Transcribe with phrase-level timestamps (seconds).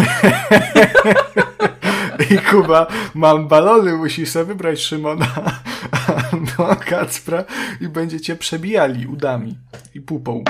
[2.30, 5.26] I Kuba, mam balony, musi sobie wybrać Szymona
[6.56, 7.44] do Kacpra
[7.80, 9.58] i będziecie przebijali udami
[9.94, 10.44] i pupą.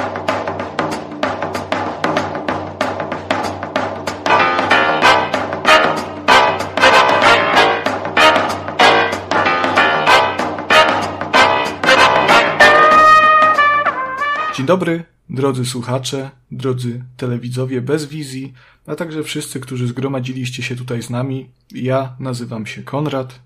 [14.54, 18.52] Dzień dobry, drodzy słuchacze, drodzy telewidzowie bez wizji,
[18.87, 21.50] a także wszyscy, którzy zgromadziliście się tutaj z nami.
[21.74, 23.40] Ja nazywam się Konrad,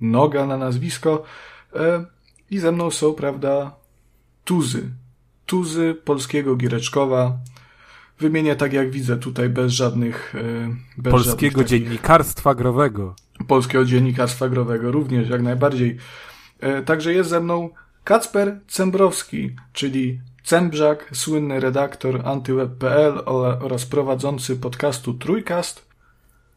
[0.00, 1.22] Noga na nazwisko
[1.74, 2.04] e,
[2.50, 3.76] i ze mną są, prawda,
[4.44, 4.90] tuzy.
[5.46, 7.38] Tuzy polskiego Giereczkowa.
[8.18, 10.34] Wymienię tak jak widzę tutaj bez żadnych...
[10.34, 13.14] E, bez polskiego żadnych dziennikarstwa growego.
[13.48, 15.96] Polskiego dziennikarstwa growego również, jak najbardziej.
[16.60, 17.70] E, także jest ze mną
[18.04, 23.22] Kacper Cembrowski, czyli Cembrzak, słynny redaktor antyweb.pl
[23.60, 25.86] oraz prowadzący podcastu Trójkast.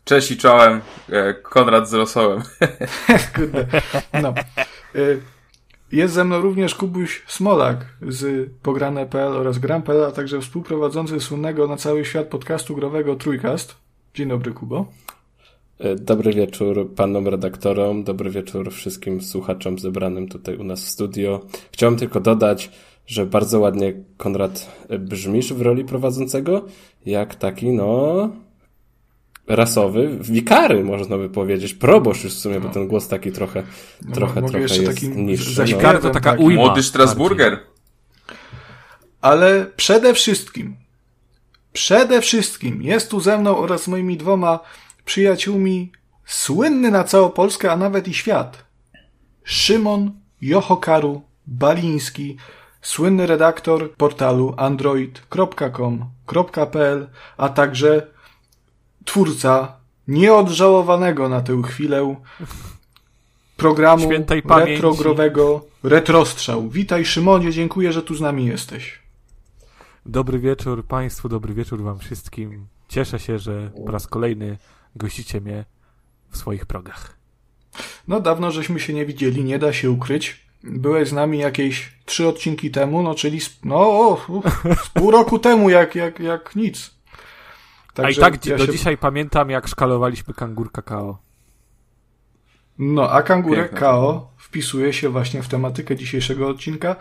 [0.06, 2.42] Cześć i czołem, e, Konrad z Rosołem.
[3.36, 3.68] Kurde.
[4.22, 4.34] No.
[4.96, 5.02] E,
[5.92, 11.78] jest ze mną również Kubuś Smolak z pograne.pl oraz gram.pl, a także współprowadzący słynnego na
[11.78, 13.76] cały świat podcastu growego Trójkast.
[14.14, 14.86] Dzień dobry, Kubo.
[15.80, 21.42] E, dobry wieczór panom redaktorom, dobry wieczór wszystkim słuchaczom zebranym tutaj u nas w studio.
[21.72, 22.72] Chciałem tylko dodać,
[23.08, 26.66] że bardzo ładnie Konrad brzmisz w roli prowadzącego,
[27.06, 28.30] jak taki, no,
[29.48, 31.74] rasowy, wikary, można by powiedzieć.
[31.74, 33.64] Proboszcz już w sumie, bo ten głos taki trochę,
[34.06, 35.60] no, trochę, trochę jest taki niższy.
[35.60, 35.66] No.
[35.66, 36.62] Wikary to taka ujma.
[36.62, 37.60] Młody Strasburger.
[39.22, 40.76] Ale przede wszystkim,
[41.74, 44.60] przede wszystkim jest tu ze mną oraz moimi dwoma
[45.06, 45.92] przyjaciółmi
[46.26, 48.66] słynny na całą Polskę, a nawet i świat.
[49.44, 52.38] Szymon Jochokaru Baliński,
[52.86, 58.08] słynny redaktor portalu android.com.pl, a także
[59.06, 62.16] twórca nieodżałowanego na tę chwilę
[63.58, 64.10] programu
[64.50, 66.70] retrogrowego Retrostrzał.
[66.70, 69.00] Witaj Szymonie, dziękuję, że tu z nami jesteś.
[70.06, 72.68] Dobry wieczór Państwu, dobry wieczór Wam wszystkim.
[72.88, 74.58] Cieszę się, że po raz kolejny
[74.96, 75.66] gościcie mnie
[76.30, 77.18] w swoich progach.
[78.08, 82.28] No dawno żeśmy się nie widzieli, nie da się ukryć byłeś z nami jakieś trzy
[82.28, 84.18] odcinki temu, no czyli no,
[84.84, 86.96] z pół roku temu, jak, jak, jak nic.
[87.94, 88.72] Także a i tak ja do się...
[88.72, 91.18] dzisiaj pamiętam, jak szkalowaliśmy kangur kakao.
[92.80, 96.96] No, a kangurek kakao wpisuje się właśnie w tematykę dzisiejszego odcinka,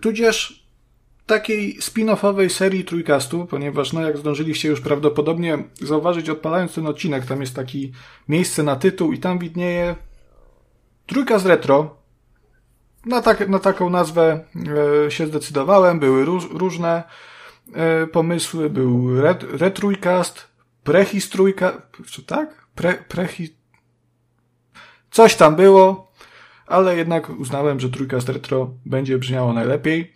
[0.00, 0.66] tudzież
[1.26, 7.40] takiej spin-offowej serii trójkastu, ponieważ no jak zdążyliście już prawdopodobnie zauważyć odpalając ten odcinek, tam
[7.40, 7.92] jest taki
[8.28, 9.96] miejsce na tytuł i tam widnieje
[11.06, 12.01] trójkast retro,
[13.06, 14.44] na, tak, na taką nazwę
[15.06, 16.00] e, się zdecydowałem.
[16.00, 17.02] Były róż, różne
[17.74, 18.70] e, pomysły.
[18.70, 20.48] Był ret, retrójcast,
[20.84, 22.66] prehistrójka, czy tak?
[22.74, 23.56] Pre, prehi...
[25.10, 26.12] Coś tam było,
[26.66, 30.12] ale jednak uznałem, że trójkast retro będzie brzmiało najlepiej.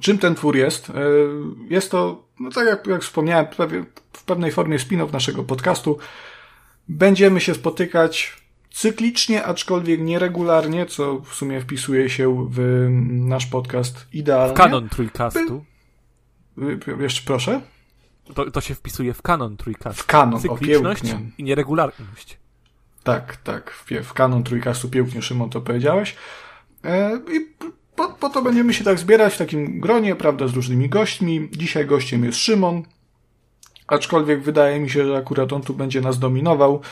[0.00, 0.90] Czym ten twór jest?
[0.90, 0.94] E,
[1.68, 3.46] jest to, no tak jak, jak wspomniałem,
[4.12, 5.98] w pewnej formie spin-off naszego podcastu.
[6.88, 8.45] Będziemy się spotykać
[8.76, 14.54] cyklicznie, aczkolwiek nieregularnie, co w sumie wpisuje się w nasz podcast idealnie.
[14.54, 15.64] W kanon trójkastu.
[17.00, 17.60] Jeszcze proszę?
[18.34, 20.02] To, to się wpisuje w kanon trójkastu.
[20.02, 22.38] W kanon, Cykliczność o i nieregularność.
[23.02, 23.70] Tak, tak.
[23.70, 26.16] W, w kanon trójkastu pięknie, Szymon, to powiedziałeś.
[26.84, 27.54] E, I
[27.96, 31.48] po, po to będziemy się tak zbierać w takim gronie, prawda, z różnymi gośćmi.
[31.52, 32.82] Dzisiaj gościem jest Szymon,
[33.86, 36.82] aczkolwiek wydaje mi się, że akurat on tu będzie nas dominował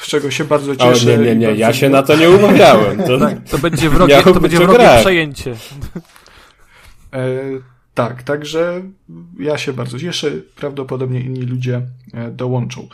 [0.00, 1.14] z czego się bardzo cieszę.
[1.14, 3.02] O, nie, nie, nie, ja się na to nie umawiałem.
[3.02, 5.54] To, tak, to będzie wrogie, to będzie wrogie przejęcie.
[7.12, 7.28] E,
[7.94, 8.82] tak, także
[9.38, 11.82] ja się bardzo cieszę, prawdopodobnie inni ludzie
[12.14, 12.88] e, dołączą.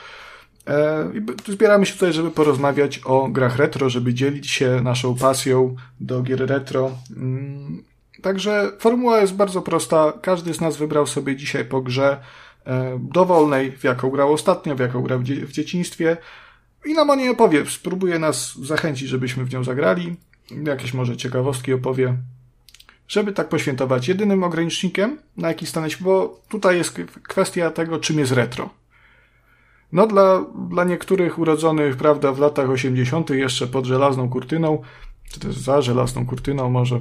[0.66, 5.76] E, I zbieramy się tutaj, żeby porozmawiać o grach retro, żeby dzielić się naszą pasją
[6.00, 6.90] do gier retro.
[7.16, 7.82] Mm,
[8.22, 10.12] także formuła jest bardzo prosta.
[10.22, 12.16] Każdy z nas wybrał sobie dzisiaj po grze,
[13.00, 16.16] dowolnej, w jaką grał ostatnio, w jaką grał w dzieciństwie
[16.84, 17.66] i nam o niej opowie.
[17.66, 20.16] Spróbuje nas zachęcić, żebyśmy w nią zagrali.
[20.64, 22.16] Jakieś może ciekawostki opowie.
[23.08, 28.32] Żeby tak poświętować jedynym ogranicznikiem, na jaki stanęliśmy, bo tutaj jest kwestia tego, czym jest
[28.32, 28.70] retro.
[29.92, 33.30] No dla, dla niektórych urodzonych, prawda, w latach 80.
[33.30, 34.82] jeszcze pod żelazną kurtyną,
[35.30, 37.00] czy też za żelazną kurtyną może,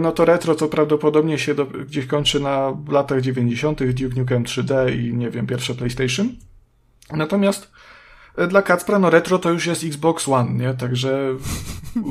[0.00, 3.92] no to retro to prawdopodobnie się do, gdzieś kończy na latach 90.
[3.92, 6.28] Duke Nukem 3D i nie wiem, pierwsze PlayStation.
[7.12, 7.70] Natomiast
[8.38, 10.74] E, dla Kacpra, no retro to już jest Xbox One, nie?
[10.74, 11.34] Także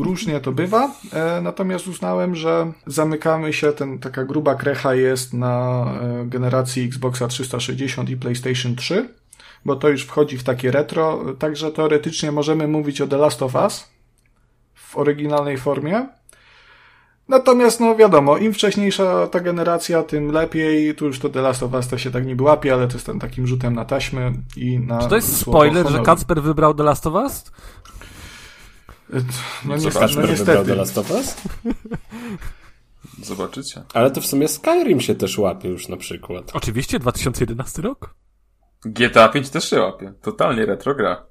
[0.04, 0.92] różnie to bywa.
[1.14, 7.28] E, natomiast uznałem, że zamykamy się, ten, taka gruba krecha jest na e, generacji Xboxa
[7.28, 9.10] 360 i PlayStation 3,
[9.66, 13.56] bo to już wchodzi w takie retro, także teoretycznie możemy mówić o The Last of
[13.56, 13.90] Us
[14.74, 16.08] w oryginalnej formie.
[17.30, 20.96] Natomiast, no wiadomo, im wcześniejsza ta generacja, tym lepiej.
[20.96, 23.06] Tu już to The Last of Us to się tak niby łapie, ale to jest
[23.06, 25.00] ten takim rzutem na taśmę i na.
[25.00, 25.98] Czy to jest spoiler, honoru.
[25.98, 27.52] że Kacper wybrał The Last of Us?
[29.66, 30.66] No, niestety, no niestety.
[30.66, 31.36] The Last of Us?
[33.24, 33.84] Zobaczycie.
[33.94, 36.52] Ale to w sumie Skyrim się też łapie już na przykład.
[36.54, 38.16] Oczywiście, 2011 rok.
[38.86, 40.14] GTA 5 też się łapie.
[40.22, 41.26] Totalnie retro gra.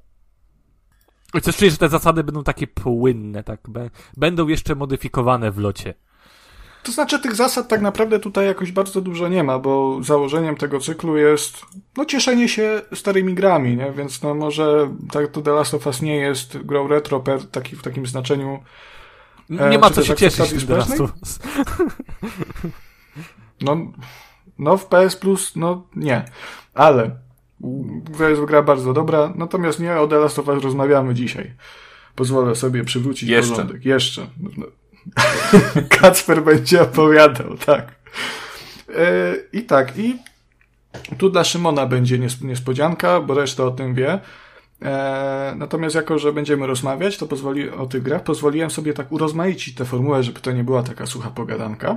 [1.43, 3.61] Coś czuję, że te zasady będą takie płynne, tak?
[4.17, 5.95] Będą jeszcze modyfikowane w locie.
[6.83, 10.81] To znaczy tych zasad tak naprawdę tutaj jakoś bardzo dużo nie ma, bo założeniem tego
[10.81, 11.63] cyklu jest
[11.97, 13.93] no cieszenie się starymi grami, nie?
[13.93, 17.77] Więc no może tak to The Last of Us nie jest grą retro per, taki,
[17.77, 18.59] w takim znaczeniu
[19.51, 21.39] e, nie ma co się cieszyć z The Last of Us.
[23.61, 23.77] No,
[24.59, 26.25] no w PS Plus, no nie.
[26.75, 27.26] Ale
[28.19, 31.53] to jest gra bardzo dobra, natomiast nie o The Last of Us rozmawiamy dzisiaj.
[32.15, 33.51] Pozwolę sobie przywrócić Jeszcze.
[33.51, 33.85] porządek.
[33.85, 34.27] Jeszcze.
[36.01, 37.95] Kacper będzie opowiadał, tak.
[38.97, 40.19] E, I tak, i
[41.19, 44.21] tu dla Szymona będzie niespodzianka, bo reszta o tym wie.
[44.83, 49.75] E, natomiast jako, że będziemy rozmawiać, to pozwoli, o tych grach, pozwoliłem sobie tak urozmaicić
[49.75, 51.97] tę formułę, żeby to nie była taka sucha pogadanka.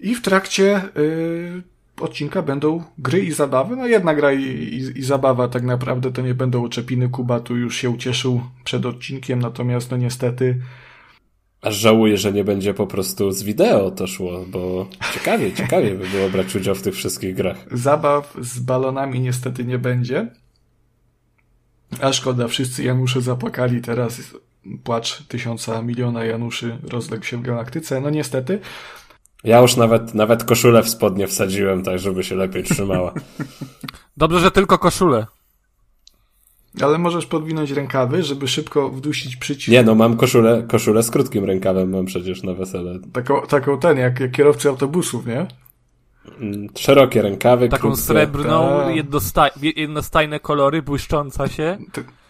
[0.00, 1.62] I w trakcie y,
[2.00, 3.76] odcinka będą gry i zabawy.
[3.76, 7.08] No jedna gra i, i, i, zabawa tak naprawdę to nie będą oczepiny.
[7.08, 10.58] Kuba tu już się ucieszył przed odcinkiem, natomiast no niestety...
[11.62, 16.08] Aż żałuję, że nie będzie po prostu z wideo to szło, bo ciekawie, ciekawie by
[16.08, 17.66] było brać udział w tych wszystkich grach.
[17.72, 20.26] Zabaw z balonami niestety nie będzie.
[22.00, 24.20] A szkoda, wszyscy Janusze zapłakali teraz.
[24.84, 28.00] Płacz tysiąca miliona Januszy rozległ się w galaktyce.
[28.00, 28.60] No niestety.
[29.44, 33.12] Ja już nawet, nawet koszulę w spodnie wsadziłem, tak żeby się lepiej trzymała.
[34.16, 35.26] Dobrze, że tylko koszulę.
[36.82, 39.68] Ale możesz podwinąć rękawy, żeby szybko wdusić przycisk.
[39.68, 42.98] Nie, no mam koszulę, koszulę z krótkim rękawem, mam przecież na wesele.
[43.12, 45.46] Taką, taką ten, jak, jak kierowcy autobusów, nie?
[46.40, 48.02] Mm, szerokie rękawy, Taką krótkie.
[48.02, 48.90] srebrną, Ta.
[48.90, 51.78] jednostaj, jednostajne kolory, błyszcząca się.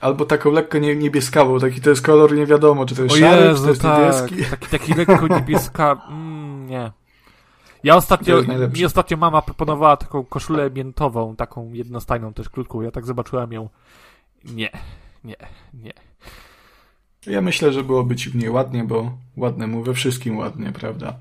[0.01, 3.19] Albo taką lekko nie, niebieskawą, taki to jest kolor nie wiadomo, czy to jest o
[3.19, 4.31] szary, Jezu, czy to jest tak.
[4.31, 4.51] niebieski.
[4.51, 6.91] Taki, taki lekko niebieska, mm, nie.
[7.85, 8.43] Ja ostatnio,
[8.77, 12.83] mi ostatnio mama proponowała taką koszulę miętową, taką jednostajną, też krótką.
[12.83, 13.69] Ja tak zobaczyłem ją.
[14.45, 14.71] Nie,
[15.25, 15.37] nie,
[15.75, 15.93] nie.
[17.27, 21.19] Ja myślę, że byłoby ci w niej ładnie, bo ładne mu we wszystkim ładnie, prawda?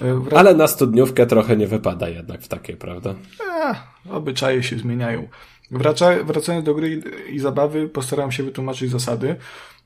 [0.00, 0.40] E, wrac...
[0.40, 3.14] Ale na studniówkę trochę nie wypada jednak w takie, prawda?
[3.60, 3.74] E,
[4.10, 5.28] obyczaje się zmieniają.
[5.70, 9.36] Wraca, wracając do gry i zabawy, postaram się wytłumaczyć zasady.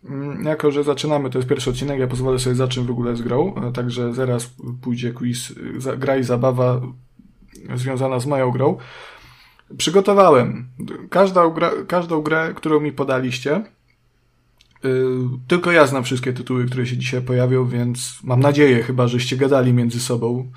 [0.08, 3.22] Mm, jako, że zaczynamy, to jest pierwszy odcinek, ja pozwolę sobie zacząć w ogóle z
[3.22, 4.50] grą, e, także zaraz
[4.82, 5.52] pójdzie quiz,
[5.98, 6.80] gra i zabawa
[7.74, 8.76] związana z moją grą.
[9.78, 10.68] Przygotowałem
[11.10, 13.64] każdą, gra, każdą grę, którą mi podaliście.
[15.48, 19.72] Tylko ja znam wszystkie tytuły, które się dzisiaj pojawią, więc mam nadzieję, chyba żeście gadali
[19.72, 20.50] między sobą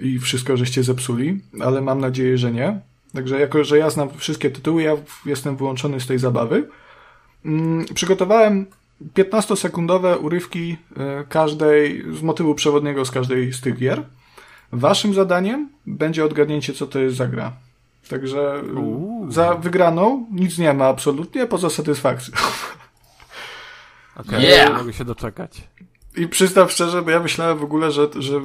[0.00, 2.80] i wszystko żeście zepsuli, ale mam nadzieję, że nie.
[3.12, 4.96] Także jako, że ja znam wszystkie tytuły, ja
[5.26, 6.68] jestem wyłączony z tej zabawy.
[7.44, 8.66] Mm, przygotowałem
[9.14, 14.02] 15-sekundowe urywki e, każdej, z motywu przewodniego z każdej z tych gier.
[14.72, 17.52] Waszym zadaniem będzie odgadnięcie, co to jest za gra.
[18.08, 19.32] Także Uuu.
[19.32, 22.34] za wygraną nic nie ma absolutnie, poza satysfakcją.
[24.16, 24.78] Okej, okay, yeah.
[24.78, 25.68] mogę się doczekać.
[26.16, 28.40] I przyznam szczerze, bo ja myślałem w ogóle, że, że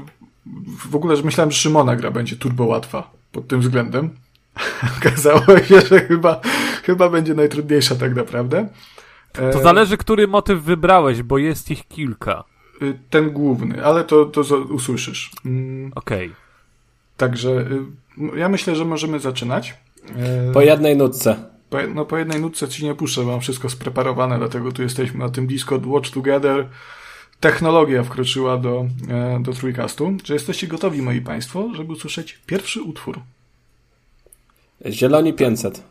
[0.90, 4.10] w ogóle, że myślałem, że Szymona gra będzie turbo łatwa pod tym względem.
[4.98, 6.42] Okazało się, że chyba,
[6.84, 8.68] chyba będzie najtrudniejsza tak naprawdę.
[9.34, 12.44] To e, zależy, który motyw wybrałeś, bo jest ich kilka.
[12.82, 15.32] Y, ten główny, ale to, to usłyszysz.
[15.46, 15.92] Mm.
[15.96, 16.28] Okej.
[16.28, 16.38] Okay.
[17.18, 19.74] Także y, ja myślę, że możemy zaczynać.
[20.16, 21.36] E, po jednej nutce.
[21.70, 25.30] Po, no po jednej nutce ci nie puszczę, mam wszystko spreparowane, dlatego tu jesteśmy na
[25.30, 26.70] tym Discord Watch Together.
[27.40, 30.18] Technologia wkroczyła do, e, do trójkastu.
[30.24, 33.20] Czy jesteście gotowi, moi państwo, żeby usłyszeć pierwszy utwór?
[34.90, 35.84] Zieloni 500.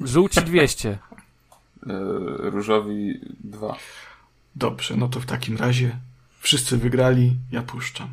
[0.00, 0.98] Żółci 200.
[1.86, 3.76] E, różowi 2.
[4.56, 5.96] Dobrze, no to w takim razie
[6.40, 8.08] wszyscy wygrali, ja puszczam.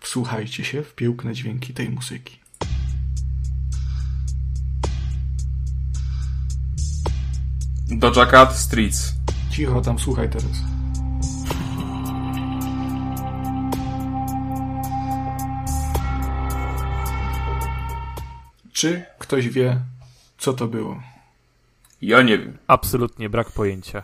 [0.00, 2.38] Wsłuchajcie się w piękne dźwięki tej muzyki.
[7.88, 9.14] Doja Cat Streets.
[9.50, 10.52] Cicho tam, słuchaj teraz.
[18.72, 19.80] Czy ktoś wie,
[20.38, 21.11] co to było?
[22.02, 22.56] Ja nie wiem.
[22.66, 24.02] Absolutnie, brak pojęcia.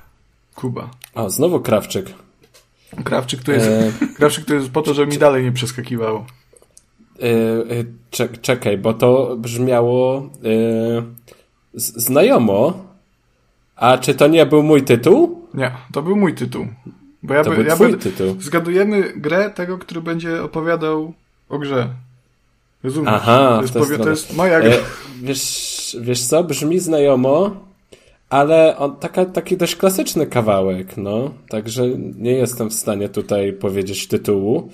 [0.54, 0.90] Kuba.
[1.14, 2.06] O, znowu Krawczyk.
[3.04, 3.92] Krawczyk to jest, e...
[4.16, 6.26] Krawczyk to jest po to, żeby mi dalej nie przeskakiwało.
[7.18, 11.04] Yy, czekaj, bo to brzmiało yy,
[11.74, 12.84] znajomo.
[13.76, 15.48] A czy to nie był mój tytuł?
[15.54, 16.66] Nie, to był mój tytuł.
[17.22, 18.36] Bo ja to by, był ja twój by, tytuł.
[18.40, 21.12] Zgadujemy grę tego, który będzie opowiadał
[21.48, 21.88] o grze.
[22.82, 23.12] Rozumiesz?
[23.16, 24.70] Aha, to jest, powie, to jest moja gra.
[24.70, 24.78] E,
[25.22, 27.67] wiesz, wiesz co, brzmi znajomo,
[28.30, 31.34] ale on taka, taki dość klasyczny kawałek, no.
[31.48, 34.70] Także nie jestem w stanie tutaj powiedzieć tytułu.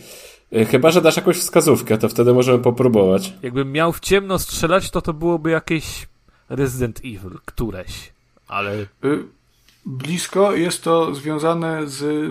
[0.52, 3.32] E, chyba, że dasz jakąś wskazówkę, to wtedy możemy popróbować.
[3.42, 6.06] Jakbym miał w ciemno strzelać, to to byłoby jakieś
[6.48, 8.12] Resident Evil, któreś,
[8.48, 8.72] ale...
[9.04, 9.34] Y
[9.86, 12.30] blisko jest to związane z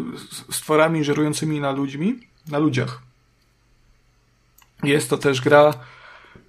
[0.52, 3.02] stworami żerującymi na ludźmi, na ludziach.
[4.84, 5.74] Jest to też gra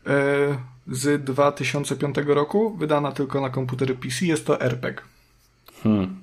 [0.07, 4.27] e, z 2005 roku, wydana tylko na komputery PC.
[4.27, 5.03] Jest to RPG.
[5.83, 6.21] Hmm.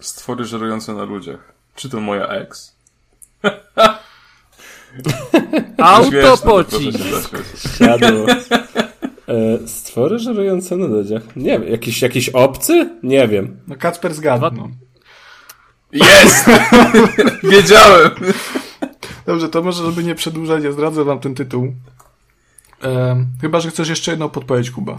[0.00, 1.52] Stwory żerujące na ludziach.
[1.74, 2.76] Czy to moja ex?
[5.78, 6.98] Autopocisk.
[7.78, 8.26] Siadło.
[9.28, 11.36] E, stwory żerujące na ludziach.
[11.36, 12.90] Nie wiem, jakiś, jakiś obcy?
[13.02, 13.60] Nie wiem.
[13.68, 14.68] No Kacper zgadnął.
[15.92, 16.50] Jest!
[17.52, 18.10] Wiedziałem!
[19.26, 21.72] Dobrze, to może, żeby nie przedłużać, ja zdradzę wam ten tytuł.
[22.84, 24.98] E, chyba, że chcesz jeszcze jedną podpowiedź, Kuba.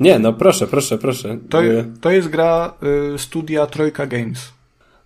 [0.00, 1.38] Nie, no proszę, proszę, proszę.
[1.50, 1.58] To,
[2.00, 2.74] to jest gra
[3.14, 4.56] y, studia Trojka Games.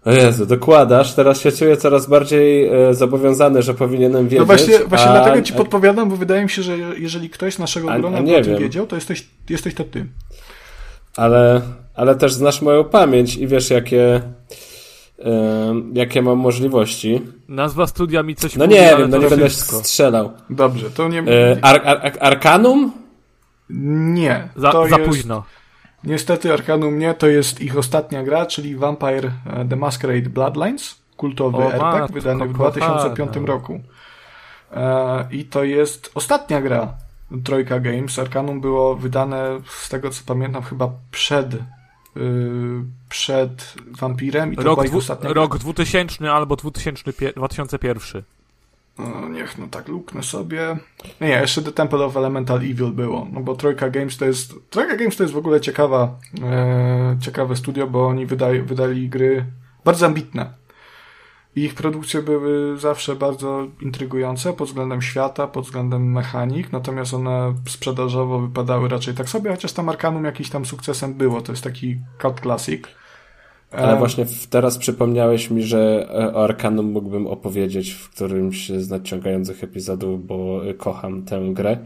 [0.05, 4.39] O Jezu, dokładasz, teraz się czuję coraz bardziej e, zobowiązany, że powinienem wiedzieć.
[4.39, 7.59] No właśnie, właśnie a, dlatego ci podpowiadam, bo wydaje mi się, że jeżeli ktoś z
[7.59, 10.07] naszego grona o tym wiedział, to jesteś, jesteś to ty.
[11.17, 11.61] Ale,
[11.95, 14.21] ale też znasz moją pamięć i wiesz, jakie,
[15.93, 17.23] jakie mam możliwości.
[17.49, 20.33] Nazwa studia mi coś No mówi, nie wiem, no nie będę strzelał.
[20.51, 21.19] Dobrze, to nie...
[21.21, 22.93] E, Ar Ar Arkanum?
[23.71, 24.49] Nie.
[24.57, 25.11] Za, to za jest...
[25.11, 25.43] późno.
[26.05, 31.59] Niestety Arkanum nie, to jest ich ostatnia gra, czyli Vampire e, The Masquerade Bloodlines, kultowy
[31.59, 33.81] o, RPG, matko, wydany w 2005 roku.
[34.73, 36.95] E, I to jest ostatnia gra
[37.45, 38.19] Trojka Games.
[38.19, 41.57] Arkanum było wydane, z tego co pamiętam, chyba przed
[43.09, 48.23] przed Vampirem i to rok, ostatnia rok 2000 albo 2000, 2001.
[48.99, 50.77] No, niech no tak luknę sobie.
[51.21, 54.97] Nie, jeszcze The Temple of Elemental Evil było, no bo Trojka Games to jest, Trojka
[54.97, 59.45] Games to jest w ogóle ciekawa, e, ciekawe studio, bo oni wydali, wydali gry
[59.85, 60.60] bardzo ambitne.
[61.57, 68.41] Ich produkcje były zawsze bardzo intrygujące pod względem świata, pod względem mechanik, natomiast one sprzedażowo
[68.41, 72.41] wypadały raczej tak sobie, chociaż tam Arkanum jakiś tam sukcesem było, to jest taki cult
[72.41, 72.83] classic.
[73.73, 79.65] Ale właśnie teraz przypomniałeś mi, że e, o Arkanum mógłbym opowiedzieć w którymś z nadciągających
[79.65, 81.79] epizodów, bo kocham tę grę.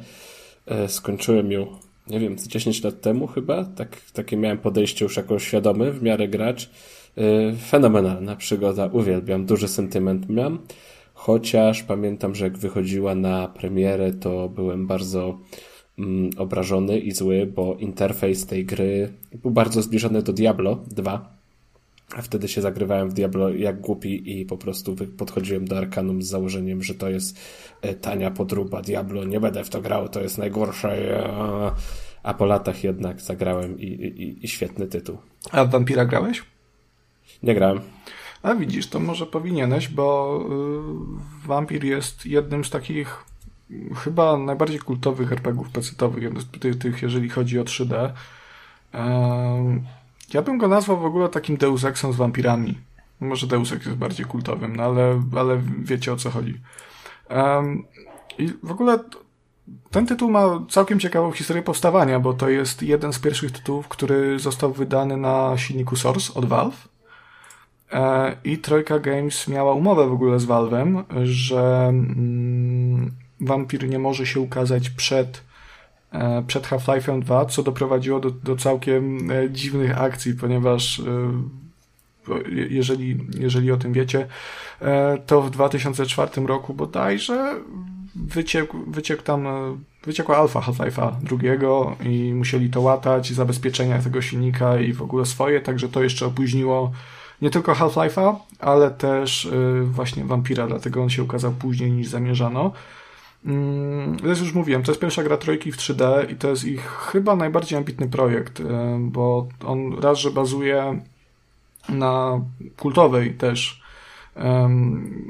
[0.66, 1.66] E, skończyłem ją,
[2.06, 3.64] nie wiem, 10 lat temu chyba.
[3.64, 6.70] Tak, takie miałem podejście już jako świadomy w miarę gracz.
[7.18, 10.58] E, fenomenalna przygoda, uwielbiam, duży sentyment miałem.
[11.14, 15.38] Chociaż pamiętam, że jak wychodziła na premierę, to byłem bardzo
[15.98, 21.34] mm, obrażony i zły, bo interfejs tej gry był bardzo zbliżony do Diablo 2
[22.16, 26.26] a wtedy się zagrywałem w Diablo jak głupi i po prostu podchodziłem do Arkanum z
[26.26, 27.38] założeniem, że to jest
[27.82, 31.22] e, tania podruba Diablo, nie będę w to grał, to jest najgorsze.
[32.22, 35.18] A po latach jednak zagrałem i, i, i świetny tytuł.
[35.50, 36.53] A w Vampira grałeś?
[37.44, 37.80] Nie grałem.
[38.42, 40.40] A widzisz, to może powinieneś, bo
[41.44, 43.24] y, Vampir jest jednym z takich
[43.96, 46.24] chyba najbardziej kultowych RPGów pecetowych,
[46.80, 48.10] tych, jeżeli chodzi o 3D.
[50.34, 52.78] Ja bym go nazwał w ogóle takim Deus Exem z wampirami.
[53.20, 56.60] Może Deus Ex jest bardziej kultowym, no ale, ale wiecie o co chodzi.
[57.30, 57.84] Um,
[58.38, 58.98] I w ogóle
[59.90, 64.38] ten tytuł ma całkiem ciekawą historię powstawania, bo to jest jeden z pierwszych tytułów, który
[64.38, 66.88] został wydany na silniku Source od Valve.
[67.94, 74.26] E, I Trojka Games miała umowę w ogóle z Valve'em, że mm, Vampir nie może
[74.26, 75.42] się ukazać przed
[76.14, 81.02] E, przed Half-Life'em 2, co doprowadziło do, do całkiem e, dziwnych akcji, ponieważ
[82.70, 84.26] jeżeli, jeżeli o tym wiecie,
[85.26, 87.54] to w 2004 roku bodajże
[88.14, 89.46] wyciekł, wyciekł tam,
[90.04, 95.60] wyciekła alfa Half-Life'a drugiego i musieli to łatać, zabezpieczenia tego silnika i w ogóle swoje,
[95.60, 96.92] także to jeszcze opóźniło
[97.44, 99.48] nie tylko Half-Life'a, ale też
[99.84, 102.72] właśnie Vampira, dlatego on się ukazał później niż zamierzano.
[103.46, 106.86] Mm, jak już mówiłem, to jest pierwsza gra Trojki w 3D i to jest ich
[106.86, 111.00] chyba najbardziej ambitny projekt, e, bo on raz, że bazuje
[111.88, 112.40] na
[112.76, 113.84] kultowej też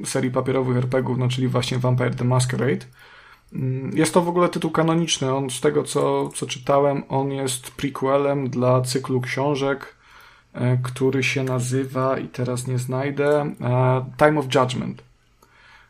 [0.04, 2.87] serii papierowych RPGów, no czyli właśnie Vampire the Masquerade,
[3.54, 5.35] Mm, jest to w ogóle tytuł kanoniczny.
[5.35, 9.97] On z tego, co, co czytałem, on jest prequelem dla cyklu książek,
[10.82, 15.02] który się nazywa, i teraz nie znajdę, e, Time of Judgment.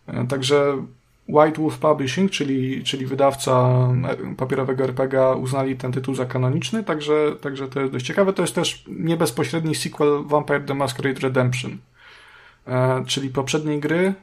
[0.06, 0.76] E, także
[1.28, 3.78] White Wolf Publishing, czyli, czyli wydawca
[4.36, 8.32] papierowego RPGa, uznali ten tytuł za kanoniczny, także, także to jest dość ciekawe.
[8.32, 11.78] To jest też nie bezpośredni sequel Vampire the Masquerade Redemption,
[13.06, 14.14] czyli poprzedniej gry,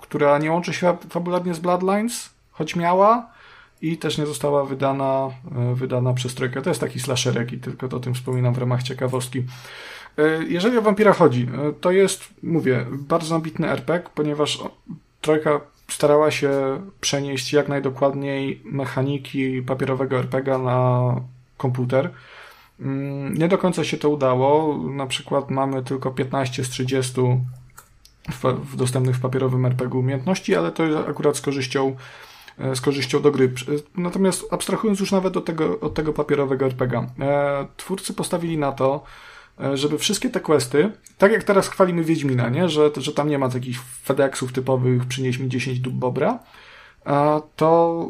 [0.00, 3.35] która nie łączy się fabularnie z Bloodlines, choć miała
[3.82, 6.62] i też nie została wydana, e, wydana przez Trojkę.
[6.62, 9.42] To jest taki slasherek i tylko o tym wspominam w ramach ciekawostki.
[10.18, 14.58] E, jeżeli o wampira chodzi, e, to jest, mówię, bardzo ambitny RPG, ponieważ
[15.20, 16.50] Trojka starała się
[17.00, 21.14] przenieść jak najdokładniej mechaniki papierowego RPGa na
[21.56, 22.10] komputer.
[22.80, 24.78] Mm, nie do końca się to udało.
[24.78, 27.20] Na przykład mamy tylko 15 z 30
[28.30, 31.96] w, w dostępnych w papierowym RPG umiejętności, ale to jest akurat z korzyścią
[32.74, 33.52] z korzyścią do gry.
[33.96, 39.04] Natomiast abstrahując już nawet od tego, od tego papierowego RPG, e, twórcy postawili na to,
[39.60, 42.68] e, żeby wszystkie te questy, tak jak teraz chwalimy Wiedźmina, nie?
[42.68, 46.38] Że, że tam nie ma takich FedExów typowych przynieś mi 10 dób bobra,
[47.56, 48.08] to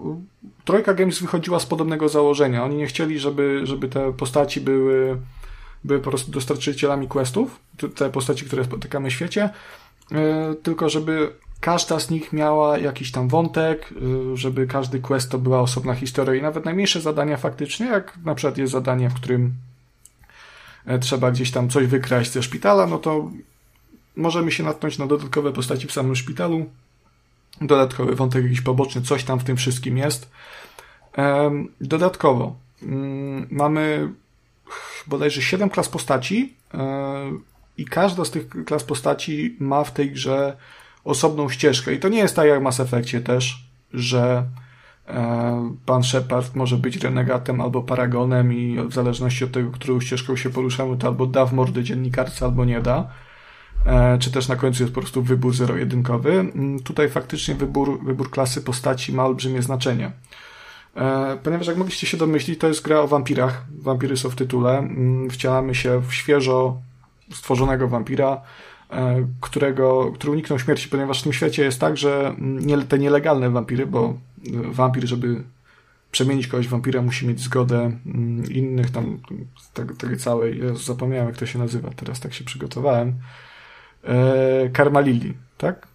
[0.64, 2.64] Trojka Games wychodziła z podobnego założenia.
[2.64, 5.16] Oni nie chcieli, żeby, żeby te postaci były,
[5.84, 7.60] były po prostu dostarczycielami questów,
[7.94, 9.50] te postaci, które spotykamy w świecie,
[10.62, 13.92] tylko żeby każda z nich miała jakiś tam wątek,
[14.32, 18.34] y, żeby każdy quest to była osobna historia i nawet najmniejsze zadania faktycznie, jak na
[18.34, 19.54] przykład jest zadanie, w którym
[20.86, 23.30] e, trzeba gdzieś tam coś wykraść ze szpitala, no to
[24.16, 26.66] możemy się natknąć na dodatkowe postaci w samym szpitalu,
[27.60, 30.30] dodatkowy wątek jakiś poboczny, coś tam w tym wszystkim jest.
[31.80, 34.12] Dodatkowo mm, mamy
[35.06, 37.32] bodajże 7 klas postaci e,
[37.76, 40.56] i każda z tych klas postaci ma w tej grze
[41.06, 41.94] osobną ścieżkę.
[41.94, 44.44] I to nie jest tak jak w Mass Effectie też, że
[45.08, 50.36] e, pan Shepard może być renegatem albo paragonem i w zależności od tego, którą ścieżką
[50.36, 53.08] się poruszamy, to albo da w mordę dziennikarce, albo nie da.
[53.86, 56.32] E, czy też na końcu jest po prostu wybór zero-jedynkowy.
[56.32, 60.10] Mm, tutaj faktycznie wybór, wybór klasy postaci ma olbrzymie znaczenie.
[60.96, 63.64] E, ponieważ jak mogliście się domyślić, to jest gra o wampirach.
[63.78, 64.78] Wampiry są w tytule.
[64.78, 66.76] Mm, wcielamy się w świeżo
[67.32, 68.40] stworzonego wampira,
[69.40, 73.86] którego, który uniknął śmierci, ponieważ w tym świecie jest tak, że nie, te nielegalne wampiry,
[73.86, 74.18] bo
[74.64, 75.42] wampir, żeby
[76.10, 79.18] przemienić kogoś wampira, musi mieć zgodę mm, innych tam,
[79.98, 83.14] tej całej, ja zapomniałem jak to się nazywa, teraz tak się przygotowałem,
[84.04, 85.88] e, Karmalilli, tak?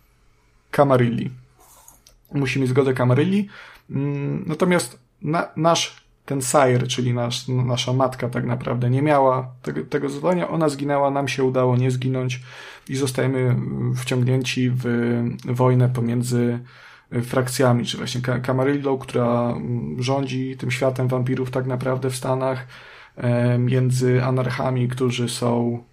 [0.71, 1.31] Kamarilli.
[2.33, 3.47] Musi mieć zgodę Kamarilli,
[3.89, 9.83] mm, natomiast na, nasz ten sire, czyli nasz, nasza matka tak naprawdę nie miała tego,
[9.83, 12.41] tego zadania, ona zginęła, nam się udało nie zginąć
[12.89, 13.55] i zostajemy
[13.95, 14.85] wciągnięci w
[15.45, 16.59] wojnę pomiędzy
[17.23, 19.55] frakcjami, czy właśnie Camarillą, która
[19.99, 22.67] rządzi tym światem wampirów tak naprawdę w Stanach,
[23.17, 25.83] e, między anarchami, którzy są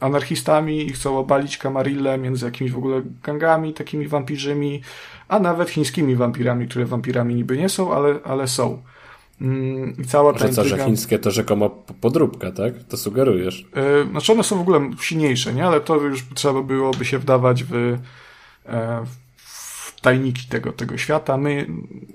[0.00, 4.82] anarchistami i chcą obalić Camarillę, między jakimiś w ogóle gangami takimi wampirzymi,
[5.28, 8.82] a nawet chińskimi wampirami, które wampirami niby nie są, ale, ale są.
[9.40, 11.70] Mm, I cała ta że co, że chińskie to rzekomo
[12.00, 12.82] podróbka, tak?
[12.88, 13.66] To sugerujesz.
[13.76, 15.66] Yy, znaczy one są w ogóle silniejsze, nie?
[15.66, 17.98] Ale to już trzeba byłoby się wdawać w, e,
[19.36, 21.36] w tajniki tego, tego świata.
[21.36, 21.66] My,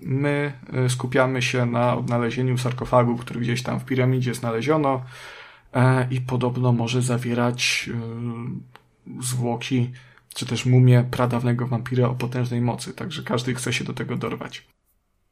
[0.01, 5.01] my e, skupiamy się na odnalezieniu sarkofagu, który gdzieś tam w piramidzie znaleziono
[6.11, 7.89] i podobno może zawierać
[9.21, 9.91] zwłoki
[10.33, 14.67] czy też mumię pradawnego wampira o potężnej mocy, także każdy chce się do tego dorwać.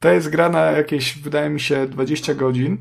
[0.02, 2.78] To jest gra na jakieś, wydaje mi się, 20 godzin.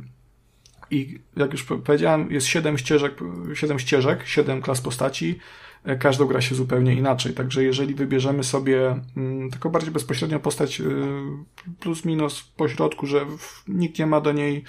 [0.91, 3.13] I jak już powiedziałem, jest 7 ścieżek,
[3.53, 5.39] 7 ścieżek, 7 klas postaci.
[5.84, 7.34] E, każdą gra się zupełnie inaczej.
[7.34, 10.86] Także jeżeli wybierzemy sobie mm, taką bardziej bezpośrednią postać y,
[11.79, 13.25] plus minus po środku, że
[13.67, 14.63] nikt nie ma do niej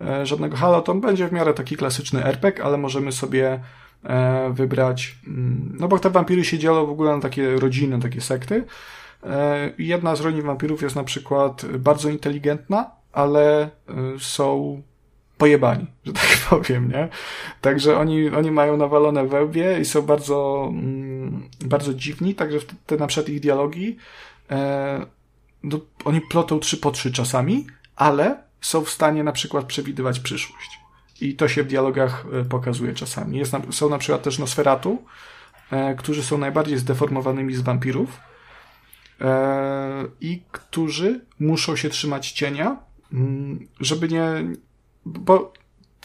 [0.00, 3.60] e, żadnego halo, to on będzie w miarę taki klasyczny RPG, ale możemy sobie
[4.04, 8.20] e, wybrać, mm, no bo te wampiry się dzielą w ogóle na takie rodziny, takie
[8.20, 8.64] sekty.
[9.24, 13.70] E, jedna z roli wampirów jest na przykład bardzo inteligentna, ale e,
[14.18, 14.82] są
[15.38, 17.08] pojebani, że tak powiem, nie?
[17.60, 22.96] Także oni, oni mają nawalone we łbie i są bardzo, mm, bardzo dziwni, także te
[22.96, 23.96] na przykład ich dialogi
[24.50, 25.06] e,
[25.62, 30.80] no, oni plotą trzy po trzy czasami, ale są w stanie na przykład przewidywać przyszłość.
[31.20, 33.38] I to się w dialogach pokazuje czasami.
[33.38, 35.02] Jest są na przykład też Nosferatu,
[35.70, 38.20] e, którzy są najbardziej zdeformowanymi z wampirów,
[40.20, 42.76] i którzy muszą się trzymać cienia,
[43.12, 44.24] mm, żeby nie.
[45.06, 45.52] Bo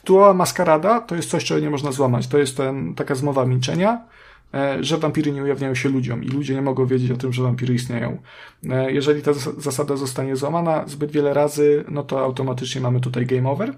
[0.06, 2.28] duała maskarada to jest coś, czego nie można złamać.
[2.28, 4.06] To jest ten, taka zmowa milczenia.
[4.54, 7.44] e, że wampiry nie ujawniają się ludziom i ludzie nie mogą wiedzieć o tym, że
[7.44, 8.22] wampiry istnieją.
[8.70, 13.50] E, jeżeli ta zasada zostanie złamana zbyt wiele razy, no to automatycznie mamy tutaj game
[13.50, 13.78] over.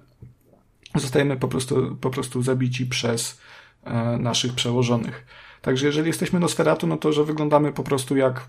[0.95, 3.41] Zostajemy po prostu, po prostu zabici przez
[3.83, 5.25] e, naszych przełożonych.
[5.61, 8.47] Także jeżeli jesteśmy Nosferatu, no to że wyglądamy po prostu jak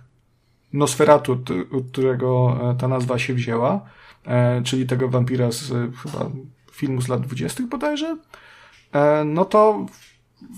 [0.73, 1.51] Nosferatu, od
[1.93, 3.81] którego ta nazwa się wzięła,
[4.65, 5.69] czyli tego wampira z
[6.03, 6.31] chyba
[6.73, 7.63] filmu z lat 20.
[7.71, 8.17] bodajże,
[9.25, 9.87] no to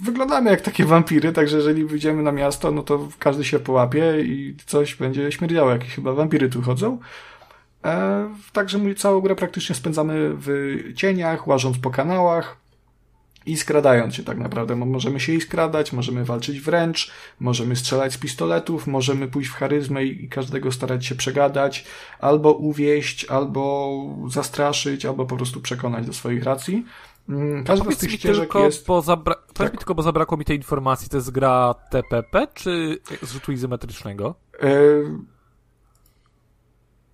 [0.03, 4.57] wyglądamy jak takie wampiry, także jeżeli wyjdziemy na miasto, no to każdy się połapie i
[4.67, 6.99] coś będzie śmierdziało, jakieś chyba wampiry tu chodzą.
[7.85, 10.49] E, także my całą grę praktycznie spędzamy w
[10.97, 12.57] cieniach, łażąc po kanałach
[13.47, 14.77] i skradając się tak naprawdę.
[14.77, 20.05] Możemy się i skradać, możemy walczyć wręcz, możemy strzelać z pistoletów, możemy pójść w charyzmę
[20.05, 21.85] i każdego starać się przegadać,
[22.19, 23.95] albo uwieść, albo
[24.29, 26.85] zastraszyć, albo po prostu przekonać do swoich racji.
[27.29, 28.87] Mm, każda z tych ścieżek tylko, jest...
[28.87, 29.35] Bo zabra...
[29.55, 29.73] tak.
[29.73, 34.35] mi tylko, bo zabrakło mi tej informacji, to jest gra TPP czy z rzutu izometrycznego?
[34.63, 34.69] E...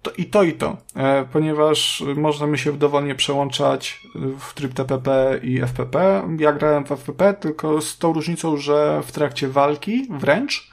[0.03, 4.01] To i to, i to, e, ponieważ możemy się dowolnie przełączać
[4.39, 6.23] w tryb TPP i FPP.
[6.39, 10.71] Ja grałem w FPP, tylko z tą różnicą, że w trakcie walki wręcz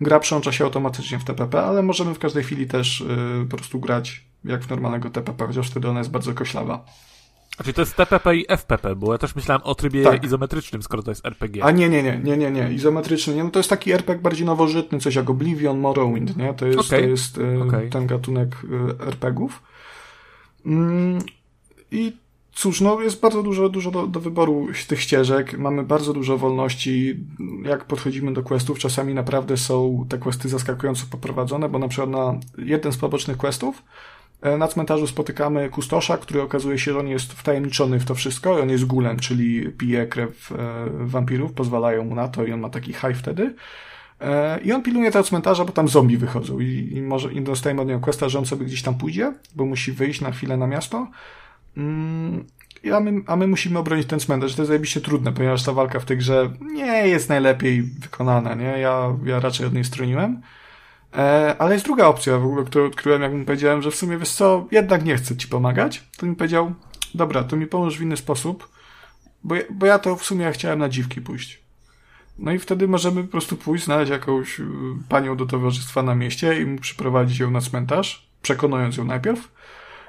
[0.00, 3.80] gra przełącza się automatycznie w TPP, ale możemy w każdej chwili też y, po prostu
[3.80, 6.84] grać jak w normalnego TPP, chociaż wtedy ona jest bardzo koślawa.
[7.58, 10.24] Znaczy to jest TPP i FPP, bo ja też myślałem o trybie tak.
[10.24, 11.64] izometrycznym, skoro to jest RPG.
[11.64, 12.72] A nie, nie, nie, nie, nie, nie.
[12.72, 16.54] izometryczny, nie, no to jest taki RPG bardziej nowożytny, coś jak Oblivion, Morrowind, nie?
[16.54, 17.00] To jest, okay.
[17.00, 17.88] to jest e, okay.
[17.90, 18.56] ten gatunek
[19.00, 19.62] e, RPGów.
[20.66, 21.18] Mm,
[21.90, 22.12] I
[22.52, 27.16] cóż, no jest bardzo dużo, dużo do, do wyboru tych ścieżek, mamy bardzo dużo wolności,
[27.64, 32.40] jak podchodzimy do questów, czasami naprawdę są te questy zaskakująco poprowadzone, bo na przykład na
[32.58, 33.82] jeden z pobocznych questów
[34.58, 38.60] na cmentarzu spotykamy kustosza, który okazuje się, że on jest wtajemniczony w to wszystko.
[38.60, 40.56] On jest gulem, czyli pije krew e,
[40.90, 43.54] wampirów, pozwalają mu na to i on ma taki high wtedy.
[44.20, 47.82] E, I on pilnuje tego cmentarza, bo tam zombie wychodzą i, i może i dostajemy
[47.82, 50.66] od niego questa, że on sobie gdzieś tam pójdzie, bo musi wyjść na chwilę na
[50.66, 51.08] miasto.
[51.76, 52.44] Mm,
[52.92, 54.54] a my, a my musimy obronić ten cmentarz.
[54.54, 58.78] To jest zajebiście trudne, ponieważ ta walka w tej grze nie jest najlepiej wykonana, nie?
[58.78, 60.42] Ja, ja raczej od niej stroniłem.
[61.16, 64.18] E, ale jest druga opcja w ogóle, którą odkryłem, jak mu powiedziałem, że w sumie
[64.18, 66.04] wiesz co, jednak nie chcę ci pomagać.
[66.16, 66.74] To mi powiedział,
[67.14, 68.68] dobra, to mi pomóż w inny sposób,
[69.44, 71.62] bo, bo ja to w sumie chciałem na dziwki pójść.
[72.38, 74.64] No i wtedy możemy po prostu pójść, znaleźć jakąś y,
[75.08, 79.52] panią do towarzystwa na mieście i mu przyprowadzić ją na cmentarz, przekonując ją najpierw.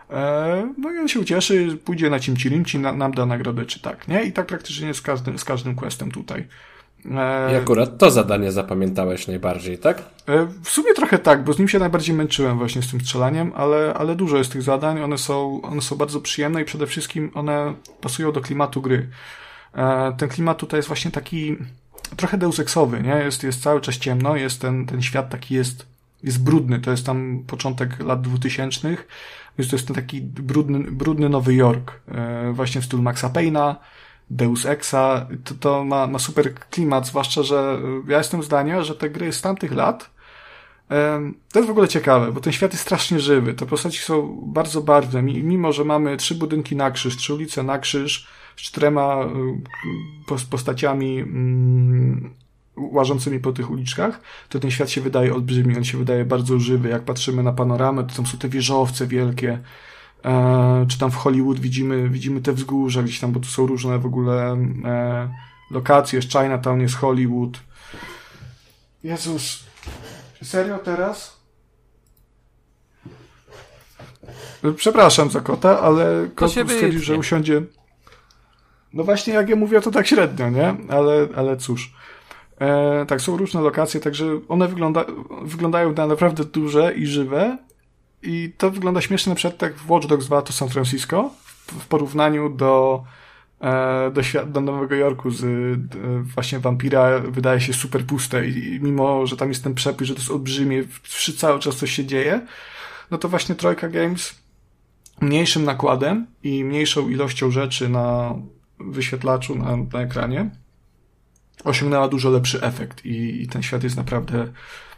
[0.10, 4.24] E, no i on się ucieszy, pójdzie na cimci nam da nagrodę czy tak, nie?
[4.24, 6.48] I tak praktycznie z każdym, z każdym questem tutaj.
[7.52, 9.98] I akurat to zadanie zapamiętałeś najbardziej, tak?
[10.28, 13.52] E, w sumie trochę tak, bo z nim się najbardziej męczyłem właśnie z tym strzelaniem,
[13.56, 17.32] ale, ale dużo jest tych zadań, one są, one są bardzo przyjemne i przede wszystkim
[17.34, 19.10] one pasują do klimatu gry.
[19.74, 21.58] E, ten klimat tutaj jest właśnie taki
[22.16, 23.16] trochę deus exowy, nie?
[23.16, 25.86] Jest, jest cały czas ciemno, jest ten, ten świat taki jest,
[26.24, 29.08] jest brudny, to jest tam początek lat dwutysięcznych,
[29.58, 33.76] więc to jest ten taki brudny, brudny Nowy Jork, e, właśnie w stylu Maxa Payne'a,
[34.30, 39.10] Deus Exa, to, to ma, ma super klimat, zwłaszcza, że ja jestem zdania, że te
[39.10, 40.10] gry z tamtych lat
[41.52, 43.54] to jest w ogóle ciekawe, bo ten świat jest strasznie żywy.
[43.54, 45.24] Te postaci są bardzo barwne.
[45.24, 49.24] Mimo, że mamy trzy budynki na krzyż, trzy ulice na krzyż, z czterema
[50.32, 52.34] y, postaciami mm,
[52.78, 56.90] łażącymi po tych uliczkach, to ten świat się wydaje olbrzymi, on się wydaje bardzo żywy.
[56.90, 59.60] Jak patrzymy na panoramę, to tam są te wieżowce wielkie,
[60.26, 64.00] e, czy tam w Hollywood widzimy, widzimy te wzgórza gdzieś tam, bo tu są różne
[64.00, 65.30] w ogóle e,
[65.72, 67.60] lokacje, jest Chinatown, jest Hollywood.
[69.04, 69.64] Jezus,
[70.44, 71.40] serio teraz?
[74.76, 77.62] Przepraszam za kota, ale kot stwierdził, że usiądzie.
[78.94, 80.76] No właśnie, jak ja mówię, to tak średnio, nie?
[80.90, 81.94] Ale, ale cóż.
[82.60, 85.06] E, tak, są różne lokacje, także one wygląda,
[85.42, 87.58] wyglądają na naprawdę duże i żywe,
[88.22, 91.30] i to wygląda śmiesznie na przykład tak w Watch Dogs 2 to San Francisco
[91.68, 93.04] w porównaniu do,
[93.62, 95.46] e, do, świat, do Nowego Jorku z
[96.24, 100.20] właśnie Vampira wydaje się super puste i mimo, że tam jest ten przepis, że to
[100.20, 100.84] jest olbrzymie,
[101.38, 102.42] cały czas coś się dzieje,
[103.12, 104.36] no to właśnie Trojka Games
[105.22, 108.36] mniejszym nakładem i mniejszą ilością rzeczy na
[108.80, 110.50] wyświetlaczu, na, na ekranie
[111.64, 114.48] osiągnęła dużo lepszy efekt i, i ten świat jest naprawdę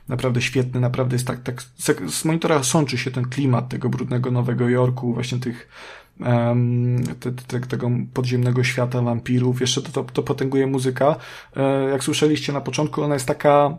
[0.10, 1.64] naprawdę świetny, naprawdę jest tak, tak
[2.10, 5.70] z monitora sączy się ten klimat tego brudnego Nowego Jorku, właśnie tych
[6.20, 9.62] um, te, te, tego podziemnego świata wampirów.
[9.62, 11.16] Jeszcze to, to, to potęguje muzyka.
[11.56, 13.78] E, jak słyszeliście na początku, ona jest taka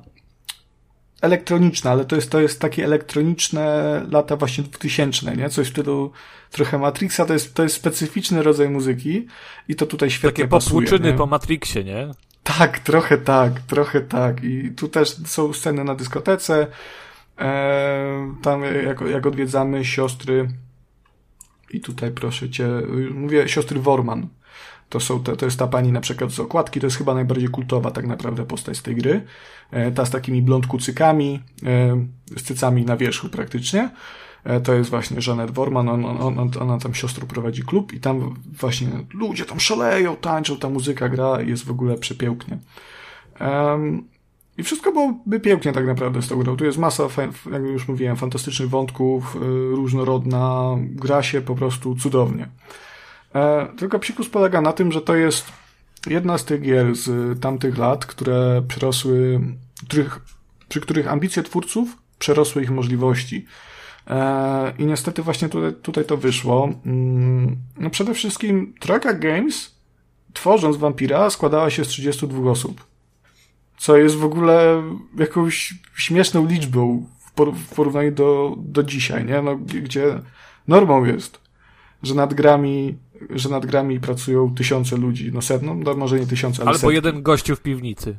[1.22, 5.50] elektroniczna, ale to jest, to jest takie elektroniczne lata właśnie 2000, nie?
[5.50, 6.12] Coś w stylu
[6.50, 9.26] trochę Matrixa, to jest, to jest specyficzny rodzaj muzyki
[9.68, 10.80] i to tutaj świetnie takie pasuje.
[10.80, 12.10] Takie popłuczyny po Matrixie, nie?
[12.42, 14.44] Tak, trochę tak, trochę tak.
[14.44, 16.66] I tu też są sceny na dyskotece.
[17.38, 20.48] E, tam jak, jak odwiedzamy siostry
[21.70, 22.68] i tutaj proszę cię,
[23.14, 24.28] mówię siostry Worman.
[24.88, 27.48] To, są, to, to jest ta pani na przykład z okładki, to jest chyba najbardziej
[27.48, 29.24] kultowa tak naprawdę postać z tej gry.
[29.70, 33.90] E, ta z takimi blond kucykami, e, z cycami na wierzchu praktycznie.
[34.44, 38.00] E, to jest właśnie Janet Worman, on, on, on, ona tam siostrą prowadzi klub i
[38.00, 42.58] tam właśnie ludzie tam szaleją, tańczą, ta muzyka gra jest w ogóle przepięknie.
[43.40, 44.04] Um,
[44.58, 46.56] I wszystko byłoby pięknie tak naprawdę z tą grą.
[46.56, 47.02] Tu jest masa,
[47.52, 49.36] jak już mówiłem, fantastycznych wątków,
[49.70, 52.48] różnorodna, gra się po prostu cudownie.
[53.34, 55.52] E, tylko psikus polega na tym, że to jest
[56.06, 59.40] jedna z tych gier z tamtych lat, które przerosły,
[59.84, 60.20] których,
[60.68, 63.46] przy których ambicje twórców przerosły ich możliwości.
[64.06, 66.68] E, I niestety właśnie tutaj, tutaj to wyszło.
[66.86, 69.74] Mm, no przede wszystkim Trojka Games,
[70.32, 72.86] tworząc Vampira, składała się z 32 osób.
[73.78, 74.82] Co jest w ogóle
[75.18, 79.42] jakąś śmieszną liczbą w porównaniu do, do dzisiaj, nie?
[79.42, 80.20] No, gdzie
[80.68, 81.40] normą jest,
[82.02, 82.98] że nad grami
[83.30, 86.94] że nad grami pracują tysiące ludzi, no setno, no może nie tysiące, ale Albo setki.
[86.94, 88.16] jeden gościu w piwnicy.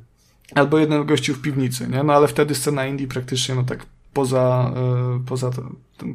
[0.55, 2.03] Albo jeden gościu w piwnicy, nie?
[2.03, 4.71] No ale wtedy scena indie praktycznie, no tak poza,
[5.15, 5.51] yy, poza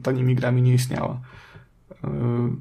[0.03, 1.21] tanimi grami nie istniała.
[2.05, 2.11] Yy,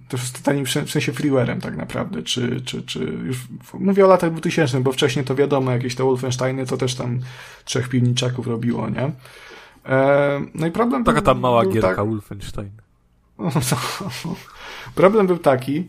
[0.09, 4.31] też z tanim w sensie freewarem tak naprawdę, czy, czy, czy już mówię o latach
[4.31, 7.19] 2000, bo wcześniej to wiadomo, jakieś te Wolfensteiny to też tam
[7.65, 9.11] trzech piwniczaków robiło, nie?
[9.85, 12.07] E, no i problem Taka tam mała gierka tak...
[12.07, 12.71] Wolfenstein.
[14.95, 15.87] problem był taki,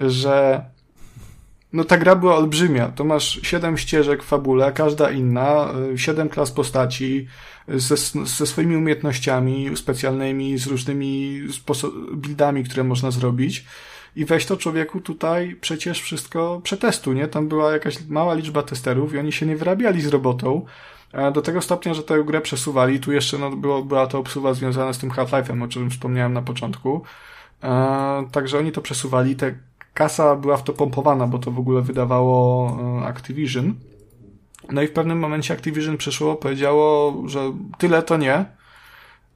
[0.00, 0.64] że
[1.72, 2.88] no ta gra była olbrzymia.
[2.88, 7.26] To masz siedem ścieżek w fabule, każda inna, y, siedem klas postaci
[7.68, 11.42] ze, ze swoimi umiejętnościami specjalnymi, z różnymi
[12.12, 13.64] buildami, które można zrobić.
[14.16, 17.28] I weź to człowieku tutaj przecież wszystko przetestu, nie?
[17.28, 20.64] Tam była jakaś mała liczba testerów i oni się nie wyrabiali z robotą.
[21.34, 23.00] Do tego stopnia, że tę grę przesuwali.
[23.00, 26.42] Tu jeszcze no, było, była to obsuwa związana z tym Half-Life'em, o czym wspomniałem na
[26.42, 27.02] początku.
[27.62, 29.36] E, także oni to przesuwali.
[29.36, 29.54] Te
[29.94, 32.70] kasa była w to pompowana, bo to w ogóle wydawało
[33.02, 33.74] e, Activision.
[34.72, 38.44] No i w pewnym momencie Activision przyszło, powiedziało, że tyle to nie.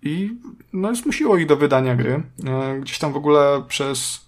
[0.02, 0.36] I
[0.72, 2.22] no zmusiło ich do wydania gry.
[2.46, 4.24] E, gdzieś tam w ogóle przez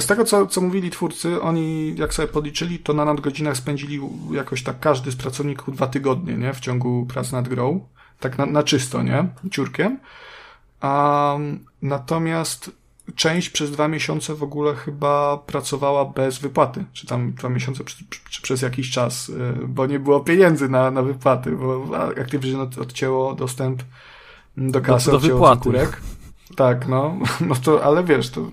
[0.00, 4.00] z tego, co, co mówili twórcy, oni, jak sobie podliczyli, to na nadgodzinach spędzili
[4.32, 6.54] jakoś tak każdy z pracowników dwa tygodnie, nie?
[6.54, 7.88] W ciągu prac nad grą.
[8.20, 9.28] Tak na, na czysto, nie?
[9.50, 9.98] Ciurkiem.
[10.82, 12.70] Um, natomiast
[13.16, 18.04] część przez dwa miesiące w ogóle chyba pracowała bez wypłaty, czy tam dwa miesiące, czy,
[18.30, 21.86] czy przez jakiś czas, y, bo nie było pieniędzy na, na wypłaty, bo
[22.20, 23.82] Activision odcięło dostęp
[24.56, 25.62] do kasy, do, do wypłaty.
[25.62, 26.00] Kurek.
[26.56, 27.18] Tak, no,
[27.48, 28.50] no to, ale wiesz, to,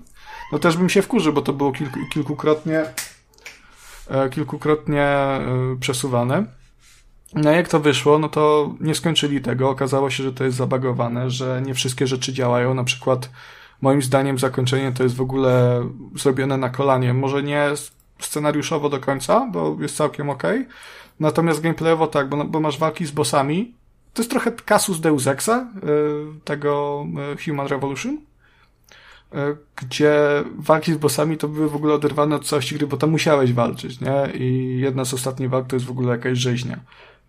[0.52, 2.84] no też bym się wkurzył, bo to było kilku, kilkukrotnie,
[4.08, 6.58] e, kilkukrotnie e, przesuwane.
[7.34, 9.70] No jak to wyszło, no to nie skończyli tego.
[9.70, 12.74] Okazało się, że to jest zabagowane, że nie wszystkie rzeczy działają.
[12.74, 13.30] Na przykład
[13.80, 15.82] moim zdaniem zakończenie to jest w ogóle
[16.16, 17.14] zrobione na kolanie.
[17.14, 17.68] Może nie
[18.18, 20.42] scenariuszowo do końca, bo jest całkiem ok.
[21.20, 23.74] Natomiast gameplayowo tak, bo, bo masz walki z bossami.
[24.14, 25.66] To jest trochę kasus Deus Exa,
[26.38, 29.38] y, tego y, Human Revolution, y,
[29.76, 30.14] gdzie
[30.56, 34.00] walki z bossami to były w ogóle oderwane od całości gry, bo tam musiałeś walczyć,
[34.00, 34.32] nie?
[34.34, 36.80] I jedna z ostatnich walk to jest w ogóle jakaś rzeźnia,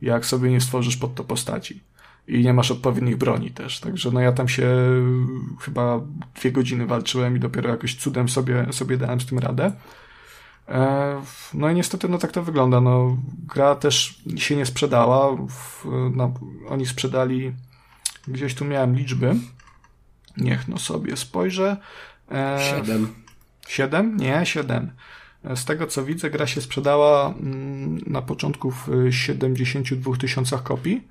[0.02, 1.82] jak sobie nie stworzysz pod to postaci
[2.30, 3.80] i nie masz odpowiednich broni też.
[3.80, 4.68] Także no ja tam się
[5.62, 6.02] chyba
[6.36, 9.72] dwie godziny walczyłem i dopiero jakoś cudem sobie, sobie dałem z tym radę.
[10.68, 11.22] E,
[11.54, 12.82] no i niestety no tak to wygląda.
[12.82, 15.38] No, gra też się nie sprzedała.
[16.16, 16.34] No,
[16.68, 17.54] oni sprzedali,
[18.28, 19.36] gdzieś tu miałem liczby.
[20.38, 21.78] Niech no sobie spojrzę.
[22.32, 23.14] E, siedem.
[23.68, 24.18] Siedem?
[24.18, 24.92] Nie, siedem.
[25.56, 31.08] Z tego co widzę, gra się sprzedała mm, na początku w 72 tysiącach kopii.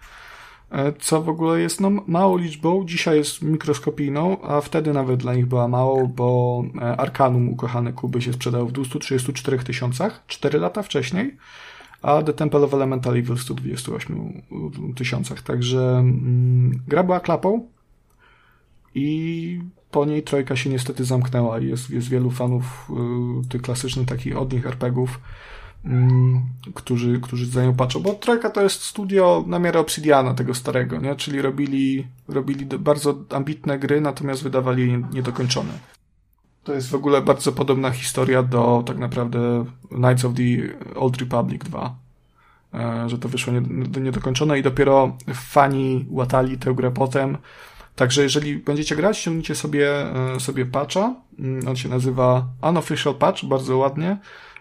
[0.70, 2.84] E, co w ogóle jest no, małą liczbą.
[2.86, 8.22] Dzisiaj jest mikroskopijną, a wtedy nawet dla nich była mało, bo e, Arkanum ukochane Kuby
[8.22, 11.36] się sprzedał w 234 tysiącach, 4 lata wcześniej,
[12.02, 14.42] a The Temple of Elemental Evil w 128
[14.96, 15.42] tysiącach.
[15.42, 17.66] Także mm, gra była klapą
[18.94, 21.58] i po niej trojka się niestety zamknęła.
[21.58, 22.90] Jest, jest wielu fanów
[23.44, 25.20] y, tych klasycznych takich od nich RPGów, Mm,
[26.74, 30.98] którzy, którzy za nią patrzą, bo Trojka to jest studio na miarę Obsidiana tego starego,
[30.98, 31.16] nie?
[31.16, 35.72] czyli robili, robili bardzo ambitne gry, natomiast wydawali je niedokończone.
[36.64, 40.44] To jest w ogóle bardzo podobna historia do tak naprawdę Knights of the
[40.94, 41.94] Old Republic 2,
[42.74, 43.52] e, że to wyszło
[44.00, 47.38] niedokończone i dopiero fani łatali tę grę potem.
[47.96, 49.90] Także jeżeli będziecie grać, ściągnijcie sobie,
[50.34, 54.16] e, sobie patcha, mm, on się nazywa Unofficial Patch, bardzo ładnie,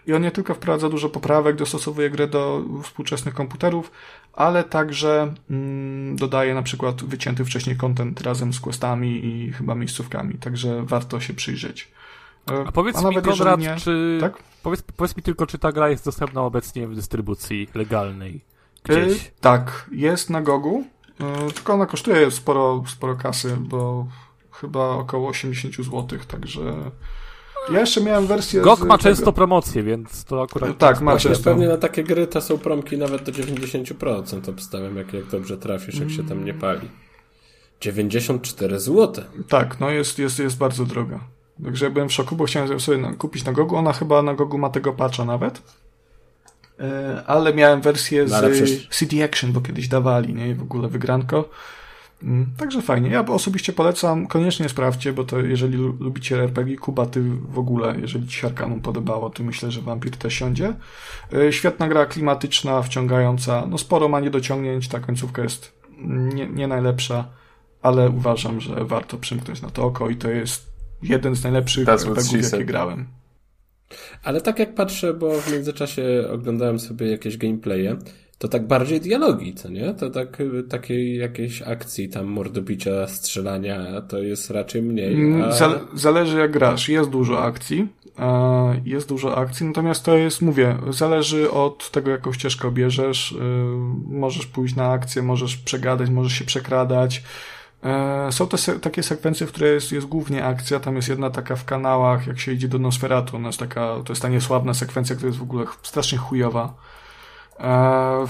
[0.08, 3.90] i on nie tylko wprowadza dużo poprawek, dostosowuje grę do współczesnych komputerów,
[4.32, 10.34] ale także mm, dodaje na przykład wycięty wcześniej content razem z questami i chyba miejscówkami,
[10.34, 11.92] także warto się przyjrzeć.
[12.50, 13.76] E, A powiedz A mi, Konrad, nie...
[13.76, 14.18] czy...
[14.20, 14.32] Tak?
[14.62, 18.40] Powiedz, powiedz mi tylko, czy ta gra jest dostępna obecnie w dystrybucji legalnej
[18.84, 19.24] gdzieś?
[19.24, 20.84] Yy, tak, jest na Gogu,
[21.20, 24.06] yy, tylko ona kosztuje sporo, sporo kasy, bo
[24.52, 26.90] chyba około 80 zł, także
[27.72, 28.60] ja jeszcze miałem wersję.
[28.60, 29.32] GOG ma często tego.
[29.32, 30.78] promocje, więc to akurat.
[30.78, 31.44] Tak, ma często.
[31.44, 35.98] Pewnie na takie gry to są promki nawet do 90% obstawiam, jak, jak dobrze trafisz,
[35.98, 36.88] jak się tam nie pali.
[37.80, 39.24] 94 zł.
[39.48, 41.20] Tak, no jest, jest, jest bardzo droga.
[41.64, 43.76] Także ja byłem w szoku, bo chciałem sobie kupić na Gogu.
[43.76, 45.62] Ona chyba na Gogu ma tego patcha nawet.
[46.80, 48.88] E, ale miałem wersję no, z przecież...
[48.88, 50.48] CD Action, bo kiedyś dawali, nie?
[50.48, 51.48] I w ogóle wygranko.
[52.22, 53.10] Mm, także fajnie.
[53.10, 58.28] Ja osobiście polecam, koniecznie sprawdźcie, bo to jeżeli lubicie RPG, Kuba, ty w ogóle, jeżeli
[58.28, 60.74] ci się Arkanum podobało, to myślę, że Vampir też siądzie.
[61.32, 63.66] E, świetna gra, klimatyczna, wciągająca.
[63.66, 65.78] No sporo ma niedociągnięć, ta końcówka jest
[66.34, 67.28] nie, nie najlepsza,
[67.82, 72.42] ale uważam, że warto przymknąć na to oko i to jest jeden z najlepszych RPGów,
[72.42, 73.06] jakie grałem.
[74.22, 77.96] Ale tak jak patrzę, bo w międzyczasie oglądałem sobie jakieś gameplaye,
[78.38, 79.94] to tak bardziej dialogi, co nie?
[79.94, 85.14] To tak takiej jakiejś akcji tam mordobicia, strzelania, to jest raczej mniej.
[85.14, 85.52] Mm, a...
[85.52, 86.88] Zale zależy jak grasz.
[86.88, 87.88] Jest dużo akcji.
[88.84, 93.32] Jest dużo akcji, natomiast to jest, mówię, zależy od tego, jaką ścieżkę bierzesz.
[93.32, 93.36] Y,
[94.06, 97.22] możesz pójść na akcję, możesz przegadać, możesz się przekradać.
[97.82, 100.80] E, są te se takie sekwencje, w której jest, jest głównie akcja.
[100.80, 103.36] Tam jest jedna taka w kanałach, jak się idzie do Nosferatu.
[103.36, 106.74] Ona jest taka, to jest ta niesławna sekwencja, która jest w ogóle strasznie chujowa.
[107.60, 108.26] E,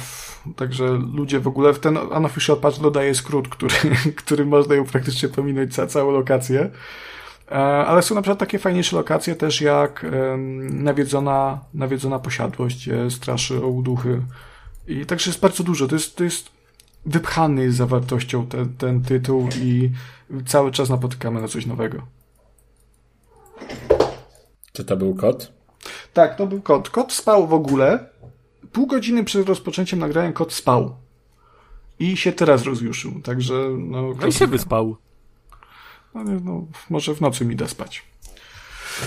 [0.57, 3.75] także ludzie w ogóle, w ten unofficial patch dodaje skrót, który,
[4.25, 6.71] który można ją praktycznie pominąć ca całą lokację.
[7.51, 13.11] E, ale są na przykład takie fajniejsze lokacje też jak e, nawiedzona, nawiedzona posiadłość, gdzie
[13.11, 14.23] straszy o duchy.
[14.87, 15.89] I także jest bardzo dużo.
[15.89, 16.51] To jest, to jest
[17.07, 19.91] wypchany zawartością ten, ten tytuł i
[20.47, 22.03] cały czas napotykamy na coś nowego.
[24.73, 25.53] Czy to był kot?
[26.13, 26.91] Tak, to był kot.
[26.91, 28.09] Kot spał w ogóle
[28.73, 30.97] pół godziny przed rozpoczęciem nagrania kot spał.
[31.99, 33.55] I się teraz rozjuszył, także...
[33.79, 34.97] No, no i się wyspał.
[36.15, 38.05] No, no, może w nocy mi da spać.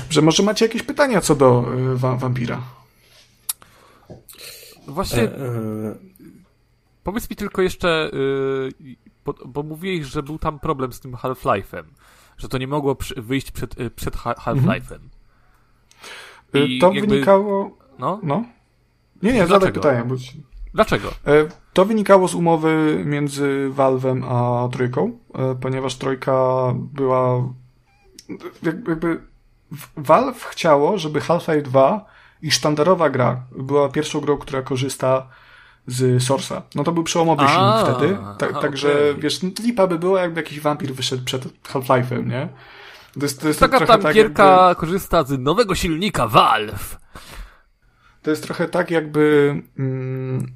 [0.10, 2.62] Że może macie jakieś pytania co do y, wa wampira?
[4.88, 5.24] Właśnie...
[5.24, 5.96] E, e...
[7.04, 8.12] Powiedz mi tylko jeszcze,
[8.80, 8.96] yy,
[9.26, 11.84] bo, bo mówiłeś, że był tam problem z tym Half-Life'em,
[12.38, 15.00] że to nie mogło przy, wyjść przed, y, przed Half-Life'em.
[16.54, 16.80] Mhm.
[16.82, 17.08] To jakby...
[17.08, 17.78] wynikało...
[18.00, 18.20] No?
[18.24, 18.46] no?
[19.24, 20.04] Nie, nie, zadaj pytanie.
[20.06, 20.16] Bo...
[20.74, 21.08] Dlaczego?
[21.28, 26.34] E, to wynikało z umowy między Valve'em a Trójką, e, ponieważ Trójka
[26.76, 27.44] była
[28.64, 29.22] jakby
[29.98, 32.06] Valve chciało, żeby Half-Life 2
[32.42, 35.28] i sztandarowa gra była pierwszą grą, która korzysta
[35.88, 36.62] z Source'a.
[36.76, 40.94] No to był przełomowy silnik wtedy, tak, także wiesz, lipa by była, jakby jakiś wampir
[40.94, 42.50] wyszedł przed Half-Life'em, nie?
[43.14, 44.02] To jest, to jest Taka tam
[44.36, 46.98] tak, korzysta z nowego silnika Valve.
[48.22, 50.52] To jest trochę tak, jakby mm,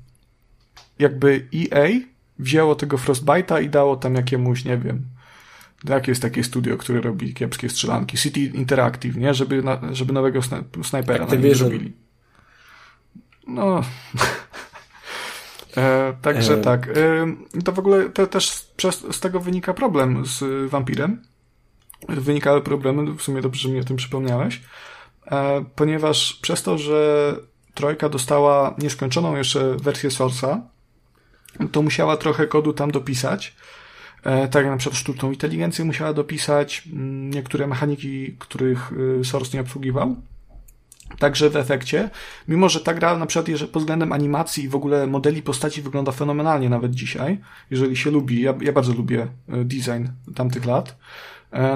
[1.00, 1.90] jakby EA
[2.40, 5.06] wzięło tego Frostbite'a i dało tam jakiemuś, nie wiem,
[5.90, 9.34] jakie jest takie studio, które robi kiepskie strzelanki, City Interactive, nie?
[9.34, 11.94] Żeby, na, żeby nowego sna snajpera na nim zrobili.
[13.48, 13.82] No...
[15.78, 16.58] e, także e...
[16.62, 16.88] tak.
[16.88, 21.22] E, to w ogóle te, też przez, z tego wynika problem z wampirem.
[22.10, 24.62] Wynikały problemy, w sumie dobrze, że mi o tym przypomniałeś,
[25.32, 27.36] e, ponieważ przez to, że
[27.76, 30.60] Trojka dostała nieskończoną jeszcze wersję Source'a,
[31.72, 33.56] to musiała trochę kodu tam dopisać.
[34.24, 39.58] E, tak jak na przykład sztuczną inteligencję musiała dopisać, mm, niektóre mechaniki, których y, Source
[39.58, 40.16] nie obsługiwał.
[41.20, 42.10] Także w efekcie,
[42.48, 46.12] mimo że ta gra na przykład pod względem animacji i w ogóle modeli postaci wygląda
[46.12, 47.40] fenomenalnie nawet dzisiaj,
[47.72, 50.98] jeżeli się lubi, ja, ja bardzo lubię e, design tamtych lat,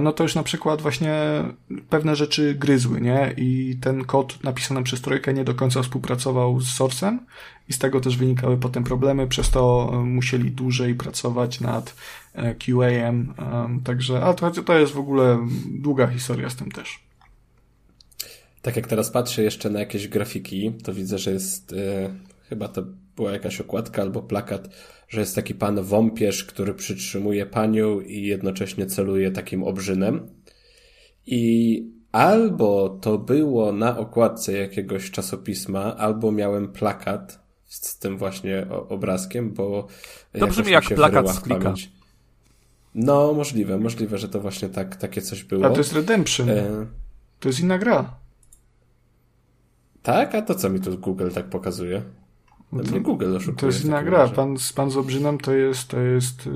[0.01, 1.43] no to już na przykład właśnie
[1.89, 3.33] pewne rzeczy gryzły, nie?
[3.37, 7.17] I ten kod napisany przez trójkę nie do końca współpracował z source'em
[7.69, 11.95] i z tego też wynikały potem problemy, przez to e, musieli dłużej pracować nad
[12.33, 13.33] e, QA-em,
[13.83, 16.99] także, a to, to jest w ogóle długa historia z tym też.
[18.61, 21.75] Tak jak teraz patrzę jeszcze na jakieś grafiki, to widzę, że jest
[22.49, 22.83] chyba to
[23.15, 24.69] była jakaś okładka albo plakat
[25.09, 30.29] że jest taki pan wąpierz, który przytrzymuje panią i jednocześnie celuje takim obrzynem.
[31.25, 39.53] I albo to było na okładce jakiegoś czasopisma, albo miałem plakat z tym właśnie obrazkiem,
[39.53, 39.87] bo.
[40.39, 41.73] To brzmi jak plakat z klika.
[42.95, 45.65] No, możliwe, możliwe, że to właśnie tak, takie coś było.
[45.65, 46.49] A to jest Redemption.
[46.49, 46.85] E...
[47.39, 48.15] To jest inna gra.
[50.03, 50.35] Tak?
[50.35, 52.01] A to co mi tu Google tak pokazuje?
[52.71, 53.57] No to, Google oszukuje.
[53.57, 54.27] To jest inna gra.
[54.27, 56.51] Pan, pan z Obrzynem to jest, to jest y,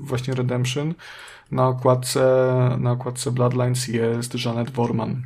[0.00, 0.94] właśnie Redemption.
[1.50, 2.20] Na okładce,
[2.80, 5.22] na okładce Bloodlines jest Janet Worman.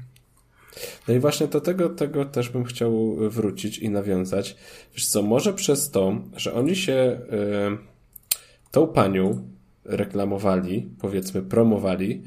[1.08, 4.56] No i właśnie do tego, tego też bym chciał wrócić i nawiązać.
[4.94, 9.48] Wiesz co, może przez to, że oni się y, tą panią
[9.84, 12.22] reklamowali, powiedzmy promowali,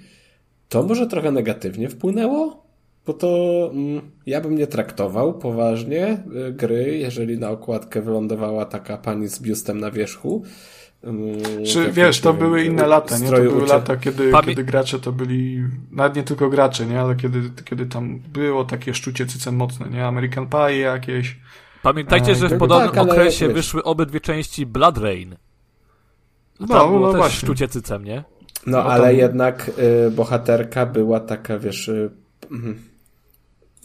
[0.69, 2.64] to może trochę negatywnie wpłynęło?
[3.06, 8.97] Bo to mm, ja bym nie traktował poważnie y, gry, jeżeli na okładkę wylądowała taka
[8.97, 10.43] pani z biustem na wierzchu.
[11.03, 13.30] Mm, Czy wiesz, to były inne lata, nie?
[13.30, 14.47] To były lata, kiedy, Pamię...
[14.47, 17.01] kiedy gracze to byli, nawet nie tylko gracze, nie?
[17.01, 20.06] Ale kiedy, kiedy tam było takie szczucie cycem mocne, nie?
[20.06, 21.38] American Pie jakieś.
[21.82, 25.36] Pamiętajcie, że w podobnym tak, okresie wyszły obydwie części Blood Rain.
[26.60, 27.38] no, było no też właśnie.
[27.38, 28.24] szczucie cycem, nie?
[28.68, 29.18] No, Bo ale tam...
[29.18, 29.72] jednak
[30.08, 31.88] y, bohaterka była taka, wiesz...
[31.88, 32.10] Y,
[32.51, 32.94] y,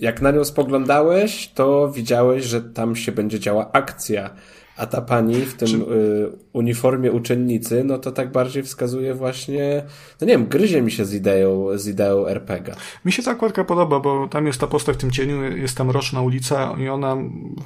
[0.00, 4.30] jak na nią spoglądałeś, to widziałeś, że tam się będzie działa akcja,
[4.76, 5.76] a ta pani w tym Czy...
[5.76, 9.82] y, uniformie uczennicy, no to tak bardziej wskazuje właśnie,
[10.20, 12.74] no nie wiem, gryzie mi się z ideą, z ideą RPG.
[13.04, 15.86] Mi się ta okładka podoba, bo tam jest ta postać w tym cieniu, jest tam
[15.86, 17.16] mroczna ulica i ona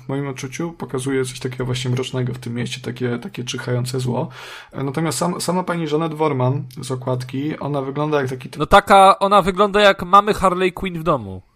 [0.05, 4.29] w moim odczuciu pokazuje coś takiego właśnie mrocznego w tym mieście, takie, takie czyhające zło.
[4.73, 8.49] Natomiast sam, sama pani Janet Worman z okładki, ona wygląda jak taki...
[8.59, 11.54] No taka, ona wygląda jak mamy Harley Quinn w domu.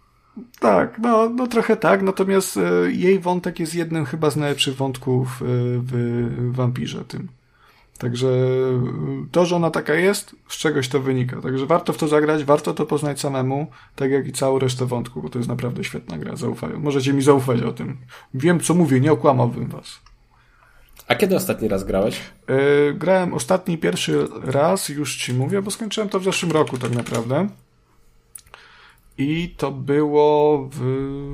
[0.59, 5.41] Tak, no, no trochę tak, natomiast e, jej wątek jest jednym chyba z najlepszych wątków
[5.41, 5.45] e,
[5.83, 7.27] w wampirze tym.
[7.97, 11.41] Także e, to, że ona taka jest, z czegoś to wynika.
[11.41, 15.23] Także warto w to zagrać, warto to poznać samemu, tak jak i całą resztę wątków,
[15.23, 16.79] bo to jest naprawdę świetna gra, zaufają.
[16.79, 17.97] Możecie mi zaufać o tym.
[18.33, 19.99] Wiem, co mówię, nie okłamałbym was.
[21.07, 22.21] A kiedy ostatni raz grałeś?
[22.47, 26.91] Yy, grałem ostatni, pierwszy raz, już ci mówię, bo skończyłem to w zeszłym roku tak
[26.91, 27.47] naprawdę.
[29.19, 30.81] I to było w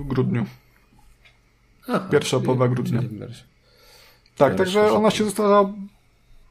[0.06, 0.46] grudniu.
[1.88, 3.02] Aha, Pierwsza połowa grudnia.
[4.38, 5.74] Tak, także ona się została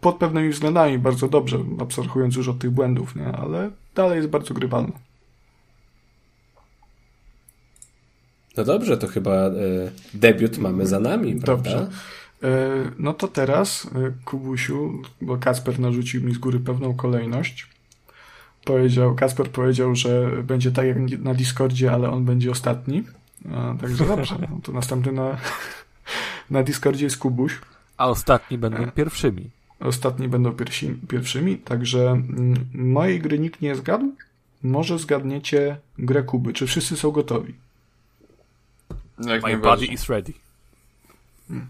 [0.00, 3.26] pod pewnymi względami bardzo dobrze, abstrahując już od tych błędów, nie?
[3.26, 4.92] ale dalej jest bardzo grywalna.
[8.56, 9.52] No dobrze, to chyba y,
[10.14, 11.70] debiut mamy za nami, prawda?
[11.70, 11.88] Dobrze.
[12.44, 13.88] Y, no to teraz, y,
[14.24, 17.73] Kubusiu, bo Kasper narzucił mi z góry pewną kolejność
[18.64, 23.04] powiedział, Kasper powiedział, że będzie tak jak na Discordzie, ale on będzie ostatni.
[23.54, 25.36] A, także dobrze, no to następny na,
[26.50, 27.60] na Discordzie jest Kubuś.
[27.96, 29.50] A ostatni będą e, pierwszymi.
[29.80, 34.12] Ostatni będą pierwsi, pierwszymi, także mm, mojej gry nikt nie zgadł.
[34.62, 36.52] Może zgadniecie grę Kuby.
[36.52, 37.54] Czy wszyscy są gotowi?
[39.18, 40.32] Jak My body is ready.
[41.48, 41.66] Hmm.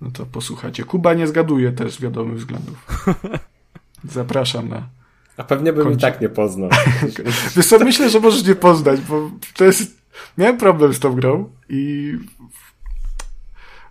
[0.00, 0.84] No to posłuchajcie.
[0.84, 3.06] Kuba nie zgaduje też z wiadomych względów.
[4.04, 4.88] Zapraszam na
[5.36, 6.70] a pewnie bym i tak nie poznał.
[7.56, 10.02] Wiesz co, myślę, że możesz nie poznać, bo to jest...
[10.38, 12.12] Miałem problem z tą grą i...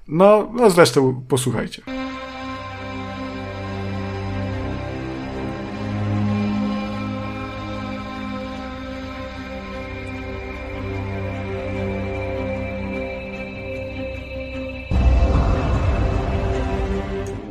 [0.08, 1.82] No, no zresztą posłuchajcie.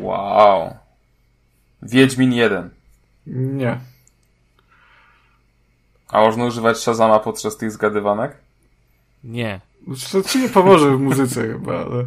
[0.01, 0.75] Wow.
[1.83, 2.80] Wiedźmin 1.
[3.31, 3.79] Nie.
[6.09, 8.37] A można używać Shazama podczas tych zgadywanek?
[9.25, 9.61] Nie.
[10.13, 12.05] To ci nie pomoże w muzyce chyba, ale...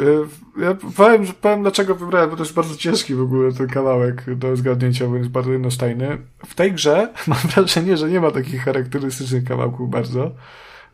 [0.00, 0.26] Y,
[0.62, 4.34] ja powiem, że powiem dlaczego wybrałem, bo to jest bardzo ciężki w ogóle ten kawałek
[4.36, 6.18] do zgadnięcia, bo jest bardzo jednostajny.
[6.46, 10.30] W tej grze mam wrażenie, że nie ma takich charakterystycznych kawałków bardzo.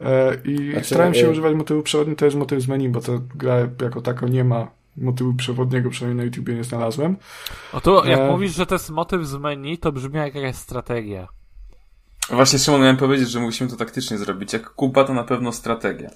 [0.00, 1.30] E, I znaczy, starałem się e...
[1.30, 4.70] używać motywu przewodniego, to jest motyw z menu, bo ta gra jako tako nie ma
[4.96, 7.16] motywu przewodniego, przynajmniej na YouTubie nie znalazłem.
[7.72, 8.30] O to, jak e...
[8.30, 11.28] mówisz, że to jest motyw z menu, to brzmi jak jakaś strategia.
[12.30, 14.52] Właśnie Szymon miałem powiedzieć, że musimy to taktycznie zrobić.
[14.52, 16.10] Jak Kuba to na pewno strategia.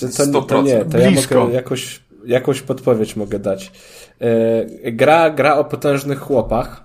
[0.00, 1.34] To, to, to nie, to Blisko.
[1.34, 3.72] ja mogę jakoś, jakąś podpowiedź mogę dać.
[4.20, 6.84] E, gra, gra o potężnych chłopach.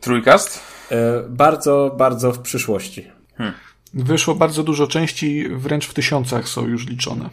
[0.00, 0.60] Trójkast?
[0.90, 3.10] E, bardzo, bardzo w przyszłości.
[3.36, 3.54] Hmm.
[3.94, 7.30] Wyszło bardzo dużo części, wręcz w tysiącach są już liczone.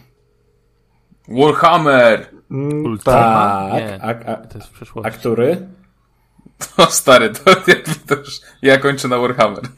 [1.30, 2.30] Warhammer!
[2.50, 4.70] Mm, tak, nie, a, a, to jest
[5.04, 5.68] a który?
[6.76, 7.54] To stary, to,
[8.06, 9.62] to już ja kończę na Warhammer.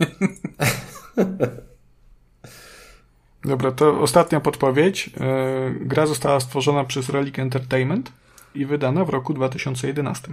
[3.45, 5.11] Dobra, to ostatnia podpowiedź.
[5.21, 8.13] E, gra została stworzona przez Relic Entertainment
[8.55, 10.29] i wydana w roku 2011.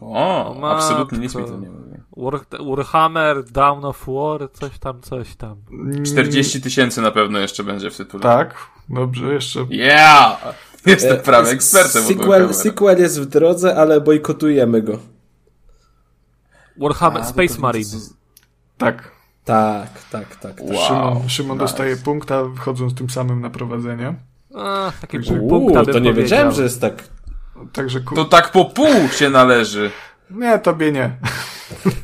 [0.00, 1.92] O, o absolutnie nic mi to nie mówi.
[2.16, 5.56] War, Warhammer, Down of War, coś tam, coś tam.
[6.06, 8.22] 40 tysięcy na pewno jeszcze będzie w tytule.
[8.22, 8.54] Tak,
[8.92, 9.66] dobrze, jeszcze.
[9.70, 10.38] Yeah!
[10.86, 12.02] Jestem e, prawie ekspertem.
[12.02, 14.98] Sequel, sequel jest w drodze, ale bojkotujemy go.
[16.76, 17.98] Warhammer A, Space Marine.
[18.78, 19.10] Tak.
[19.44, 20.36] Tak, tak, tak.
[20.36, 20.60] tak.
[20.60, 21.64] Wow, Szymon, Szymon nice.
[21.64, 24.14] dostaje punkta, wchodząc tym samym na prowadzenie.
[24.54, 27.04] A, takie Także, punkta to nie wiedziałem, że jest tak.
[27.72, 28.14] Także ku...
[28.14, 29.90] To tak po pół się należy.
[30.30, 31.16] Nie, tobie nie.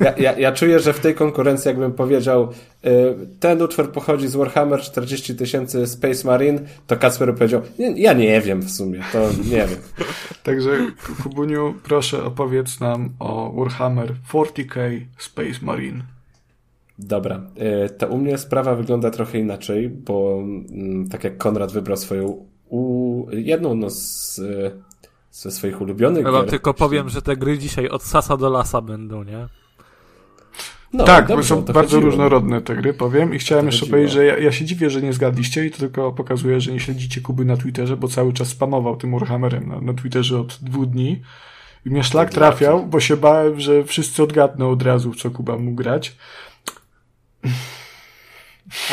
[0.01, 2.49] Ja, ja, ja czuję, że w tej konkurencji, jakbym powiedział,
[2.87, 2.91] y,
[3.41, 7.63] ten utwór pochodzi z Warhammer 40 tysięcy Space Marine, to Kacper powiedział,
[7.97, 9.79] ja nie wiem w sumie, to nie wiem.
[10.43, 10.71] Także
[11.23, 16.03] Kubuniu, proszę opowiedz nam o Warhammer 40k Space Marine.
[16.99, 17.41] Dobra,
[17.87, 22.47] y, to u mnie sprawa wygląda trochę inaczej, bo mm, tak jak Konrad wybrał swoją
[22.69, 24.41] u, jedną no, z
[25.43, 26.51] ze swoich ulubionych Ja wam gier.
[26.51, 29.47] tylko powiem, że te gry dzisiaj od sasa do lasa będą, nie?
[30.93, 32.01] No, tak, dobrze, bo są bardzo chodziło.
[32.11, 33.35] różnorodne te gry, powiem.
[33.35, 33.95] I chciałem jeszcze chodziło.
[33.97, 36.81] powiedzieć, że ja, ja, się dziwię, że nie zgadliście i to tylko pokazuje, że nie
[36.81, 40.87] śledzicie Kuby na Twitterze, bo cały czas spamował tym Warhammerem na, na Twitterze od dwóch
[40.87, 41.23] dni.
[41.87, 45.57] I mnie szlak trafiał, bo się bałem, że wszyscy odgadną od razu, w co Kuba
[45.59, 46.17] mógł grać.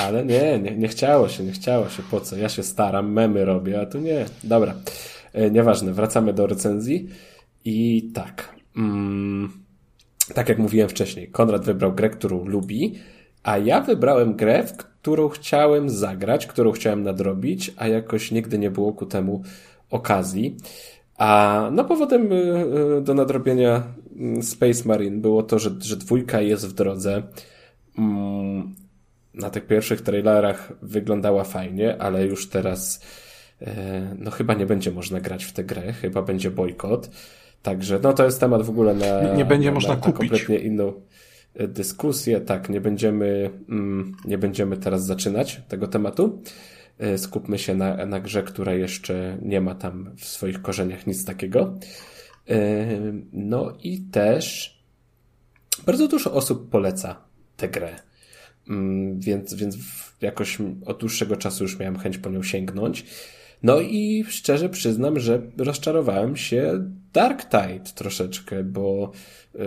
[0.01, 2.03] Ale nie, nie, nie chciało się, nie chciało się.
[2.11, 2.37] Po co?
[2.37, 4.25] Ja się staram, memy robię, a tu nie.
[4.43, 4.73] Dobra.
[5.36, 7.07] E, nieważne, wracamy do recenzji.
[7.65, 8.55] I tak.
[8.77, 9.49] Mm,
[10.33, 12.93] tak jak mówiłem wcześniej, Konrad wybrał grę, którą lubi,
[13.43, 18.71] a ja wybrałem grę, w którą chciałem zagrać, którą chciałem nadrobić, a jakoś nigdy nie
[18.71, 19.43] było ku temu
[19.89, 20.57] okazji.
[21.17, 22.36] A no powodem y,
[22.97, 23.83] y, do nadrobienia
[24.15, 27.23] mm, Space Marine było to, że, że dwójka jest w drodze.
[27.97, 28.75] Mm,
[29.33, 33.24] na tych pierwszych trailerach wyglądała fajnie, ale już teraz E,
[34.17, 37.09] no chyba nie będzie można grać w tę grę, chyba będzie bojkot.
[37.61, 40.17] Także no to jest temat w ogóle na, nie, nie będzie na, można na, kupić.
[40.17, 40.93] kompletnie inną
[41.53, 42.41] e, dyskusję.
[42.41, 46.41] Tak, nie będziemy, mm, nie będziemy teraz zaczynać tego tematu.
[46.97, 51.25] E, skupmy się na, na grze, która jeszcze nie ma tam w swoich korzeniach nic
[51.25, 51.75] takiego.
[53.33, 54.75] No i też
[55.85, 57.15] bardzo dużo osób poleca
[57.57, 57.95] tę grę.
[58.69, 59.77] Mm, więc, więc
[60.21, 63.05] jakoś od dłuższego czasu już miałem chęć po nią sięgnąć.
[63.66, 69.11] No i szczerze przyznam, że rozczarowałem się Dark Tide troszeczkę, bo
[69.55, 69.59] y,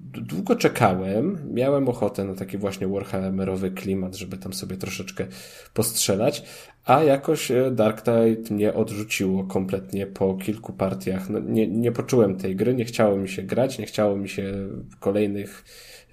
[0.00, 5.26] długo czekałem, miałem ochotę na taki właśnie Warhammerowy klimat, żeby tam sobie troszeczkę
[5.74, 6.42] postrzelać,
[6.84, 11.30] a jakoś y, Dark Tide mnie odrzuciło kompletnie po kilku partiach.
[11.30, 14.68] No, nie, nie poczułem tej gry, nie chciało mi się grać, nie chciało mi się
[15.00, 15.64] kolejnych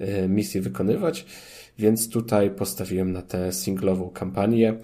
[0.01, 1.25] y, misji wykonywać,
[1.79, 4.77] więc tutaj postawiłem na tę singlową kampanię.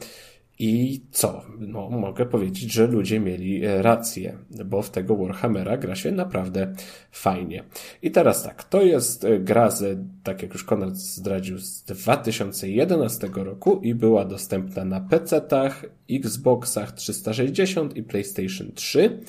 [0.64, 1.41] I co?
[1.59, 6.74] No, mogę powiedzieć, że ludzie mieli e, rację, bo w tego Warhammera gra się naprawdę
[7.12, 7.64] fajnie.
[8.01, 13.30] I teraz tak, to jest e, gra z, tak jak już Konrad zdradził, z 2011
[13.34, 19.20] roku i była dostępna na PC-tach, Xboxach 360 i PlayStation 3.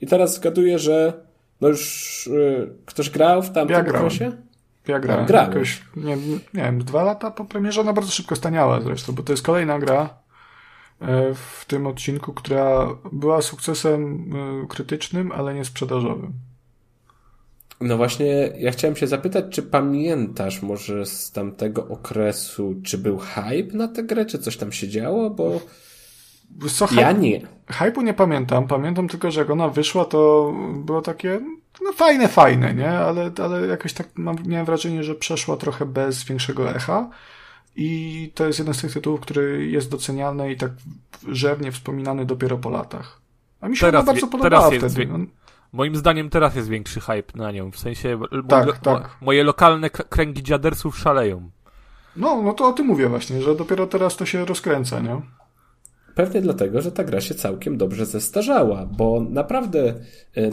[0.00, 1.12] I teraz zgaduję, że
[1.60, 4.32] no już yy, ktoś grał w tamtym ja okresie?
[4.88, 5.26] Ja grałem.
[5.26, 5.52] grałem.
[5.52, 6.16] Jakoś, nie,
[6.54, 9.78] nie wiem, dwa lata po premierze, ona bardzo szybko staniała zresztą, bo to jest kolejna
[9.78, 10.23] gra,
[11.34, 14.30] w tym odcinku, która była sukcesem
[14.64, 16.32] e, krytycznym, ale nie sprzedażowym.
[17.80, 23.76] No właśnie, ja chciałem się zapytać, czy pamiętasz może z tamtego okresu, czy był hype
[23.76, 25.60] na tę grę, czy coś tam się działo, bo
[26.68, 27.40] co, ja nie.
[27.66, 31.40] Hype'u nie pamiętam, pamiętam tylko, że jak ona wyszła, to było takie,
[31.82, 32.90] no fajne, fajne, nie?
[32.90, 37.10] Ale, ale jakoś tak mam, miałem wrażenie, że przeszła trochę bez większego echa.
[37.76, 40.70] I to jest jeden z tych tytułów, który jest doceniany i tak
[41.28, 43.20] rzewnie wspominany dopiero po latach.
[43.60, 45.06] A mi się teraz, bardzo podobała teraz wtedy.
[45.12, 45.18] No.
[45.72, 47.70] Moim zdaniem teraz jest większy hype na nią.
[47.70, 49.16] W sensie tak, moje, tak.
[49.20, 51.50] moje lokalne kręgi dziadersów szaleją.
[52.16, 55.20] No, no to o tym mówię właśnie, że dopiero teraz to się rozkręca, nie?
[56.14, 59.94] Pewnie dlatego, że ta gra się całkiem dobrze zestarzała, bo naprawdę,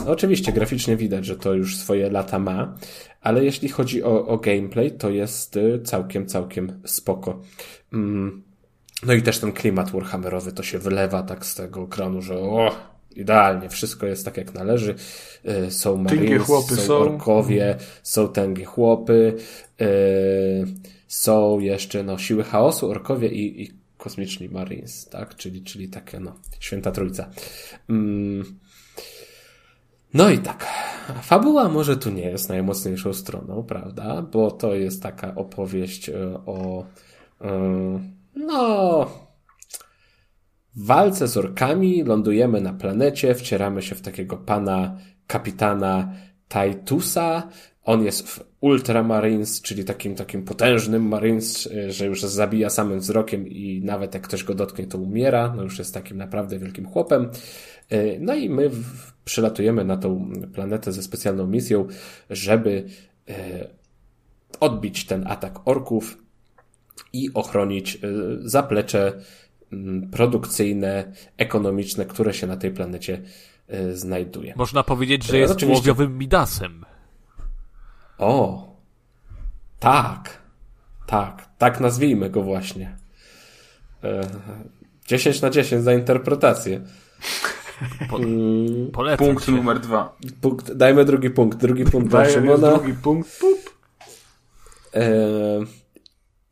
[0.05, 2.75] no oczywiście graficznie widać, że to już swoje lata ma,
[3.21, 7.39] ale jeśli chodzi o, o gameplay, to jest y, całkiem, całkiem spoko.
[7.93, 8.43] Mm.
[9.05, 12.75] No i też ten klimat Warhammerowy to się wylewa tak z tego ekranu, że o,
[13.15, 14.95] idealnie, wszystko jest tak jak należy.
[15.67, 19.33] Y, są Marines, są, są orkowie, są tęgie chłopy,
[19.79, 19.87] yy,
[21.07, 25.35] są jeszcze no, siły chaosu, orkowie i, i kosmiczni Marines, tak?
[25.35, 27.29] Czyli, czyli takie, no, święta trójca.
[27.89, 28.59] Mm.
[30.13, 30.67] No i tak.
[31.21, 34.21] Fabuła może tu nie jest najmocniejszą stroną, prawda?
[34.21, 36.85] Bo to jest taka opowieść e, o,
[37.41, 37.49] e,
[38.35, 39.07] no,
[40.75, 42.03] walce z orkami.
[42.03, 44.97] Lądujemy na planecie, wcieramy się w takiego pana
[45.27, 46.13] kapitana
[46.47, 47.47] Taitusa,
[47.83, 53.47] on jest w Ultramarines, czyli takim takim potężnym Marines, e, że już zabija samym wzrokiem
[53.47, 55.53] i nawet jak ktoś go dotknie, to umiera.
[55.55, 57.29] No już jest takim naprawdę wielkim chłopem.
[57.89, 58.71] E, no i my
[59.25, 61.87] przylatujemy na tą planetę ze specjalną misją,
[62.29, 62.85] żeby
[63.29, 63.67] e,
[64.59, 66.17] odbić ten atak orków
[67.13, 67.97] i ochronić
[68.39, 69.13] zaplecze
[70.11, 73.21] produkcyjne, ekonomiczne, które się na tej planecie
[73.93, 74.53] znajduje.
[74.57, 75.79] Można powiedzieć, że jest oczywiście...
[75.79, 76.85] łowiowym Midasem.
[78.21, 78.67] O,
[79.79, 80.37] tak,
[81.07, 82.97] tak, tak nazwijmy go właśnie.
[85.07, 86.81] 10 na 10 za interpretację.
[88.09, 89.51] Po, mm, punkt się.
[89.51, 90.17] numer dwa.
[90.41, 91.57] Punkt, dajmy drugi punkt.
[91.57, 92.71] Drugi punkt dla Szymona.
[92.71, 93.39] drugi punkt.
[93.39, 93.59] Pup.
[94.95, 95.01] E,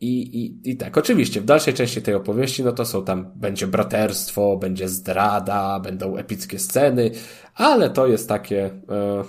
[0.02, 3.68] i, i, I tak, oczywiście, w dalszej części tej opowieści, no to są tam, będzie
[3.68, 7.12] braterstwo, będzie zdrada, będą epickie sceny,
[7.56, 9.24] ale to jest takie, e,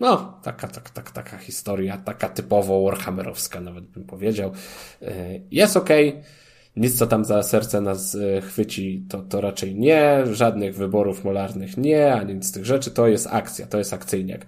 [0.00, 4.52] no, taka, tak, tak, taka historia, taka typowo Warhammerowska, nawet bym powiedział.
[5.02, 5.76] E, jest.
[5.76, 6.22] Okay
[6.76, 11.76] nic, co tam za serce nas e, chwyci, to, to raczej nie, żadnych wyborów molarnych
[11.76, 14.46] nie, ani nic z tych rzeczy, to jest akcja, to jest akcyjniak.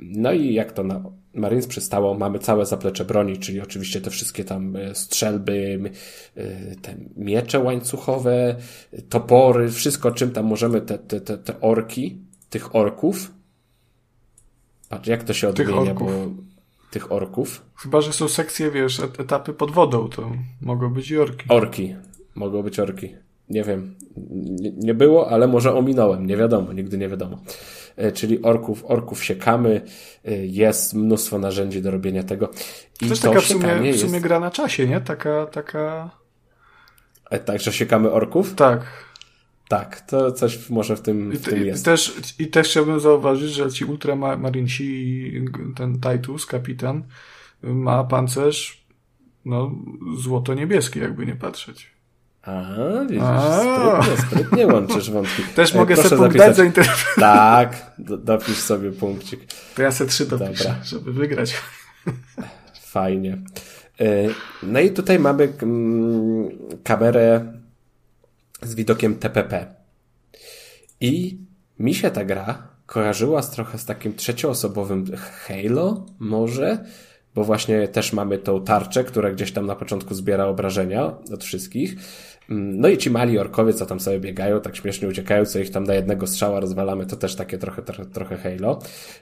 [0.00, 1.02] No i jak to na
[1.34, 5.80] Marines przystało, mamy całe zaplecze broni, czyli oczywiście te wszystkie tam strzelby,
[6.82, 8.56] te miecze łańcuchowe,
[9.08, 12.18] topory, wszystko czym tam możemy te, te, te, te orki,
[12.50, 13.32] tych orków,
[14.90, 16.06] patrz jak to się odmienia, bo
[16.90, 17.62] tych orków.
[17.76, 20.30] Chyba, że są sekcje, wiesz, etapy pod wodą, to
[20.60, 21.44] mogą być i orki.
[21.48, 21.96] Orki.
[22.34, 23.14] Mogą być orki.
[23.48, 23.94] Nie wiem.
[24.30, 26.26] Nie, nie było, ale może ominąłem.
[26.26, 27.38] Nie wiadomo, nigdy nie wiadomo.
[27.96, 29.80] E, czyli orków, orków siekamy.
[30.24, 32.50] E, jest mnóstwo narzędzi do robienia tego.
[33.00, 34.18] I to jest taka w sumie, w sumie jest...
[34.18, 35.00] gra na czasie, nie?
[35.00, 36.10] Taka, taka...
[37.30, 38.54] E, tak, że siekamy orków?
[38.54, 39.09] Tak.
[39.70, 41.82] Tak, to coś może w tym, w tym jest.
[41.82, 45.44] I też, I też chciałbym zauważyć, że ci ultramarinci i
[45.76, 47.02] ten Titus, kapitan,
[47.62, 48.84] ma pancerz
[49.44, 49.74] no,
[50.16, 51.90] złoto-niebieski, jakby nie patrzeć.
[52.42, 52.62] A,
[53.02, 54.02] widzisz, A.
[54.02, 55.42] Sprytnie, sprytnie łączysz wątki.
[55.56, 57.14] Też mogę sobie punkt dać za interpretację.
[57.20, 59.40] Tak, dopisz sobie punkcik.
[59.74, 60.84] To ja se trzy dopiszę, Dobra.
[60.84, 61.54] żeby wygrać.
[62.82, 63.38] Fajnie.
[64.00, 64.06] E,
[64.62, 66.48] no i tutaj mamy mm,
[66.84, 67.59] kamerę
[68.62, 69.66] z widokiem TPP.
[71.00, 71.38] I
[71.78, 75.04] mi się ta gra kojarzyła z trochę z takim trzecioosobowym
[75.46, 76.84] Halo, może,
[77.34, 81.96] bo właśnie też mamy tą tarczę, która gdzieś tam na początku zbiera obrażenia od wszystkich.
[82.48, 85.84] No i ci mali orkowie, co tam sobie biegają, tak śmiesznie uciekają, co ich tam
[85.84, 88.78] na jednego strzała rozwalamy, to też takie trochę, trochę, trochę Halo.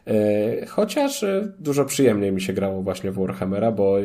[0.06, 3.96] E, chociaż e, dużo przyjemniej mi się grało właśnie w Warhammera, bo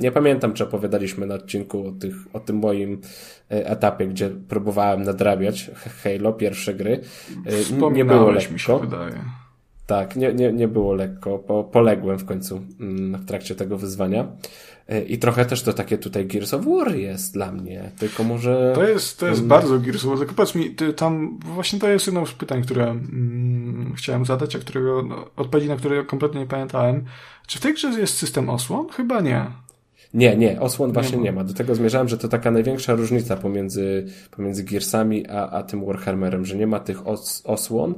[0.00, 3.00] nie pamiętam, czy opowiadaliśmy na odcinku o, tych, o tym moim
[3.50, 5.70] e, etapie, gdzie próbowałem nadrabiać
[6.02, 7.00] Halo, pierwsze gry.
[7.80, 8.52] E, nie było lekko.
[8.52, 9.20] mi się wydaje.
[9.86, 11.38] Tak, nie, nie, nie było lekko.
[11.38, 14.26] Po, poległem w końcu mm, w trakcie tego wyzwania.
[14.88, 17.90] E, I trochę też to takie tutaj Gears of War jest dla mnie.
[17.98, 18.72] Tylko może.
[18.74, 19.48] To jest, to jest um...
[19.48, 20.18] bardzo Gears of War.
[20.18, 24.56] Tylko powiedz mi, ty, tam właśnie to jest jedno z pytań, które mm, chciałem zadać,
[24.56, 27.04] a którego, no, odpowiedzi na które kompletnie nie pamiętałem.
[27.46, 28.88] Czy w tej grze jest system osłon?
[28.88, 29.46] Chyba nie.
[30.16, 31.44] Nie, nie, osłon właśnie nie ma.
[31.44, 36.44] Do tego zmierzałem, że to taka największa różnica pomiędzy, pomiędzy Gearsami a, a tym Warhammerem,
[36.44, 37.94] że nie ma tych os, osłon,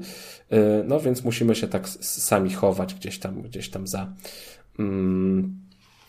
[0.52, 4.12] y, no więc musimy się tak sami chować gdzieś tam, gdzieś tam za,
[4.78, 5.60] mm,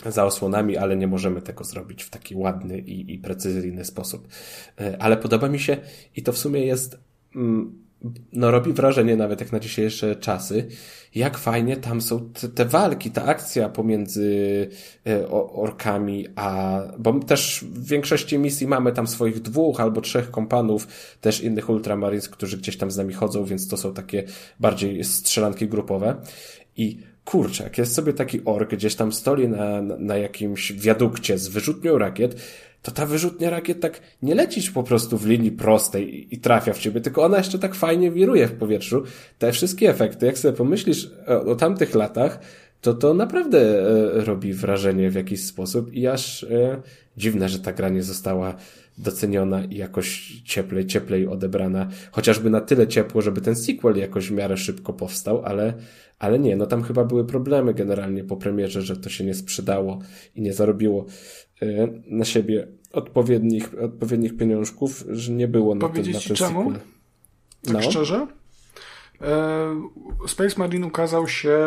[0.05, 4.27] za osłonami, ale nie możemy tego zrobić w taki ładny i, i precyzyjny sposób.
[4.81, 5.77] Y, ale podoba mi się
[6.15, 6.99] i to w sumie jest,
[7.35, 7.88] mm,
[8.33, 10.67] no robi wrażenie nawet jak na dzisiejsze czasy,
[11.15, 14.69] jak fajnie tam są te, te walki, ta akcja pomiędzy
[15.07, 20.87] e, orkami, a, bo też w większości misji mamy tam swoich dwóch albo trzech kompanów,
[21.21, 24.23] też innych ultramarines, którzy gdzieś tam z nami chodzą, więc to są takie
[24.59, 26.15] bardziej strzelanki grupowe.
[26.77, 31.37] I kurczę, jak jest sobie taki ork gdzieś tam stoi na, na, na jakimś wiadukcie
[31.37, 32.35] z wyrzutnią rakiet,
[32.81, 36.79] to ta wyrzutnia rakiet tak nie lecisz po prostu w linii prostej i, trafia w
[36.79, 39.03] ciebie, tylko ona jeszcze tak fajnie wiruje w powietrzu.
[39.39, 42.39] Te wszystkie efekty, jak sobie pomyślisz o, o tamtych latach,
[42.81, 46.81] to to naprawdę e, robi wrażenie w jakiś sposób i aż e,
[47.17, 48.55] dziwne, że ta gra nie została
[48.97, 54.31] doceniona i jakoś cieplej, cieplej odebrana, chociażby na tyle ciepło, żeby ten sequel jakoś w
[54.31, 55.73] miarę szybko powstał, ale,
[56.19, 59.99] ale nie, no tam chyba były problemy generalnie po premierze, że to się nie sprzedało
[60.35, 61.48] i nie zarobiło e,
[62.07, 66.63] na siebie odpowiednich, odpowiednich pieniążków, że nie było na, ten, na ten czemu?
[66.63, 66.79] sequel.
[67.65, 67.81] Tak no.
[67.81, 68.27] szczerze?
[69.21, 71.57] E, Space Marine ukazał się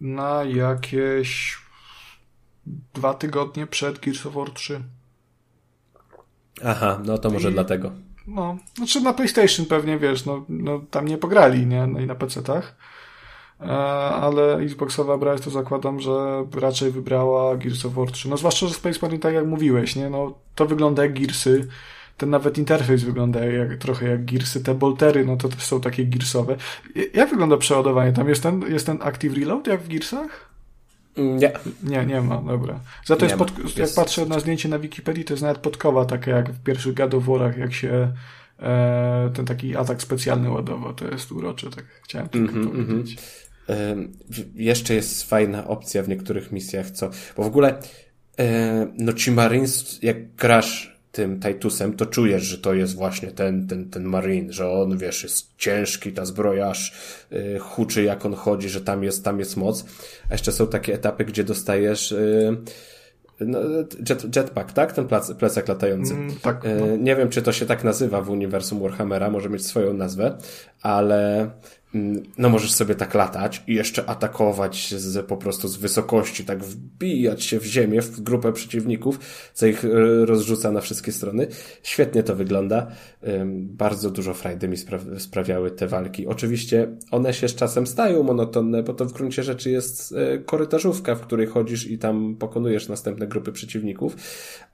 [0.00, 1.58] na jakieś
[2.94, 4.80] dwa tygodnie przed Gears of War 3.
[6.64, 7.92] Aha, no to może I, dlatego.
[8.26, 11.86] No, znaczy na PlayStation pewnie, wiesz, no, no tam nie pograli, nie?
[11.86, 12.76] No i na PC-tach.
[13.64, 13.68] E,
[14.14, 18.28] ale Xboxowa brać to zakładam, że raczej wybrała Gears of War 3.
[18.28, 20.10] No zwłaszcza, że Space Marine, tak jak mówiłeś, nie?
[20.10, 21.68] No to wygląda jak Gearsy.
[22.16, 24.62] Ten nawet interfejs wygląda jak, trochę jak Gearsy.
[24.62, 26.56] Te boltery, no to też są takie Gearsowe.
[27.14, 28.12] Jak wygląda przeładowanie?
[28.12, 30.54] Tam jest ten, jest ten Active Reload jak w Gearsach?
[31.16, 31.52] Nie.
[31.82, 32.80] Nie, nie ma, dobra.
[33.04, 36.30] Za to jest, pod, jak patrzę na zdjęcie na Wikipedii, to jest nawet podkowa taka
[36.30, 38.12] jak w pierwszych gadoworach, jak się
[38.60, 40.94] e, ten taki atak specjalny ładował.
[40.94, 43.18] To jest urocze, tak chciałem tylko mm -hmm, powiedzieć.
[43.18, 43.43] Mm -hmm.
[44.54, 47.78] Jeszcze jest fajna opcja w niektórych misjach, co, bo w ogóle
[48.38, 53.66] e, no ci Marines, jak grasz tym Titusem, to czujesz, że to jest właśnie ten,
[53.68, 56.92] ten, ten Marine, że on, wiesz, jest ciężki, ta zbroja aż
[57.32, 59.84] y, huczy jak on chodzi, że tam jest, tam jest moc.
[60.30, 62.56] A jeszcze są takie etapy, gdzie dostajesz y,
[63.40, 63.58] no,
[64.08, 64.92] jet, jetpack, tak?
[64.92, 66.14] Ten plac, plecak latający.
[66.14, 66.64] Mm, tak.
[66.64, 66.96] Y, no.
[66.96, 70.38] Nie wiem, czy to się tak nazywa w uniwersum Warhammera, może mieć swoją nazwę,
[70.82, 71.50] ale
[72.38, 77.42] no możesz sobie tak latać i jeszcze atakować z, po prostu z wysokości, tak wbijać
[77.42, 79.18] się w ziemię, w grupę przeciwników,
[79.54, 79.88] co ich e,
[80.26, 81.46] rozrzuca na wszystkie strony.
[81.82, 82.86] Świetnie to wygląda.
[83.54, 86.26] Bardzo dużo frajdy mi spra sprawiały te walki.
[86.26, 91.14] Oczywiście one się z czasem stają monotonne, bo to w gruncie rzeczy jest e, korytarzówka,
[91.14, 94.16] w której chodzisz i tam pokonujesz następne grupy przeciwników,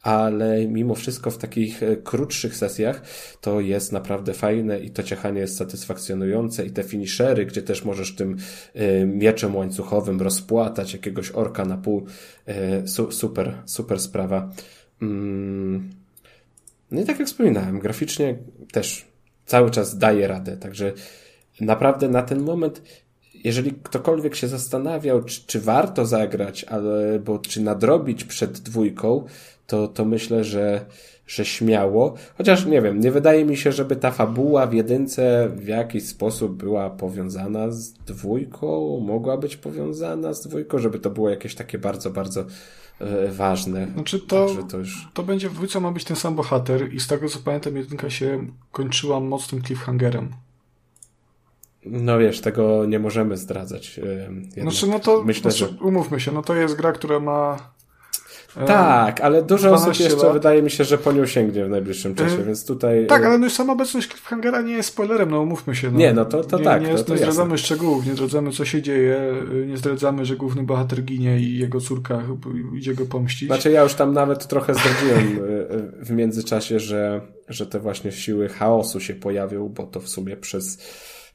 [0.02, 3.02] ale mimo wszystko w takich e, krótszych sesjach
[3.40, 8.14] to jest naprawdę fajne i to ciechanie jest satysfakcjonujące i te finishery, gdzie też możesz
[8.14, 8.36] tym
[8.74, 12.06] e, mieczem łańcuchowym rozpłatać jakiegoś orka na pół.
[12.46, 14.50] E, super, super sprawa.
[15.02, 15.90] Mm.
[16.90, 18.38] No i tak jak wspominałem, graficznie
[18.72, 19.06] też
[19.46, 20.92] cały czas daje radę, także
[21.60, 22.82] naprawdę na ten moment
[23.44, 29.24] jeżeli ktokolwiek się zastanawiał, czy, czy warto zagrać, albo czy nadrobić przed dwójką,
[29.66, 30.86] to, to myślę, że,
[31.30, 32.14] że śmiało.
[32.38, 36.56] Chociaż nie wiem, nie wydaje mi się, żeby ta fabuła w jedynce w jakiś sposób
[36.56, 42.10] była powiązana z dwójką, mogła być powiązana z dwójką, żeby to było jakieś takie bardzo,
[42.10, 42.44] bardzo
[42.98, 43.88] e, ważne.
[43.94, 45.08] Znaczy to, to, już...
[45.14, 48.10] to będzie w dwójce ma być ten sam bohater i z tego co pamiętam jedynka
[48.10, 50.28] się kończyła mocnym cliffhangerem.
[51.86, 53.98] No wiesz, tego nie możemy zdradzać.
[53.98, 54.06] E,
[54.56, 54.62] jednak.
[54.62, 55.84] Znaczy, no to myślę, znaczy, że...
[55.84, 57.56] umówmy się, no to jest gra, która ma
[58.66, 60.32] tak, ale dużo osób jeszcze lat.
[60.32, 63.06] wydaje mi się, że po nią sięgnie w najbliższym czasie, yy, więc tutaj...
[63.06, 65.90] Tak, e, ale no już sama obecność Cliffhangera nie jest spoilerem, no umówmy się.
[65.90, 65.98] No.
[65.98, 66.82] Nie, no to, to nie, tak.
[66.82, 67.58] Nie, to, to nie zdradzamy jasne.
[67.58, 69.34] szczegółów, nie zdradzamy co się dzieje,
[69.66, 72.22] nie zdradzamy, że główny bohater ginie i jego córka
[72.74, 73.48] idzie go pomścić.
[73.48, 75.38] Znaczy ja już tam nawet trochę zdradziłem
[76.02, 80.78] w międzyczasie, że, że te właśnie siły chaosu się pojawią, bo to w sumie przez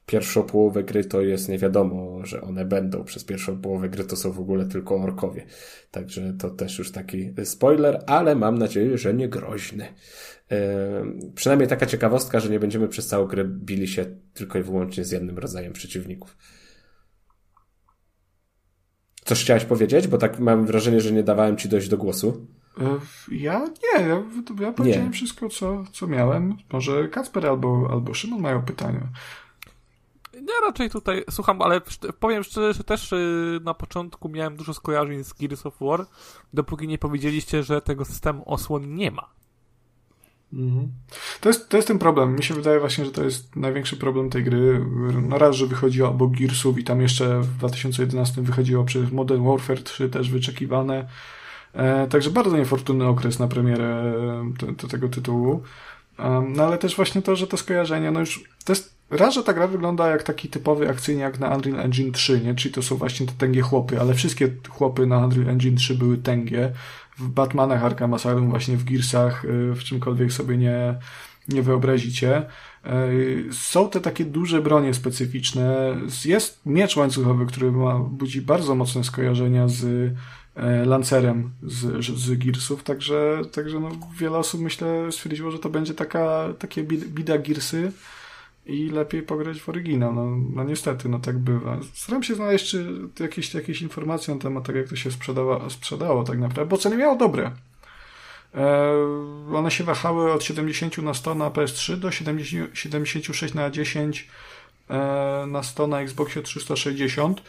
[0.06, 3.04] pierwszą połowę gry to jest nie wiadomo, że one będą.
[3.04, 5.46] Przez pierwszą połowę gry to są w ogóle tylko orkowie.
[5.92, 9.88] Także to też już taki spoiler, ale mam nadzieję, że nie groźny.
[10.52, 10.58] Yy,
[11.36, 15.12] przynajmniej taka ciekawostka, że nie będziemy przez całą grę bili się tylko i wyłącznie z
[15.12, 16.38] jednym rodzajem przeciwników.
[19.26, 20.08] Coś chciałeś powiedzieć?
[20.08, 22.48] Bo tak mam wrażenie, że nie dawałem ci dojść do głosu.
[22.82, 23.00] E,
[23.32, 24.24] ja nie, ja,
[24.62, 25.14] ja powiedziałem nie.
[25.14, 26.58] wszystko, co, co miałem.
[26.74, 29.10] Może Kacper albo, albo Szymon mają pytania.
[30.48, 31.82] Ja raczej tutaj słucham, ale
[32.20, 36.06] powiem szczerze, że też y, na początku miałem dużo skojarzeń z Gears of War,
[36.54, 39.30] dopóki nie powiedzieliście, że tego systemu osłon nie ma.
[40.54, 40.92] Mhm.
[41.42, 42.36] To, jest, to jest ten problem.
[42.36, 44.86] Mi się wydaje właśnie, że to jest największy problem tej gry.
[45.22, 49.84] No raz, że wychodziło obok Gearsów i tam jeszcze w 2011 wychodziło przez Modern Warfare
[49.84, 51.08] 3 też wyczekiwane.
[51.74, 54.14] E, także bardzo niefortunny okres na premierę
[54.60, 55.64] te, te, tego tytułu.
[56.20, 59.44] Um, no ale też właśnie to, że te skojarzenia, no już to jest Raz, że
[59.44, 62.56] ta gra wygląda jak taki typowy akcyjniak na Unreal Engine 3, nie?
[62.56, 66.18] Czyli to są właśnie te tęgie chłopy, ale wszystkie chłopy na Unreal Engine 3 były
[66.18, 66.72] tęgie.
[67.18, 70.96] W Batmanach Arkham Asylum, właśnie w Gearsach, y, w czymkolwiek sobie nie,
[71.48, 72.46] nie wyobrazicie.
[72.86, 75.96] Y, są te takie duże bronie specyficzne.
[76.26, 80.16] Jest miecz łańcuchowy, który ma, budzi bardzo mocne skojarzenia z y,
[80.86, 83.90] Lancerem z, z Gearsów, także, także no,
[84.20, 87.92] wiele osób myślę stwierdziło, że to będzie taka, takie bida Gearsy,
[88.66, 90.14] i lepiej pograć w oryginał.
[90.14, 91.78] No, no niestety, no tak bywa.
[91.94, 96.24] Staram się znaleźć czy jakieś, jakieś informacje na temat tego, jak to się sprzedało, sprzedało
[96.24, 97.52] tak naprawdę, bo ceny miało dobre.
[98.56, 104.28] E, one się wahały od 70 na 100 na PS3 do 70, 76 na 10
[104.90, 107.42] e, na 100 na Xboxie 360.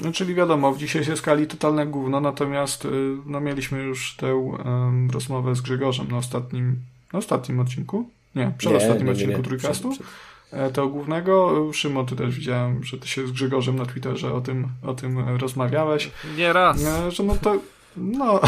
[0.00, 2.88] No, czyli wiadomo, w dzisiejszej skali totalne gówno, natomiast e,
[3.26, 6.76] no, mieliśmy już tę um, rozmowę z Grzegorzem na ostatnim,
[7.12, 8.08] na ostatnim odcinku.
[8.34, 9.90] Nie, przedostatnim nie, odcinku nie, Trójkastu.
[9.90, 10.29] Przed, przed.
[10.52, 11.66] E, to głównego.
[11.72, 15.36] Szymon, ty też widziałem, że ty się z Grzegorzem na Twitterze o tym, o tym
[15.38, 16.10] rozmawiałeś.
[16.36, 16.84] Nie raz.
[16.84, 17.56] E, że no to
[17.96, 18.40] no,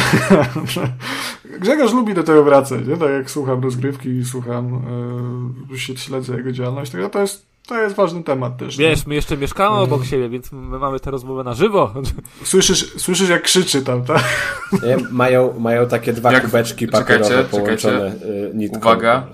[1.60, 2.96] Grzegorz lubi do tego wracać, nie?
[2.96, 4.82] Tak jak słucham rozgrywki i słucham,
[5.70, 8.76] yy, śledzę jego działalność, to jest, to jest ważny temat też.
[8.76, 9.08] Wiesz, nie?
[9.08, 11.94] my jeszcze mieszkamy obok siebie, więc my mamy tę rozmowę na żywo.
[12.44, 14.22] Słyszysz, słyszysz jak krzyczy tam, tak?
[14.86, 18.50] Nie, mają, mają takie dwa jak, kubeczki papierowe czekajcie, połączone czekajcie.
[18.54, 18.78] nitką.
[18.78, 19.26] Uwaga,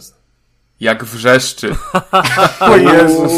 [0.80, 1.74] jak wrzeszczy.
[2.60, 3.32] o Jezus.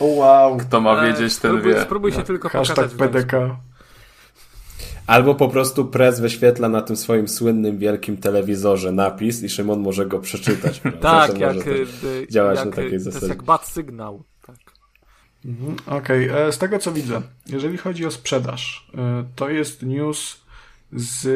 [0.00, 0.56] O wow.
[0.56, 1.82] Kto ma wiedzieć, ten spróbuj, wie.
[1.82, 2.24] Spróbuj się no.
[2.24, 2.98] tylko Hashtag pokazać.
[2.98, 3.56] PDK.
[5.06, 10.06] Albo po prostu prez wyświetla na tym swoim słynnym wielkim telewizorze napis i Szymon może
[10.06, 10.80] go przeczytać.
[11.00, 11.56] tak, jak,
[12.30, 13.20] działać jak, na takiej zasadzie.
[13.20, 14.22] To jest jak bad sygnał.
[14.46, 14.56] Tak.
[15.44, 16.52] Mhm, Okej, okay.
[16.52, 20.40] z tego co widzę, jeżeli chodzi o sprzedaż, e, to jest news
[20.92, 21.26] z.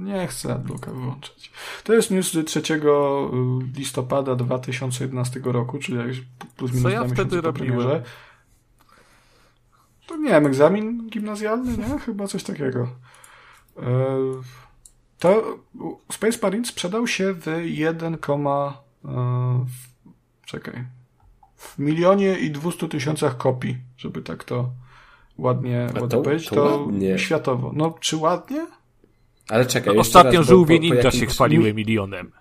[0.00, 1.52] Nie chcę adbloka wyłączać.
[1.84, 2.80] To jest news z 3 y,
[3.76, 6.26] listopada 2011 roku, czyli
[6.56, 8.02] plus minus Co ja wtedy robiłem?
[10.06, 11.98] To nie wiem, egzamin gimnazjalny, nie?
[11.98, 12.88] Chyba coś takiego.
[13.78, 14.16] E,
[15.18, 15.58] to
[16.12, 18.72] Space Marine sprzedał się w 1, e,
[20.44, 20.84] czekaj,
[21.56, 24.70] w milionie i 200 tysiącach kopii, żeby tak to
[25.38, 26.48] ładnie, ładnie to, powiedzieć.
[26.48, 27.18] To, to ładnie.
[27.18, 27.72] światowo.
[27.74, 28.66] No, czy ładnie?
[29.50, 32.32] Ale czekaj, no, Ostatnio żółwie ninja się chwaliły milionem.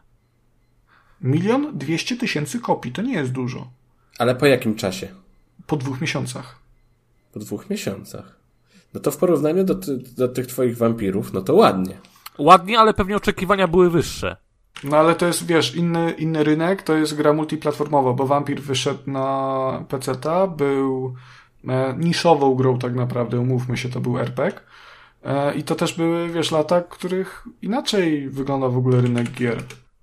[1.22, 3.68] Milion dwieście tysięcy kopii, to nie jest dużo.
[4.20, 5.08] Ale po jakim czasie?
[5.68, 6.60] Po dwóch miesiącach.
[7.34, 8.40] Po dwóch miesiącach.
[8.94, 9.76] No to w porównaniu do,
[10.18, 11.98] do tych twoich wampirów, no to ładnie.
[12.38, 14.38] Ładnie, ale pewnie oczekiwania były wyższe.
[14.84, 19.12] No ale to jest, wiesz, inny, inny rynek, to jest gra multiplatformowa, bo Vampir wyszedł
[19.12, 21.16] na PC-ta, był
[21.68, 24.62] e, niszową grą tak naprawdę, umówmy się, to był RPG.
[25.24, 29.58] E, I to też były, wiesz, lata, których inaczej wygląda w ogóle rynek gier.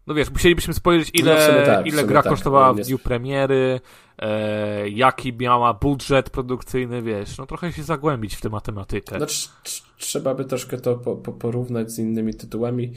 [0.06, 3.80] No wiesz, musielibyśmy spojrzeć, ile, no tak, ile gra tak, kosztowała w dniu premiery,
[4.18, 9.18] e, jaki miała budżet produkcyjny, wiesz, no trochę się zagłębić w tę matematykę.
[9.18, 9.26] No,
[9.98, 12.92] trzeba by troszkę to po, po, porównać z innymi tytułami.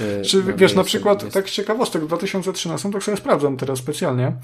[0.00, 1.34] E, Czy no, wiesz, na przykład, jest...
[1.34, 4.36] tak z ciekawostek, w 2013, tak sobie sprawdzam teraz specjalnie,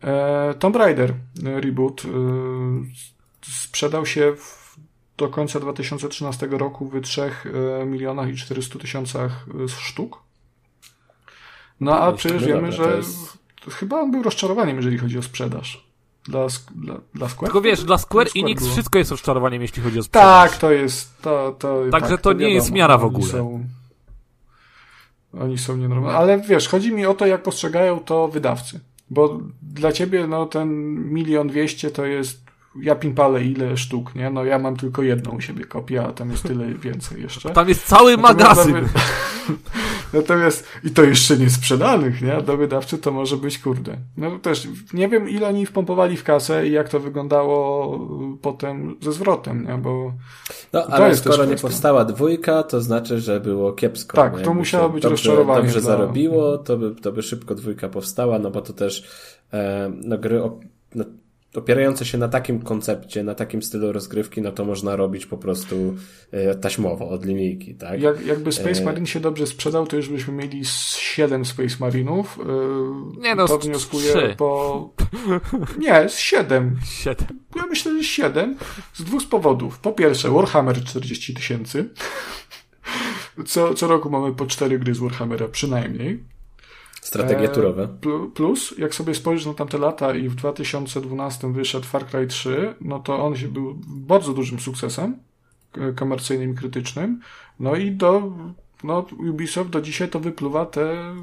[0.00, 1.14] e, Tomb Raider
[1.44, 2.08] e, reboot e,
[3.42, 4.57] sprzedał się w
[5.18, 10.22] do końca 2013 roku w 3 e, milionach i 400 tysiącach e, sztuk.
[11.80, 13.38] No a przecież wiemy, że jest...
[13.70, 15.88] chyba on był rozczarowaniem, jeżeli chodzi o sprzedaż.
[16.24, 17.46] Dla, dla, dla Square?
[17.46, 18.72] Tylko wiesz, dla Square, Square Enix było.
[18.72, 20.50] wszystko jest rozczarowaniem, jeśli chodzi o sprzedaż.
[20.50, 21.22] Tak, to jest.
[21.22, 23.24] To, to, Także tak, to, nie wiadomo, jest miara w ogóle.
[23.24, 23.64] Oni są,
[25.40, 26.18] oni są nienormalni.
[26.18, 28.80] Ale wiesz, chodzi mi o to, jak postrzegają to wydawcy.
[29.10, 30.68] Bo dla ciebie no, ten
[31.12, 34.30] milion dwieście to jest ja pinpalę ile sztuk, nie?
[34.30, 37.50] No ja mam tylko jedną u siebie kopię, a tam jest tyle więcej jeszcze.
[37.50, 38.88] Tam jest cały magazyn.
[40.12, 42.42] Natomiast i to jeszcze nie sprzedanych, nie?
[42.42, 43.96] Do wydawcy to może być kurde.
[44.16, 47.98] No też nie wiem ile oni wpompowali w kasę i jak to wyglądało
[48.42, 49.78] potem ze zwrotem, nie?
[49.78, 50.12] Bo
[50.72, 54.16] no, ale skoro nie powstała dwójka, to znaczy, że było kiepsko.
[54.16, 55.62] Tak, no, to musiało być dobrze, rozczarowanie.
[55.62, 55.90] Dobrze dla...
[55.90, 59.08] zarobiło, to by, to by szybko dwójka powstała, no bo to też
[59.52, 60.60] e, no, gry o,
[60.94, 61.04] no,
[61.54, 65.94] opierające się na takim koncepcie, na takim stylu rozgrywki, no to można robić po prostu
[66.30, 68.00] e, taśmowo, od linijki, tak?
[68.00, 72.38] Jak, jakby Space e, Marine się dobrze sprzedał, to już byśmy mieli 7 Space Marinów.
[73.16, 74.34] E, Nie no, to wnioskuję 3.
[74.38, 74.90] po...
[75.78, 76.76] Nie, z 7.
[76.84, 77.26] 7.
[77.56, 78.56] Ja myślę, że 7
[78.94, 79.78] z dwóch powodów.
[79.78, 81.88] Po pierwsze, Warhammer 40 tysięcy.
[83.46, 86.24] Co, co roku mamy po 4 gry z Warhammera przynajmniej.
[87.08, 87.88] Strategie turowe.
[88.34, 92.98] Plus, jak sobie spojrzysz na tamte lata i w 2012 wyszedł Far Cry 3, no
[92.98, 95.16] to on się był bardzo dużym sukcesem
[95.96, 97.20] komercyjnym i krytycznym.
[97.60, 98.32] No i do,
[98.84, 101.14] no Ubisoft do dzisiaj to wypluwa te,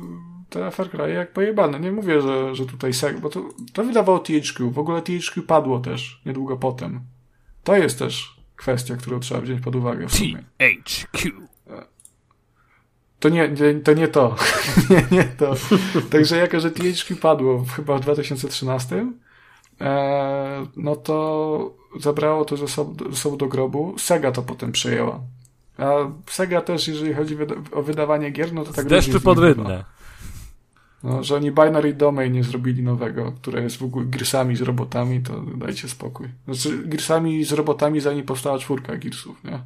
[0.49, 1.79] te Far Cry jak pojebane.
[1.79, 4.71] Nie mówię, że, że tutaj sek, bo to, to wydawało THQ.
[4.71, 6.99] W ogóle THQ padło też niedługo potem.
[7.63, 10.43] To jest też kwestia, którą trzeba wziąć pod uwagę w sumie.
[10.57, 11.44] THQ.
[13.19, 13.49] To nie,
[13.83, 14.35] to nie to.
[14.89, 15.55] nie, nie to.
[16.11, 19.11] Także jako, że THQ padło chyba w 2013,
[19.81, 23.95] e, no to zabrało to ze sobą, ze sobą do grobu.
[23.97, 25.19] Sega to potem przejęła.
[25.77, 25.91] A
[26.29, 27.37] Sega też, jeżeli chodzi
[27.71, 28.85] o wydawanie gier, no to tak...
[28.85, 29.39] Z deszczu pod
[31.03, 35.21] No, że oni Binary Domain nie zrobili nowego, które jest w ogóle Gearsami z robotami,
[35.21, 36.27] to dajcie spokój.
[36.45, 39.59] Znaczy, Gearsami z robotami zanim powstała czwórka Gearsów, nie?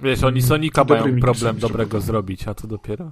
[0.00, 3.10] Wiesz, oni Sonika mają problem dobrego zrobić, a to dopiero.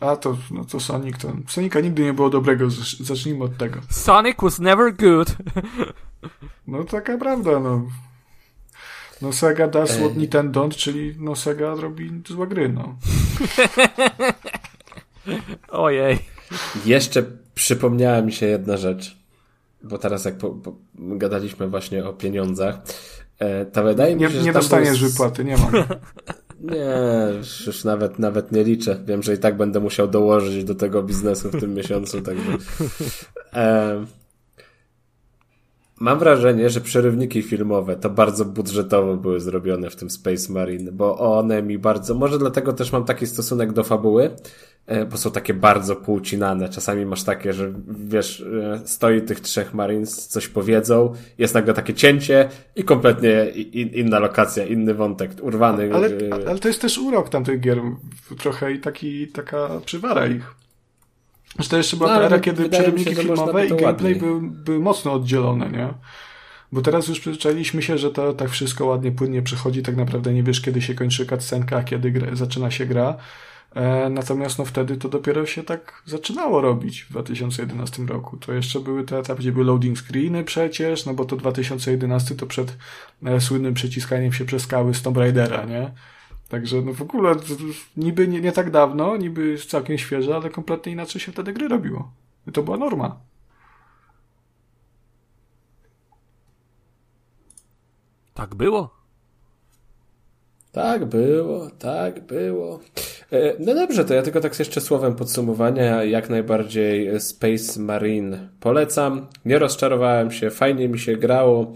[0.00, 1.32] A to, no to Sonic to.
[1.48, 2.70] Sonika nigdy nie było dobrego,
[3.00, 3.80] zacznijmy od tego.
[3.90, 5.36] Sonic was never good.
[6.66, 7.86] No taka prawda, no.
[9.22, 12.96] No Sega does what Nintendo, czyli no Sega robi złe gry, no.
[15.68, 16.18] Ojej.
[16.86, 17.22] Jeszcze
[17.54, 19.16] przypomniała mi się jedna rzecz,
[19.82, 23.23] bo teraz jak po, po, gadaliśmy właśnie o pieniądzach, E,
[23.72, 25.10] to wydaje mi się, nie, że nie dostaniesz był...
[25.10, 25.70] wypłaty, nie ma.
[26.60, 26.96] Nie,
[27.66, 28.98] już nawet, nawet nie liczę.
[29.06, 32.52] Wiem, że i tak będę musiał dołożyć do tego biznesu w tym miesiącu, także.
[33.54, 34.04] E...
[36.04, 41.18] mam wrażenie, że przerywniki filmowe to bardzo budżetowo były zrobione w tym Space Marine, bo
[41.38, 44.30] one mi bardzo, może dlatego też mam taki stosunek do fabuły,
[44.86, 46.68] e, bo są takie bardzo półcinane.
[46.68, 51.94] Czasami masz takie, że wiesz, e, stoi tych trzech Marines, coś powiedzą, jest nagle takie
[51.94, 55.94] cięcie i kompletnie inna lokacja, inny wątek, urwany.
[55.94, 57.80] Ale, e, ale to jest też urok tamtych gier,
[58.38, 60.63] trochę i taki, taka przywara ich.
[61.58, 65.12] Że to jeszcze była no, ta era, kiedy przerywniki filmowe i gameplay były, były mocno
[65.12, 65.88] oddzielone, nie?
[66.72, 70.42] Bo teraz już przyzwyczailiśmy się, że to tak wszystko ładnie, płynnie przechodzi, tak naprawdę nie
[70.42, 73.16] wiesz, kiedy się kończy cutscenka, a kiedy gra, zaczyna się gra.
[73.74, 78.36] E, natomiast no wtedy to dopiero się tak zaczynało robić w 2011 roku.
[78.36, 82.46] To jeszcze były te etapy, gdzie były loading screeny przecież, no bo to 2011 to
[82.46, 82.76] przed
[83.24, 85.90] e, słynnym przyciskaniem się przez skały z Tomb Raidera, nie?
[86.54, 87.34] Także no w ogóle
[87.96, 92.12] niby nie, nie tak dawno, niby całkiem świeże, ale kompletnie inaczej się wtedy gry robiło.
[92.48, 93.20] I to była norma.
[98.34, 98.90] Tak było?
[100.72, 102.80] Tak było, tak było.
[103.32, 106.04] E, no dobrze, to ja tylko tak jeszcze słowem podsumowania.
[106.04, 109.26] Jak najbardziej Space Marine polecam.
[109.44, 111.72] Nie rozczarowałem się, fajnie mi się grało.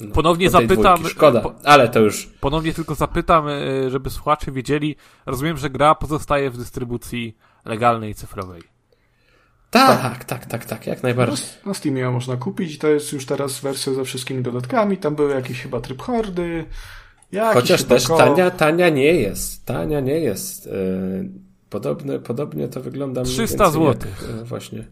[0.00, 1.08] E, no, ponownie zapytam.
[1.08, 2.26] Szkoda, po, ale to już.
[2.40, 4.96] Ponownie tylko zapytam, e, żeby słuchacze wiedzieli.
[5.26, 8.62] Rozumiem, że gra pozostaje w dystrybucji legalnej, cyfrowej.
[9.70, 11.46] Tak, tak, tak, tak, tak jak najbardziej.
[11.64, 12.78] Na, na Steamie ją można kupić.
[12.78, 14.96] To jest już teraz wersja ze wszystkimi dodatkami.
[14.96, 16.64] Tam były jakieś chyba tryb hordy.
[17.52, 19.66] Chociaż też tania, tania nie jest.
[19.66, 20.66] Tania nie jest.
[20.66, 20.70] E,
[21.70, 23.22] podobne, podobnie to wygląda.
[23.22, 24.10] 300 zł.
[24.40, 24.84] E, właśnie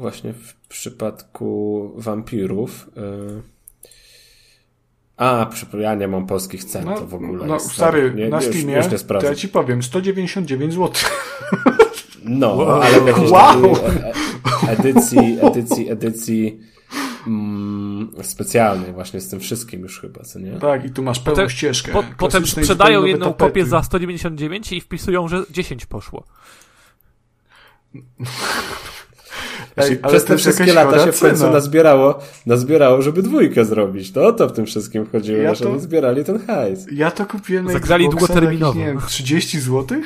[0.00, 2.90] właśnie w przypadku wampirów.
[2.96, 3.42] Y,
[5.16, 7.46] a, ja nie mam polskich cen, no, to w ogóle.
[7.46, 10.92] No, stary, nie, na Steamie, już, już to ja ci powiem, 199 zł.
[12.24, 12.82] No, wow.
[12.82, 13.76] ale w jakiejś wow.
[14.68, 16.60] edycji, edycji, edycji
[17.26, 20.52] mm, specjalnej właśnie z tym wszystkim już chyba, co nie?
[20.52, 21.92] Tak, i tu masz pełną potem, ścieżkę.
[21.92, 23.44] Po, potem sprzedają jedną tapety.
[23.44, 26.24] kopię za 199 i wpisują, że 10 poszło.
[29.76, 31.52] Ej, ale przez te wszystkie lata się w końcu cena.
[31.52, 34.12] nazbierało, nazbierało, żeby dwójkę zrobić.
[34.12, 36.86] To o to w tym wszystkim chodziło, ja to, żeby zbierali ten hajs.
[36.92, 38.78] Ja to kupiłem na Zagrali długoterminowo.
[38.78, 40.00] nie wiem, 30 zł?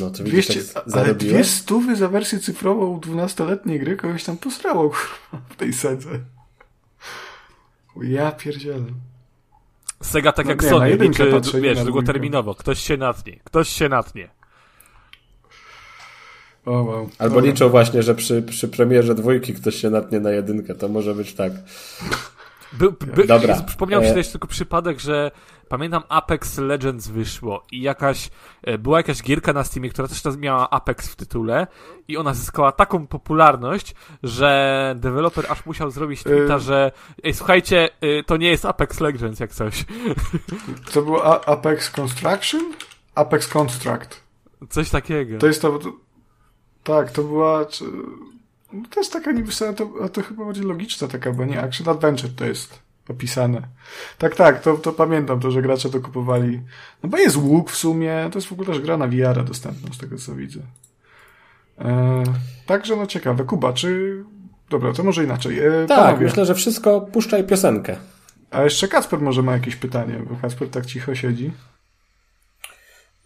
[0.00, 4.90] No to 200, widzisz, ale dwie stówy za wersję cyfrową 12-letniej gry kogoś tam posrało
[5.50, 6.10] w tej sedze.
[8.02, 8.84] Ja pierdzielę.
[10.02, 12.54] Sega tak no jak nie, Sony, liczy, wiesz, długoterminowo.
[12.54, 14.28] Ktoś się natnie, ktoś się natnie.
[16.66, 17.10] Oh, wow.
[17.18, 17.50] Albo Dobra.
[17.50, 20.74] liczą właśnie, że przy, przy premierze dwójki ktoś się natnie na jedynkę.
[20.74, 21.52] To może być tak.
[22.72, 23.62] By, by, Dobra.
[23.62, 24.14] Przypomniał mi się e...
[24.14, 25.30] też tylko przypadek, że
[25.68, 28.30] pamiętam Apex Legends wyszło i jakaś,
[28.62, 31.66] e, była jakaś gierka na Steamie, która też miała Apex w tytule
[32.08, 36.92] i ona zyskała taką popularność, że deweloper aż musiał zrobić tweeta, y że
[37.24, 39.84] ej, słuchajcie, y, to nie jest Apex Legends jak coś.
[40.92, 42.72] To było A Apex Construction?
[43.14, 44.20] Apex Construct.
[44.70, 45.38] Coś takiego.
[45.38, 45.78] To jest to,
[46.84, 47.64] tak, to była.
[47.64, 47.84] Czy,
[48.72, 51.88] no to jest taka niby to, a to chyba bardziej logiczna taka, bo nie Action
[51.88, 52.78] Adventure to jest
[53.08, 53.62] opisane.
[54.18, 56.60] Tak, tak, to, to pamiętam to, że gracze to kupowali.
[57.02, 59.94] No bo jest łuk w sumie, to jest w ogóle też gra na VR dostępna
[59.94, 60.60] z tego co widzę.
[61.78, 62.22] E,
[62.66, 63.44] także no ciekawe.
[63.44, 64.22] Kuba, czy...
[64.70, 65.58] Dobra, to może inaczej.
[65.58, 66.24] E, tak, panowie.
[66.24, 67.96] myślę, że wszystko puszczaj piosenkę.
[68.50, 71.50] A jeszcze Kacper może ma jakieś pytanie, bo Kacper tak cicho siedzi.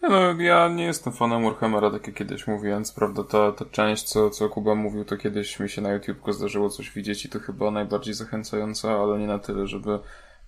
[0.09, 2.83] No, ja nie jestem fanem Warhammera, tak jak kiedyś mówiłem.
[2.95, 6.69] Prawda, ta, ta część, co, co Kuba mówił, to kiedyś mi się na YouTube'ku zdarzyło
[6.69, 9.99] coś widzieć i to chyba najbardziej zachęcająca, ale nie na tyle, żeby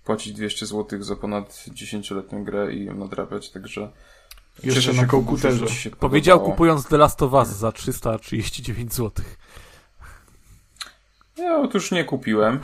[0.03, 3.91] płacić 200 zł za ponad 10-letnią grę i ją nadrabiać, także...
[4.63, 5.65] Jeszcze na komputerze.
[5.99, 9.25] Powiedział kupując The Last of Us za 339 zł.
[11.37, 12.59] Ja otóż nie kupiłem.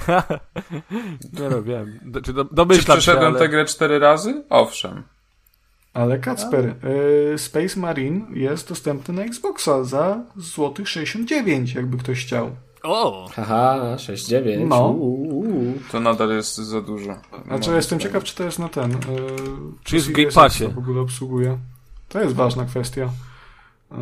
[1.39, 1.99] nie no, wiem.
[2.23, 3.39] Czy do, domyślam Czy przeszedłem ale...
[3.39, 4.43] tę grę cztery razy?
[4.49, 5.03] Owszem.
[5.93, 6.75] Ale Kacper,
[7.33, 12.55] y, Space Marine jest dostępny na Xboxa za złotych 69, jakby ktoś chciał.
[12.83, 13.29] O!
[13.33, 14.69] Haha, 69.
[14.69, 14.95] No.
[15.91, 17.15] To nadal jest za dużo.
[17.47, 18.91] Znaczy, no, jestem ciekaw, czy to jest na ten.
[18.91, 18.97] Yy,
[19.83, 20.67] czy jest w Game Passie?
[20.67, 21.57] w ogóle obsługuje.
[22.09, 23.09] To jest ważna kwestia.
[23.91, 23.97] Yy,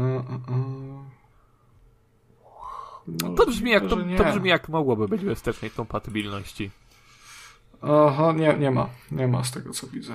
[3.08, 6.72] no, to, brzmi jak, to, to brzmi jak mogłoby być w wstecznej kompatybilności.
[7.82, 8.90] Aha, nie, nie ma.
[9.12, 10.14] Nie ma z tego, co widzę.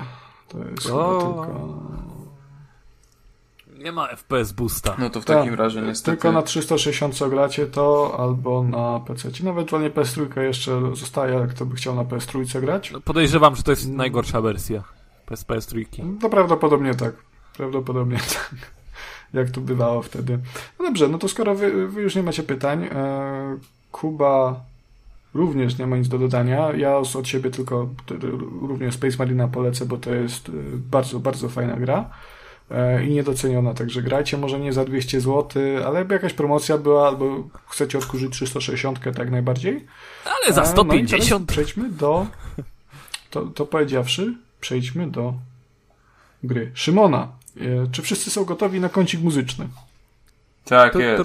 [0.49, 1.21] To jest o...
[1.21, 1.97] tylko...
[3.79, 4.97] Nie ma FPS boosta.
[4.99, 6.17] No to w takim tak, razie niestety...
[6.17, 9.29] Tylko na 360 co gracie to, albo na PC.
[9.43, 12.91] No ewentualnie PS3 jeszcze zostaje, jak kto by chciał na PS3 grać.
[12.91, 14.83] No podejrzewam, że to jest najgorsza wersja
[15.27, 15.85] PS, PS3.
[16.23, 17.15] No prawdopodobnie tak.
[17.57, 18.55] Prawdopodobnie tak.
[19.33, 20.39] jak to bywało wtedy.
[20.79, 23.59] No dobrze, no to skoro wy, wy już nie macie pytań, e,
[23.93, 24.61] Kuba
[25.37, 26.73] również nie ma nic do dodania.
[26.73, 27.89] Ja od siebie tylko
[28.63, 32.11] również Space Marina polecę, bo to jest e, bardzo, bardzo fajna gra
[32.71, 37.09] e, i niedoceniona, także grajcie może nie za 200 zł, ale jakby jakaś promocja była,
[37.09, 39.87] albo chcecie odkurzyć 360 tak najbardziej.
[40.25, 41.41] Ale za 150.
[41.41, 42.27] No przejdźmy do
[43.31, 45.35] to, to powiedziawszy, przejdźmy do
[46.43, 46.71] gry.
[46.75, 47.29] Szymona,
[47.93, 49.69] czy wszyscy są gotowi na kącik muzyczny?
[50.65, 51.25] Tak jest.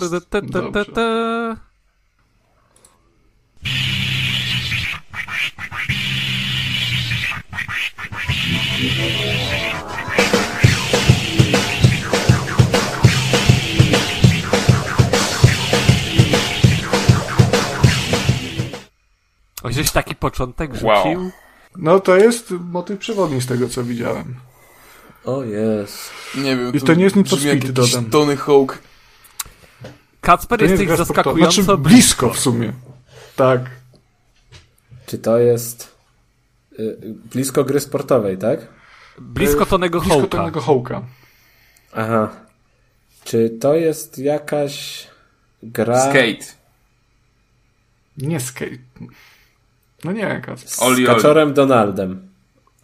[19.64, 20.88] O, gdzieś taki początek rzucił?
[20.88, 21.32] Wow.
[21.78, 24.36] No to jest motyw przewodni z tego, co widziałem.
[25.26, 26.12] O jest.
[26.36, 26.74] Nie wiem.
[26.74, 27.30] I to, to nie jest nic
[27.72, 28.06] dodam.
[28.06, 28.78] Tony Hawk.
[30.22, 32.74] Kacper, jesteś zaskakująco znaczy, blisko w sumie.
[33.36, 33.62] Tak.
[35.06, 35.91] Czy to jest
[37.34, 38.68] blisko gry sportowej, tak?
[39.20, 40.16] Blisko Tonego Hawka.
[40.16, 41.02] Blisko Tonego Hawka.
[41.94, 42.30] Aha.
[43.24, 45.08] Czy to jest jakaś
[45.64, 46.02] gra...
[46.02, 46.46] Skate.
[48.18, 48.78] Nie skate.
[50.04, 50.70] No nie, Kasper.
[50.70, 52.28] Z Oli, Kaczorem Donaldem.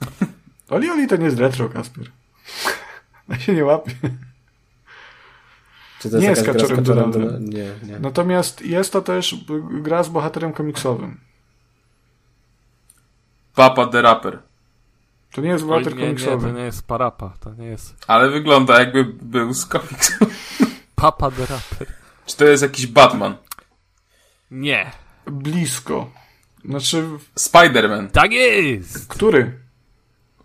[0.69, 2.11] Oli Oli to nie jest retro, Kasper.
[3.29, 3.91] Ja się nie łapię.
[5.99, 7.45] Czy to jest nie jest Kaczorem Donaldem.
[7.49, 7.99] Nie, nie.
[7.99, 9.35] Natomiast jest to też
[9.71, 11.17] gra z bohaterem komiksowym.
[13.57, 14.39] Papa the Rapper.
[15.31, 16.47] To nie jest bohater nie, komiksowy.
[16.47, 17.95] Nie, to nie jest Parapa, to nie jest...
[18.07, 20.13] Ale wygląda jakby był z komiksu.
[20.95, 21.87] Papa the Rapper.
[22.25, 23.35] Czy to jest jakiś Batman?
[24.51, 24.91] Nie.
[25.25, 26.09] Blisko.
[26.65, 27.03] Znaczy...
[27.39, 28.07] Spider-Man.
[28.07, 29.07] Tak jest!
[29.07, 29.59] Który?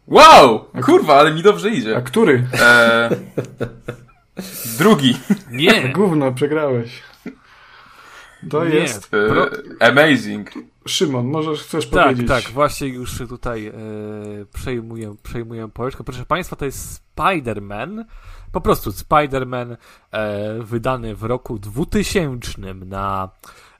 [0.06, 0.64] Wow!
[0.84, 1.96] Kurwa, ale mi dobrze idzie.
[1.96, 2.46] A który?
[2.62, 3.16] Eee,
[4.78, 5.16] drugi.
[5.50, 5.88] Nie.
[5.98, 7.02] Gówno, przegrałeś.
[8.50, 8.74] To Nie.
[8.74, 9.14] jest...
[9.14, 10.50] Eee, amazing.
[10.86, 12.28] Szymon, możesz, chcesz tak, powiedzieć.
[12.28, 13.72] Tak, tak, właśnie już tutaj e,
[14.54, 16.04] przejmuję, przejmuję pałeczkę.
[16.04, 18.04] Proszę Państwa, to jest Spider-Man,
[18.52, 19.76] po prostu Spider-Man
[20.12, 23.28] e, wydany w roku 2000 na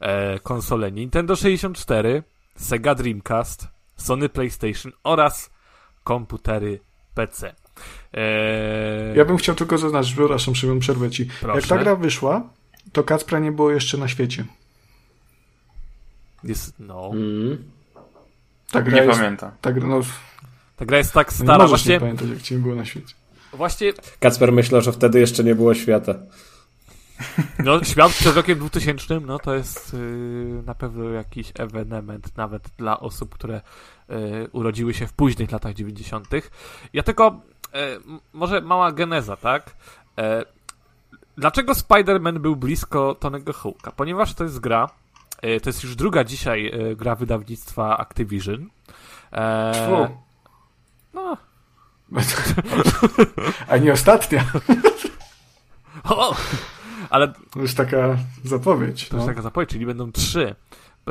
[0.00, 2.22] e, konsole Nintendo 64,
[2.56, 5.50] Sega Dreamcast, Sony PlayStation oraz
[6.04, 6.80] komputery
[7.14, 7.54] PC.
[8.12, 9.16] Eee...
[9.16, 11.28] Ja bym chciał tylko zaznaczyć, przepraszam, Szymon, przerwę ci.
[11.40, 11.60] Proszę.
[11.60, 12.42] Jak ta gra wyszła,
[12.92, 14.44] to Kacpra nie było jeszcze na świecie.
[16.44, 17.10] Jest, no.
[17.12, 17.64] Mm.
[18.70, 19.50] Ta gra nie jest, pamiętam.
[19.60, 20.00] Ta, gra, no,
[20.76, 21.52] ta gra jest tak no stara.
[21.52, 21.94] nie możesz właśnie...
[21.94, 23.14] nie pamiętać, jak ci nie było na świecie.
[23.52, 23.92] Właśnie...
[24.20, 26.14] Kacper myślał, że wtedy jeszcze nie było świata.
[27.64, 33.00] No, świat przed rokiem 2000, no to jest yy, na pewno jakiś ewenement nawet dla
[33.00, 33.60] osób, które
[34.08, 34.16] yy,
[34.52, 36.28] urodziły się w późnych latach 90.
[36.92, 37.40] Ja tylko,
[37.74, 37.80] yy,
[38.32, 39.76] może mała geneza, tak?
[41.36, 43.92] Dlaczego Spider-Man był blisko Tonego Hawka?
[43.92, 44.88] Ponieważ to jest gra,
[45.44, 48.68] y, to jest już druga dzisiaj y, gra wydawnictwa Activision.
[49.32, 50.08] E,
[51.14, 51.36] no.
[53.68, 54.44] A nie ostatnia.
[56.04, 56.36] O!
[57.10, 57.32] Ale...
[57.50, 59.08] To już taka zapowiedź.
[59.08, 59.22] To no.
[59.22, 60.54] już taka zapowiedź, czyli będą trzy.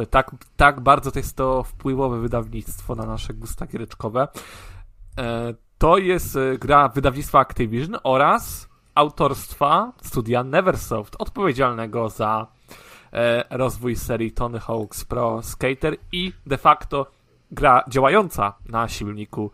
[0.09, 4.27] Tak, tak bardzo to jest to wpływowe wydawnictwo na nasze gusta giereczkowe.
[5.17, 12.47] E, to jest e, gra wydawnictwa Activision oraz autorstwa studia Neversoft, odpowiedzialnego za
[13.13, 17.11] e, rozwój serii Tony Hawk's Pro Skater i de facto
[17.51, 19.51] gra działająca na silniku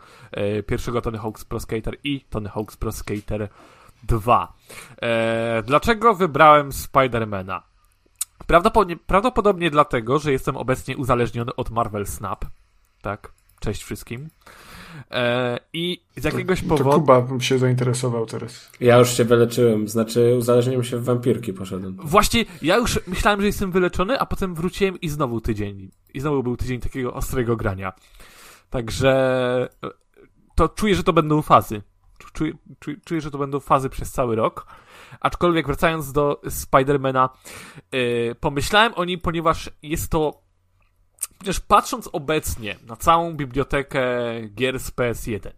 [0.67, 3.49] pierwszego Tony Hawk's Pro Skater i Tony Hawk's Pro Skater
[4.03, 4.53] 2.
[5.01, 7.63] Eee, dlaczego wybrałem Spidermana?
[8.47, 12.45] Prawdopodobnie, prawdopodobnie dlatego, że jestem obecnie uzależniony od Marvel Snap.
[13.01, 14.29] Tak, cześć wszystkim.
[15.11, 16.89] Eee, I z jakiegoś to, powodu.
[16.89, 18.71] To Kuba bym się zainteresował teraz.
[18.79, 21.97] Ja już się wyleczyłem, znaczy uzależniłem się w wampirki, poszedłem.
[22.03, 25.91] Właśnie, ja już myślałem, że jestem wyleczony, a potem wróciłem i znowu tydzień.
[26.13, 27.93] I znowu był tydzień takiego ostrego grania.
[28.69, 29.11] Także
[29.83, 29.89] e,
[30.55, 31.81] to czuję, że to będą fazy.
[32.33, 34.67] Czuję, czuję, czuję, że to będą fazy przez cały rok.
[35.19, 37.29] Aczkolwiek wracając do Spidermana,
[37.91, 40.46] yy, pomyślałem o nim, ponieważ jest to.
[41.37, 44.01] Ponieważ patrząc obecnie na całą bibliotekę
[44.55, 45.51] gier z PS1,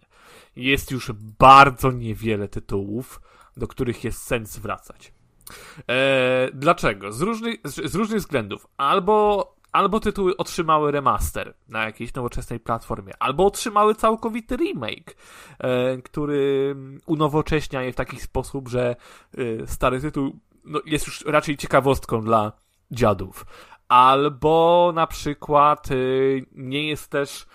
[0.55, 3.21] jest już bardzo niewiele tytułów,
[3.57, 5.13] do których jest sens wracać.
[5.87, 7.11] Eee, dlaczego?
[7.11, 8.67] Z różnych, z, z różnych względów.
[8.77, 15.15] Albo albo tytuły otrzymały remaster na jakiejś nowoczesnej platformie, albo otrzymały całkowity remake,
[15.59, 16.75] e, który
[17.05, 18.95] unowocześnia je w taki sposób, że
[19.37, 22.51] e, stary tytuł no, jest już raczej ciekawostką dla
[22.91, 23.45] dziadów.
[23.89, 25.95] Albo na przykład e,
[26.51, 27.45] nie jest też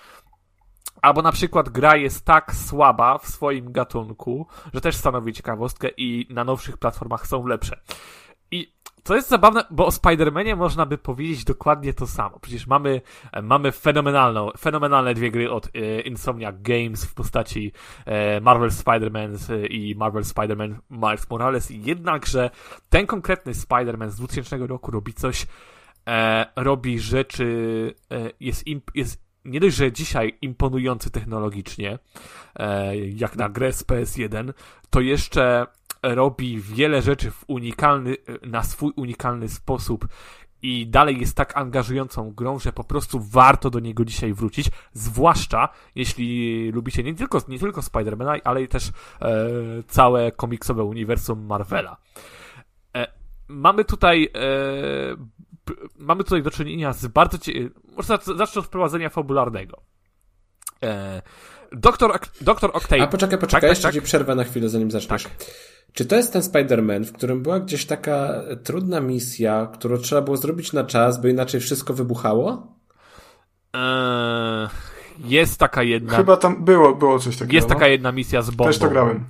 [1.02, 6.26] Albo na przykład gra jest tak słaba w swoim gatunku, że też stanowi ciekawostkę i
[6.30, 7.80] na nowszych platformach są lepsze.
[8.50, 12.38] I to jest zabawne, bo o Spider-Manie można by powiedzieć dokładnie to samo.
[12.40, 13.00] Przecież mamy,
[13.42, 17.72] mamy fenomenalną, fenomenalne dwie gry od e, Insomniac Games w postaci
[18.06, 19.36] e, Marvel Spider-Man
[19.70, 21.70] i Marvel Spider-Man Miles Morales.
[21.70, 22.50] Jednakże
[22.88, 25.46] ten konkretny Spider-Man z 2000 roku robi coś,
[26.06, 31.98] e, robi rzeczy, e, jest, imp, jest nie dość, że dzisiaj imponujący technologicznie,
[32.56, 34.52] e, jak na grę z PS1,
[34.90, 35.66] to jeszcze
[36.02, 40.08] robi wiele rzeczy w unikalny, na swój unikalny sposób
[40.64, 45.68] i dalej jest tak angażującą grą, że po prostu warto do niego dzisiaj wrócić, zwłaszcza
[45.94, 48.92] jeśli lubicie nie tylko, nie tylko Spidermana, ale też e,
[49.88, 51.96] całe komiksowe uniwersum Marvela.
[52.96, 53.06] E,
[53.48, 54.30] mamy tutaj e,
[55.98, 57.38] mamy tutaj do czynienia z bardzo
[57.96, 59.82] może zacznę od wprowadzenia fabularnego.
[60.82, 61.22] E,
[61.72, 63.02] doktor, doktor Octave...
[63.02, 65.22] A poczekaj, poczekaj, tak, jeszcze tak, ci przerwę na chwilę, zanim zaczniesz.
[65.22, 65.32] Tak.
[65.92, 70.36] Czy to jest ten Spider-Man, w którym była gdzieś taka trudna misja, którą trzeba było
[70.36, 72.76] zrobić na czas, bo inaczej wszystko wybuchało?
[73.72, 74.68] Eee,
[75.18, 76.16] jest taka jedna.
[76.16, 77.54] Chyba tam było, było coś takiego.
[77.54, 77.86] Jest taka no.
[77.86, 78.64] jedna misja z bombą.
[78.64, 79.24] Też to grałem.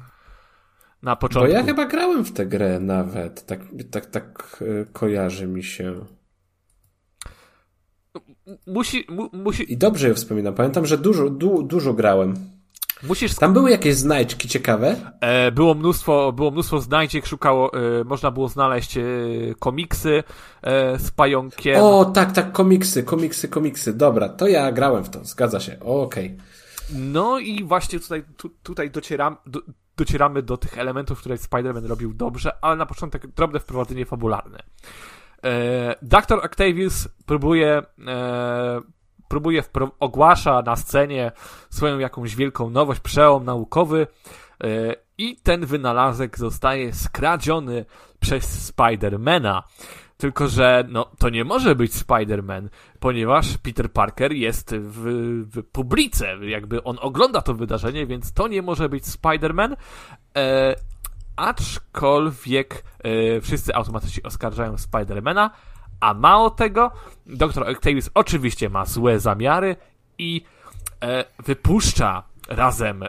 [1.03, 1.53] Na początku.
[1.53, 3.47] Bo ja chyba grałem w tę grę nawet.
[3.47, 5.95] Tak, tak, tak e, kojarzy mi się.
[8.67, 9.73] Musi, mu, musi...
[9.73, 10.55] I dobrze ją wspominam.
[10.55, 12.35] Pamiętam, że dużo, du, dużo grałem.
[13.03, 13.35] Musisz...
[13.35, 14.97] Tam były jakieś znajdźki ciekawe?
[15.21, 19.03] E, było mnóstwo, było mnóstwo znajdziek, szukało, e, można było znaleźć e,
[19.59, 20.23] komiksy
[20.63, 21.83] e, z pająkiem.
[21.83, 23.95] O, tak, tak, komiksy, komiksy, komiksy.
[23.95, 25.81] Dobra, to ja grałem w to, zgadza się.
[25.81, 26.27] Okej.
[26.27, 26.39] Okay.
[26.93, 29.61] No i właśnie tutaj, tu, tutaj docieram, do,
[29.97, 34.63] docieramy do tych elementów, które Spider-Man robił dobrze, ale na początek drobne wprowadzenie fabularne.
[35.45, 36.45] E, Dr.
[36.45, 38.81] Octavius próbuje e,
[39.29, 39.63] próbuje,
[40.01, 41.33] ogłasza na scenie
[41.71, 44.07] swoją jakąś wielką nowość, przełom naukowy
[44.63, 47.85] yy, i ten wynalazek zostaje skradziony
[48.21, 49.63] przez Spidermana.
[50.17, 52.69] Tylko, że no, to nie może być Spider-Man,
[53.01, 55.03] ponieważ Peter Parker jest w,
[55.51, 59.77] w publice, jakby on ogląda to wydarzenie, więc to nie może być Spider-Man.
[60.37, 60.75] E,
[61.37, 65.51] aczkolwiek e, wszyscy automatycznie oskarżają Spidermana,
[66.01, 66.91] a mało tego,
[67.27, 69.77] dr Octavius oczywiście ma złe zamiary
[70.19, 70.45] i
[71.03, 73.09] e, wypuszcza razem, e,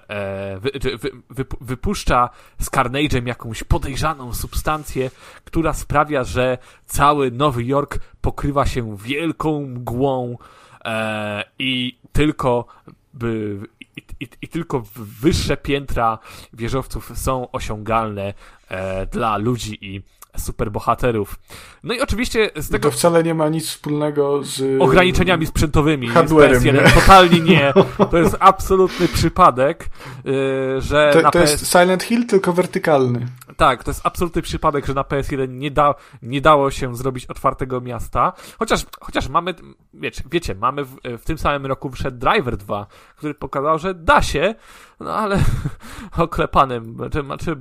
[0.59, 2.29] wy, wy, wy, wypuszcza
[2.59, 5.11] z Carnage'em jakąś podejrzaną substancję,
[5.45, 10.37] która sprawia, że cały Nowy Jork pokrywa się wielką mgłą
[10.85, 12.65] e, i tylko
[13.13, 13.59] by,
[13.97, 16.19] i, i, i, tylko wyższe piętra
[16.53, 18.33] wieżowców są osiągalne
[18.69, 20.01] e, dla ludzi i
[20.37, 21.35] superbohaterów.
[21.83, 22.89] No i oczywiście z tego...
[22.89, 24.81] To wcale nie ma nic wspólnego z...
[24.81, 26.07] Ograniczeniami sprzętowymi.
[26.07, 26.93] Hardwarem, PS1.
[27.01, 27.73] Totalnie nie.
[28.11, 29.89] To jest absolutny przypadek,
[30.25, 33.25] yy, że to, to jest Silent Hill, tylko wertykalny.
[33.57, 37.81] Tak, to jest absolutny przypadek, że na PS1 nie, da, nie dało się zrobić otwartego
[37.81, 38.33] miasta.
[38.59, 39.55] Chociaż, chociaż mamy,
[39.93, 44.21] wiecie, wiecie mamy w, w tym samym roku wyszedł Driver 2, który pokazał, że da
[44.21, 44.55] się,
[44.99, 45.39] no ale
[46.17, 47.55] oklepanym, znaczy, znaczy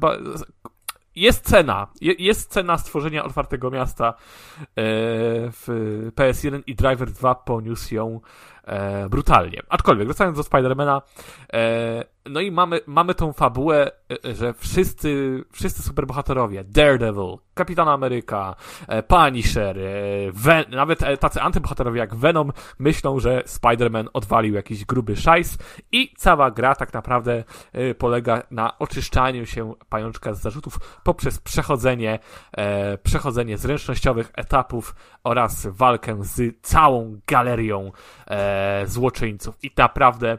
[1.16, 4.14] jest cena, jest cena stworzenia otwartego miasta e,
[5.50, 5.66] w
[6.16, 8.20] PS1 i Driver 2 poniósł ją
[8.64, 9.62] e, brutalnie.
[9.68, 11.02] Aczkolwiek, wracając do Spidermana,
[11.52, 13.90] e, no i mamy, mamy tą fabułę,
[14.26, 18.56] e, że wszyscy, wszyscy superbohaterowie, Daredevil, Kapitan Ameryka,
[18.88, 19.82] e, Punisher, e,
[20.32, 25.58] Ven nawet tacy antybohaterowie jak Venom myślą, że Spider-Man odwalił jakiś gruby szajs
[25.92, 27.44] i cała gra tak naprawdę
[27.98, 32.18] polega na oczyszczaniu się pajączka z zarzutów poprzez przechodzenie,
[33.02, 34.94] przechodzenie zręcznościowych etapów
[35.24, 37.92] oraz walkę z całą galerią
[38.84, 39.64] złoczyńców.
[39.64, 40.38] I naprawdę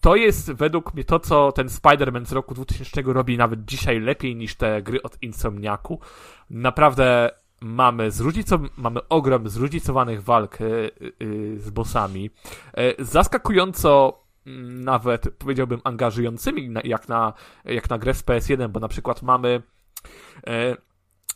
[0.00, 4.36] to jest według mnie to, co ten Spider-Man z roku 2000 robi nawet dzisiaj lepiej
[4.36, 6.00] niż te gry od Insomniaku.
[6.50, 7.30] Naprawdę
[7.60, 10.90] mamy, zróżnicow- mamy ogrom zróżnicowanych walk y,
[11.22, 12.30] y, z bossami.
[12.98, 17.32] Zaskakująco mm, nawet powiedziałbym angażującymi jak na,
[17.64, 19.62] jak na grę z PS1, bo na przykład mamy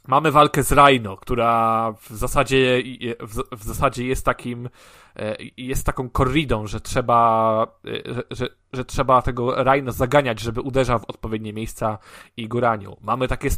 [0.09, 2.83] mamy walkę z Rhino, która w zasadzie
[3.21, 4.69] w, w zasadzie jest takim
[5.17, 10.61] E, jest taką korridą, że trzeba, e, że, że, że trzeba tego Rhino zaganiać, żeby
[10.61, 11.99] uderzał w odpowiednie miejsca
[12.37, 12.97] i góraniu.
[13.01, 13.49] Mamy takie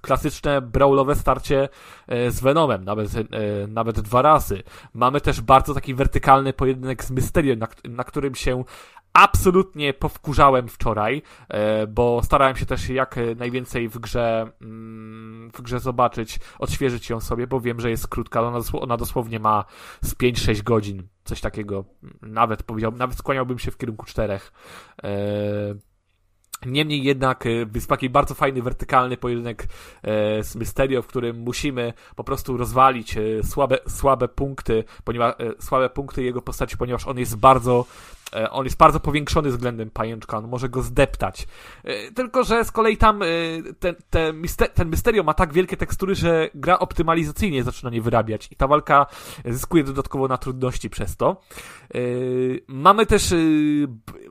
[0.00, 1.68] klasyczne brawlowe starcie
[2.06, 3.10] e, z Venomem, nawet,
[3.68, 4.62] nawet dwa razy.
[4.94, 8.64] Mamy też bardzo taki wertykalny pojedynek z Mysterio, na, na którym się
[9.14, 15.80] absolutnie powkurzałem wczoraj, e, bo starałem się też jak najwięcej w grze, mm, w grze
[15.80, 19.64] zobaczyć, odświeżyć ją sobie, bo wiem, że jest krótka, ona, dosłownie ma
[20.02, 21.84] z 5-6 godzin, coś takiego,
[22.22, 24.52] nawet powiedziałbym, nawet skłaniałbym się w kierunku czterech.
[25.04, 25.94] E,
[26.66, 32.24] Niemniej jednak jest taki bardzo fajny, wertykalny pojedynek e, z Mysterio, w którym musimy po
[32.24, 37.36] prostu rozwalić e, słabe, słabe punkty, ponieważ e, słabe punkty jego postaci, ponieważ on jest
[37.36, 37.84] bardzo
[38.23, 41.46] E, on jest bardzo powiększony względem pajęczka, on może go zdeptać.
[41.84, 43.26] E, tylko, że z kolei tam e,
[43.78, 44.44] ten, ten,
[44.74, 49.06] ten Mysterio ma tak wielkie tekstury, że gra optymalizacyjnie zaczyna nie wyrabiać i ta walka
[49.44, 51.40] zyskuje dodatkowo na trudności przez to.
[52.68, 53.34] Mamy też,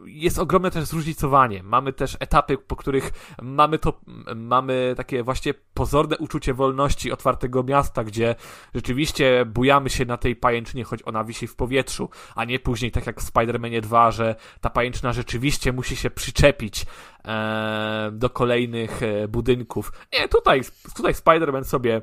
[0.06, 1.64] jest ogromne też zróżnicowanie.
[1.64, 3.12] Mamy też etapy, po których
[3.42, 4.02] mamy to,
[4.36, 8.36] mamy takie właśnie pozorne uczucie wolności otwartego miasta, gdzie
[8.76, 13.08] rzeczywiście bujamy się na tej pajęczynie, choć ona wisi w powietrzu, a nie później tak
[13.08, 16.86] jak w Spider-Manie 2 dwa, że ta pajęczyna rzeczywiście musi się przyczepić
[17.26, 19.92] e, do kolejnych e, budynków.
[20.14, 20.62] Nie, tutaj,
[20.96, 22.02] tutaj Spider-Man sobie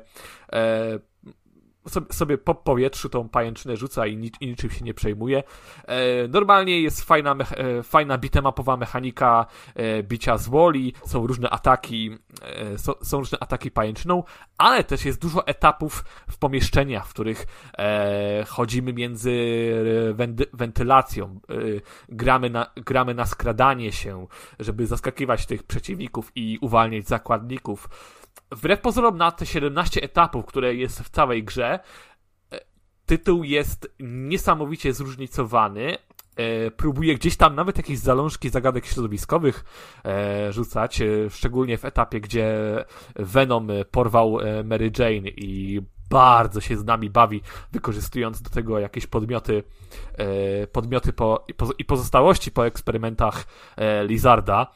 [0.53, 0.99] e,
[2.11, 5.43] sobie po powietrzu tą pajęczynę rzuca i, nic, i niczym się nie przejmuje.
[5.85, 9.45] E, normalnie jest fajna, e, fajna bitemapowa mechanika
[9.75, 14.23] e, bicia z woli, są różne ataki, e, są, są, różne ataki pajęczyną,
[14.57, 17.45] ale też jest dużo etapów w pomieszczeniach, w których
[17.77, 19.31] e, chodzimy między
[20.13, 21.53] wenty, wentylacją, e,
[22.09, 24.27] gramy, na, gramy na skradanie się,
[24.59, 27.89] żeby zaskakiwać tych przeciwników i uwalniać zakładników
[28.51, 31.79] wbrew pozorom na te 17 etapów, które jest w całej grze,
[32.51, 32.59] e,
[33.05, 35.97] tytuł jest niesamowicie zróżnicowany.
[36.35, 39.65] E, próbuje gdzieś tam nawet jakieś zalążki zagadek środowiskowych
[40.05, 40.99] e, rzucać,
[41.29, 42.55] szczególnie w etapie, gdzie
[43.15, 47.41] Venom porwał Mary Jane i bardzo się z nami bawi,
[47.71, 49.63] wykorzystując do tego jakieś podmioty,
[50.71, 51.45] podmioty po,
[51.77, 53.45] i pozostałości po eksperymentach
[54.03, 54.67] Lizarda.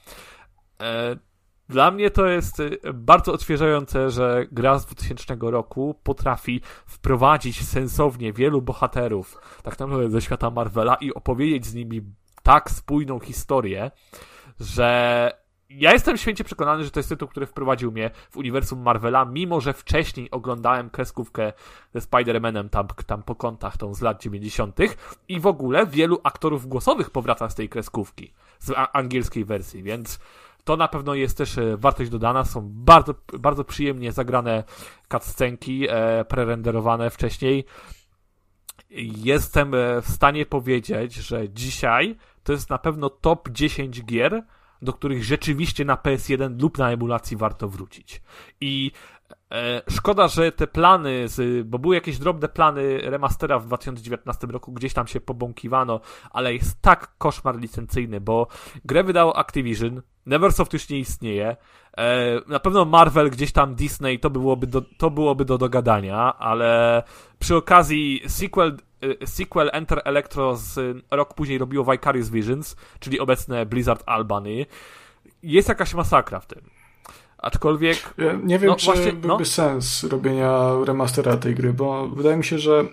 [1.69, 8.33] Dla mnie to jest y, bardzo odświeżające, że gra z 2000 roku potrafi wprowadzić sensownie
[8.33, 12.01] wielu bohaterów, tak naprawdę ze świata Marvela i opowiedzieć z nimi
[12.43, 13.91] tak spójną historię,
[14.59, 15.31] że
[15.69, 19.61] ja jestem święcie przekonany, że to jest tytuł, który wprowadził mnie w uniwersum Marvela, mimo
[19.61, 21.53] że wcześniej oglądałem kreskówkę
[21.93, 24.77] ze Spider-Manem tam, tam po kątach, tą z lat 90.
[25.27, 30.19] i w ogóle wielu aktorów głosowych powraca z tej kreskówki, z angielskiej wersji, więc
[30.65, 32.45] to na pewno jest też e, wartość dodana.
[32.45, 34.63] Są bardzo, bardzo przyjemnie zagrane
[35.11, 37.65] cutscenki, e, prerenderowane wcześniej.
[39.23, 44.43] Jestem e, w stanie powiedzieć, że dzisiaj to jest na pewno top 10 gier,
[44.81, 48.21] do których rzeczywiście na PS1 lub na emulacji warto wrócić.
[48.61, 48.91] I
[49.51, 54.71] E, szkoda, że te plany, z, bo były jakieś drobne plany remastera w 2019 roku,
[54.71, 55.99] gdzieś tam się pobąkiwano,
[56.31, 58.47] ale jest tak koszmar licencyjny, bo
[58.85, 61.55] grę wydało Activision, Neversoft już nie istnieje,
[61.97, 67.03] e, na pewno Marvel, gdzieś tam Disney, to byłoby do, to byłoby do dogadania, ale
[67.39, 68.77] przy okazji sequel,
[69.21, 74.65] e, sequel Enter Electro z rok później robiło Vicarious Visions, czyli obecne Blizzard Albany,
[75.43, 76.61] jest jakaś masakra w tym.
[77.37, 78.13] Aczkolwiek.
[78.17, 79.45] Ja nie wiem, no, czy właśnie, byłby no.
[79.45, 82.85] sens robienia remastera tej gry, bo wydaje mi się, że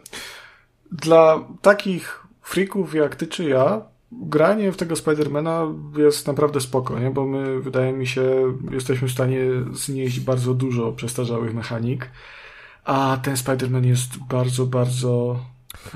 [0.93, 3.81] dla takich freaków jak ty czy ja,
[4.21, 5.67] granie w tego Spidermana
[5.97, 7.11] jest naprawdę spoko, nie?
[7.11, 9.41] bo my, wydaje mi się, jesteśmy w stanie
[9.73, 12.11] znieść bardzo dużo przestarzałych mechanik,
[12.85, 15.41] a ten Spiderman jest bardzo, bardzo...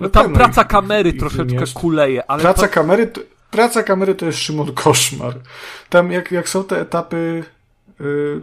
[0.00, 1.72] No tam praca kamery troszeczkę jest.
[1.72, 2.42] kuleje, ale...
[2.42, 2.74] Praca to...
[2.74, 3.10] kamery...
[3.50, 5.34] Praca kamery to jest Szymon koszmar.
[5.88, 7.44] Tam jak, jak są te etapy
[8.00, 8.40] Y,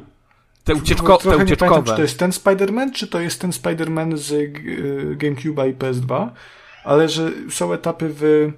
[0.63, 1.71] te, ucieczko, te ucieczkowe.
[1.71, 5.73] Pamiętam, czy to jest ten Spider-Man, czy to jest ten Spider-Man z y, GameCube'a i
[5.73, 6.29] PS2,
[6.83, 8.51] ale że są etapy w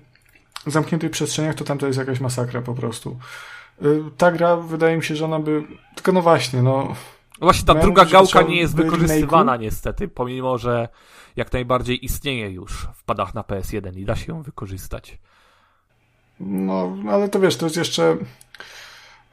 [0.65, 3.19] zamkniętych przestrzeniach, to tam to jest jakaś masakra po prostu.
[3.81, 5.63] Y, ta gra, wydaje mi się, że ona by...
[5.95, 6.95] Tylko no właśnie, no...
[7.41, 10.87] Właśnie ta druga gałka nie jest wykorzystywana niestety, pomimo, że
[11.35, 15.17] jak najbardziej istnieje już w padach na PS1 i da się ją wykorzystać.
[16.39, 18.17] No, ale to wiesz, to jest jeszcze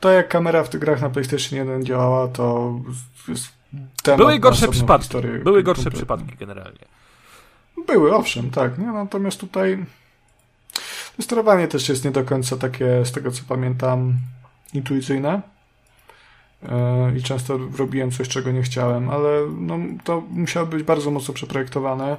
[0.00, 2.74] to jak kamera w tych grach na PlayStation 1 działała, to
[3.28, 3.48] jest
[4.16, 5.16] Były gorsze przypadki.
[5.44, 6.84] Były gorsze przypadki generalnie.
[7.86, 8.78] Były, owszem, tak.
[8.78, 8.86] Nie?
[8.86, 9.84] Natomiast tutaj
[11.20, 14.14] sterowanie też jest nie do końca takie, z tego co pamiętam,
[14.74, 15.42] intuicyjne.
[16.68, 19.28] E, I często robiłem coś, czego nie chciałem, ale
[19.58, 22.16] no, to musiało być bardzo mocno przeprojektowane.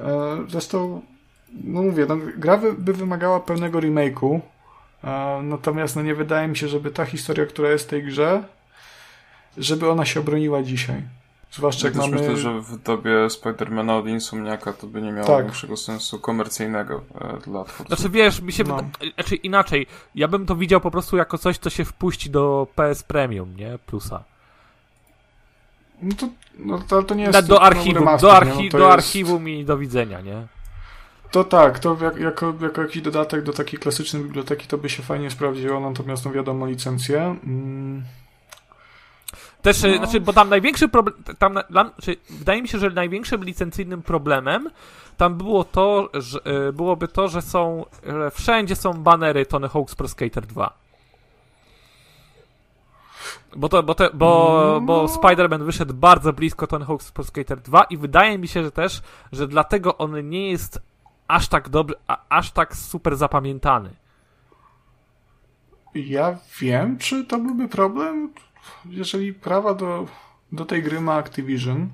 [0.00, 1.02] E, zresztą,
[1.64, 4.40] no mówię, no, gra by wymagała pełnego remake'u,
[5.42, 8.44] Natomiast no nie wydaje mi się, żeby ta historia, która jest w tej grze,
[9.58, 11.02] żeby ona się obroniła dzisiaj.
[11.54, 12.16] Zwłaszcza jak ja mamy...
[12.16, 15.44] myślę, że w dobie Spidermana od Insomniaka to by nie miało tak.
[15.44, 17.86] większego sensu komercyjnego e, dla twórców.
[17.86, 18.80] Znaczy wiesz, mi się no.
[19.14, 23.02] znaczy inaczej, ja bym to widział po prostu jako coś, co się wpuści do PS
[23.02, 23.78] Premium, nie?
[23.86, 24.24] Plusa.
[26.02, 26.28] No to,
[26.58, 27.46] no to, to nie jest...
[27.46, 28.92] Do archiwum, remaster, do, archi no do jest...
[28.92, 30.46] archiwum i do widzenia, nie?
[31.30, 35.02] To tak, to jak, jako, jako jakiś dodatek do takiej klasycznej biblioteki to by się
[35.02, 37.36] fajnie sprawdziło, natomiast no wiadomo licencję.
[37.46, 38.04] Mm.
[39.64, 39.96] Też, no.
[39.96, 44.70] znaczy, bo tam największy problem, tam, znaczy, wydaje mi się, że największym licencyjnym problemem
[45.16, 49.94] tam było to, że, e, byłoby to, że są, że wszędzie są banery Tony Hawk's
[49.96, 50.72] Pro Skater 2.
[53.56, 54.80] Bo, to, bo, te, bo, no.
[54.80, 58.70] bo Spider-Man wyszedł bardzo blisko Tony Hawk's Pro Skater 2 i wydaje mi się, że
[58.70, 60.82] też, że dlatego on nie jest
[61.28, 63.90] aż tak dobry, a, aż tak super zapamiętany.
[65.94, 68.32] Ja wiem, czy to byłby problem,
[68.86, 70.06] jeżeli prawa do,
[70.52, 71.88] do tej gry ma Activision.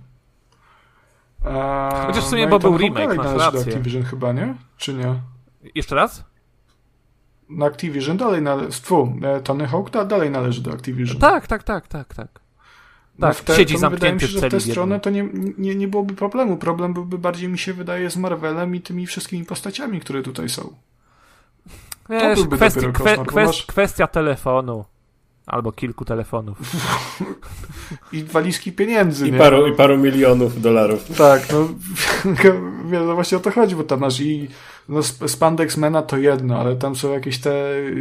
[1.45, 3.61] A, Chociaż w sumie, no bo był remake, masz rację.
[3.61, 4.55] do Activision chyba, nie?
[4.77, 5.15] Czy nie?
[5.75, 6.25] Jeszcze raz?
[7.49, 8.81] Na Activision dalej należy,
[9.23, 11.19] e, Tony Hawk dalej należy do Activision.
[11.19, 12.41] Tak, tak, tak, tak, tak.
[13.19, 15.29] No tak, te, siedzi zamknięty mi się, że w tę stronę to nie,
[15.59, 16.57] nie, nie byłoby problemu.
[16.57, 20.75] Problem byłby bardziej, mi się wydaje, z Marvelem i tymi wszystkimi postaciami, które tutaj są.
[22.11, 24.85] Wiesz, to kwestia, kwe, kwest, kwestia telefonu.
[25.51, 26.59] Albo kilku telefonów.
[28.13, 29.29] I walizki pieniędzy.
[29.29, 31.17] I paru, I paru milionów dolarów.
[31.19, 31.69] Tak, no,
[33.07, 34.49] no właśnie o to chodzi, bo tam masz i
[34.89, 37.53] no, Spandex Mena to jedno, ale tam są jakieś te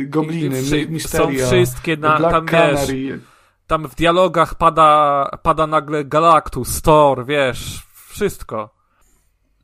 [0.05, 2.93] gobliny, I, Misteria, Są wszystkie na, Black tam Canary.
[2.93, 3.19] Wiesz,
[3.67, 8.69] tam w dialogach pada, pada nagle Galactus, Thor, wiesz, wszystko.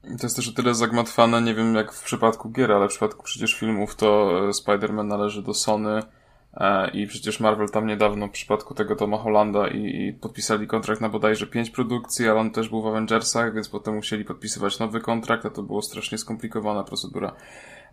[0.01, 3.23] To jest też o tyle zagmatwane, nie wiem jak w przypadku gier, ale w przypadku
[3.23, 6.03] przecież filmów to e, Spider-Man należy do Sony
[6.93, 11.09] i przecież Marvel tam niedawno w przypadku tego Toma Hollanda i, i podpisali kontrakt na
[11.09, 15.45] bodajże pięć produkcji, ale on też był w Avengersach, więc potem musieli podpisywać nowy kontrakt,
[15.45, 17.31] a to było strasznie skomplikowana procedura.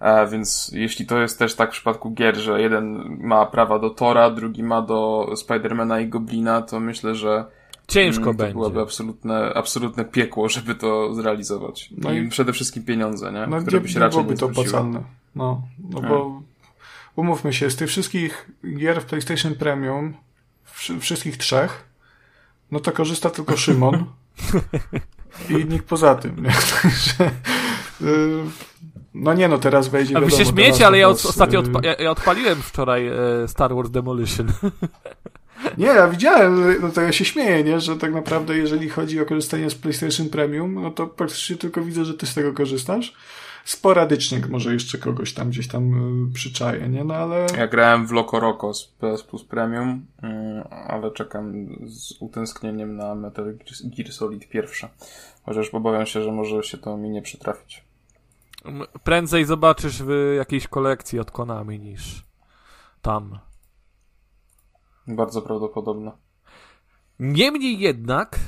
[0.01, 3.91] E, więc jeśli to jest też tak w przypadku gier, że jeden ma prawa do
[3.91, 7.45] Tora, drugi ma do Spidermana i Goblina, to myślę, że
[7.87, 8.55] Ciężko mm, to będzie.
[8.55, 11.91] byłoby absolutne, absolutne piekło, żeby to zrealizować.
[11.99, 13.47] No I, i przede wszystkim pieniądze, nie?
[13.47, 15.03] No Które by się raczej byłoby to opłacalne.
[15.35, 16.43] No, no bo hmm.
[17.17, 20.15] Umówmy się, z tych wszystkich gier w PlayStation Premium,
[21.01, 21.85] wszystkich trzech,
[22.71, 24.05] no to korzysta tylko Szymon
[25.49, 26.43] i nikt poza tym.
[26.43, 26.53] Nie?
[26.83, 27.31] Także,
[28.01, 28.45] y,
[29.15, 31.95] no nie no, teraz wejdzie A wy się śmiecie, ale ja od, ostatnio odpa ja,
[31.95, 33.15] ja odpaliłem wczoraj e,
[33.49, 34.53] Star Wars Demolition.
[35.79, 37.81] Nie, ja widziałem, no to ja się śmieję, nie?
[37.81, 42.05] że tak naprawdę jeżeli chodzi o korzystanie z PlayStation Premium, no to praktycznie tylko widzę,
[42.05, 43.15] że ty z tego korzystasz.
[43.65, 45.95] Sporadycznie może jeszcze kogoś tam gdzieś tam
[46.29, 47.05] y, przyczaję, nie?
[47.05, 47.47] No ale...
[47.59, 53.15] Ja grałem w Loco Roco z PS Plus Premium, y, ale czekam z utęsknieniem na
[53.15, 54.89] Metal Gear Solid pierwsze.
[55.43, 57.85] Chociaż obawiam się, że może się to mi nie przytrafić.
[59.05, 62.25] Prędzej zobaczysz w jakiejś kolekcji od Konami niż
[63.03, 63.39] tam.
[65.07, 66.13] Bardzo prawdopodobne.
[67.19, 68.39] Niemniej jednak,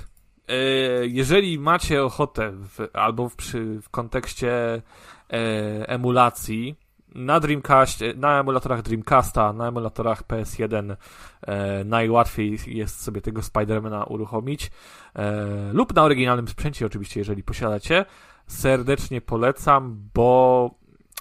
[1.02, 6.76] jeżeli macie ochotę w, albo w, przy, w kontekście e, emulacji,
[7.14, 10.96] na Dreamcast, na emulatorach Dreamcasta, na emulatorach PS1
[11.42, 14.70] e, najłatwiej jest sobie tego Spidermana uruchomić
[15.14, 18.04] e, lub na oryginalnym sprzęcie oczywiście, jeżeli posiadacie.
[18.46, 20.70] Serdecznie polecam, bo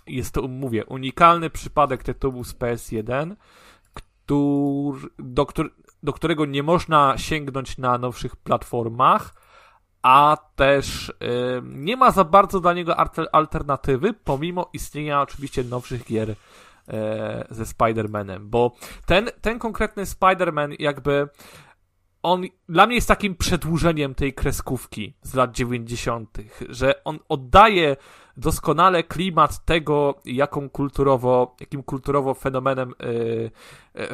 [0.08, 3.36] jest to, mówię, unikalny przypadek tytułu z PS1,
[3.94, 5.46] który, do,
[6.04, 9.34] do którego nie można sięgnąć na nowszych platformach,
[10.02, 11.14] a też
[11.64, 12.96] nie ma za bardzo dla niego
[13.32, 16.36] alternatywy, pomimo istnienia oczywiście nowszych gier y,
[17.50, 18.76] ze Spider-Manem, bo
[19.06, 21.30] ten, ten konkretny Spider-Man jakby
[22.24, 26.38] on dla mnie jest takim przedłużeniem tej kreskówki z lat 90.,
[26.70, 27.96] że on oddaje
[28.38, 33.52] doskonale klimat tego, jaką kulturowo, jakim kulturowo fenomenem yy,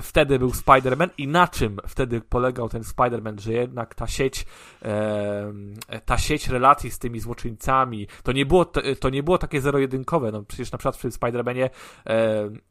[0.01, 4.45] wtedy był Spider-Man i na czym wtedy polegał ten Spider-Man, że jednak ta sieć,
[4.81, 9.61] yy, ta sieć relacji z tymi złoczyńcami, to nie było, to, to nie było takie
[9.61, 11.69] zero-jedynkowe, no przecież na przykład w Spider-Manie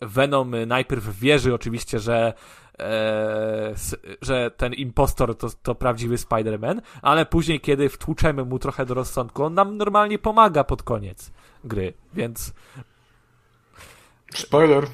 [0.01, 2.33] Venom najpierw wierzy oczywiście, że
[2.79, 3.75] e,
[4.23, 9.45] że ten impostor to, to prawdziwy Spider-Man, ale później, kiedy wtłuczemy mu trochę do rozsądku,
[9.45, 11.33] on nam normalnie pomaga pod koniec
[11.65, 12.53] gry, więc...
[14.35, 14.87] Spoiler.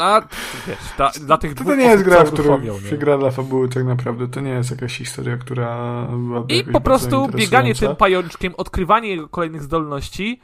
[0.00, 0.20] A,
[0.66, 3.68] wiesz, ta, dla tych to, to nie jest gra, w którą się gra dla fabuły
[3.68, 4.28] tak naprawdę.
[4.28, 9.28] To nie jest jakaś historia, która byłaby I po prostu bieganie tym pajączkiem, odkrywanie jego
[9.28, 10.40] kolejnych zdolności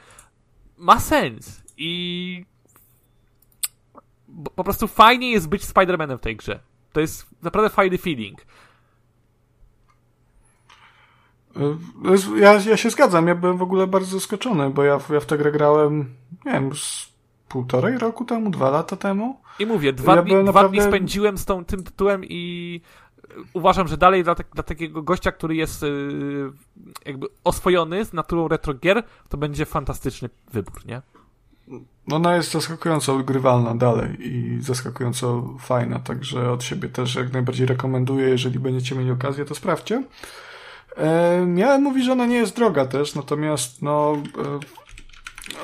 [0.78, 1.62] ma sens.
[1.76, 2.44] I
[4.54, 6.60] po prostu fajnie jest być Spider-Manem w tej grze.
[6.92, 8.46] To jest naprawdę fajny feeling.
[12.36, 15.38] Ja, ja się zgadzam, ja byłem w ogóle bardzo zaskoczony, bo ja, ja w tę
[15.38, 16.14] grę grałem,
[16.46, 17.12] nie wiem, z
[17.48, 19.40] półtorej roku temu, dwa lata temu.
[19.58, 20.76] I mówię, dwa, ja dni, dwa naprawdę...
[20.76, 22.80] dni spędziłem z tą, tym tytułem i
[23.52, 26.52] uważam, że dalej dla, dla takiego gościa, który jest yy,
[27.06, 31.02] jakby oswojony z naturą retro gier, to będzie fantastyczny wybór, nie?
[32.08, 37.66] No ona jest zaskakująco odgrywalna dalej i zaskakująco fajna, także od siebie też jak najbardziej
[37.66, 40.04] rekomenduję, jeżeli będziecie mieli okazję, to sprawdźcie.
[40.98, 44.16] E, miałem mówić, że ona nie jest droga też, natomiast no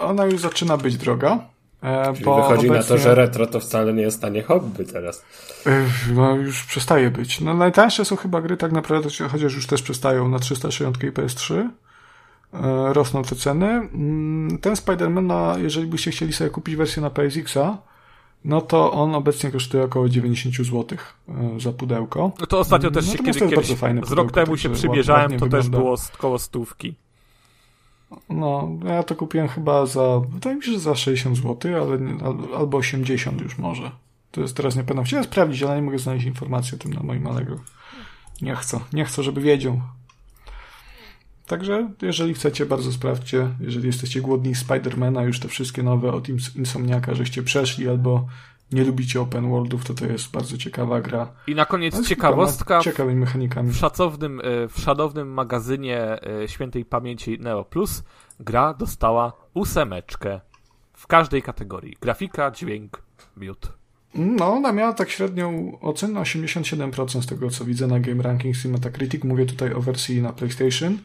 [0.01, 1.39] e, ona już zaczyna być droga.
[1.83, 2.71] E, Czyli wychodzi obecnie...
[2.71, 5.25] na to, że retro to wcale nie jest tanie hobby teraz.
[5.67, 5.85] E,
[6.15, 7.41] no już przestaje być.
[7.41, 11.55] No najtańsze są chyba gry tak naprawdę, chociaż już też przestają na 360 i PS3.
[11.55, 13.67] E, rosną te ceny.
[13.67, 17.79] Mm, ten Spider-Man, jeżeli byście chcieli sobie kupić wersję na PSX-a,
[18.45, 20.99] no to on obecnie kosztuje około 90 zł
[21.59, 22.33] za pudełko.
[22.41, 23.69] No to ostatnio też się kiedy, kiedyś,
[24.07, 25.57] z rok temu się przymierzałem, to wygląda.
[25.57, 26.95] też było koło stówki.
[28.29, 31.99] No, ja to kupiłem chyba za, wydaje mi się, że za 60 zł, ale
[32.57, 33.91] albo 80 już może.
[34.31, 35.05] To jest teraz nie pamiętam.
[35.05, 37.57] Chciałem sprawdzić, ale nie mogę znaleźć informacji o tym na moim Allegro.
[38.43, 39.81] Nie chcę, nie chcę, żeby wiedział.
[41.47, 43.49] Także, jeżeli chcecie, bardzo sprawdźcie.
[43.61, 48.27] Jeżeli jesteście głodni Spidermana, już te wszystkie nowe od Insomniaka, żeście przeszli, albo
[48.73, 51.33] nie lubicie open worldów, to to jest bardzo ciekawa gra.
[51.47, 52.81] I na koniec ciekawostka.
[52.81, 53.73] Ciekawymi mechanikami.
[53.73, 55.99] W szacownym, e, w szanownym magazynie
[56.43, 58.03] e, świętej pamięci Neo Plus
[58.41, 60.41] gra dostała ósemeczkę
[60.93, 61.97] w każdej kategorii.
[62.01, 63.03] Grafika, dźwięk,
[63.37, 63.73] miód.
[64.15, 68.69] No, ona miała tak średnią ocenę 87% z tego, co widzę na Game Rankings i
[68.69, 69.25] Metacritic.
[69.25, 70.99] Mówię tutaj o wersji na PlayStation.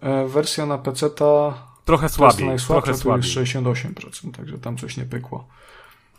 [0.00, 1.54] E, wersja na PC ta
[1.84, 3.34] trochę słabiej, najsłabsza, trochę słabiej.
[3.34, 5.48] to jest 68%, także tam coś nie pykło.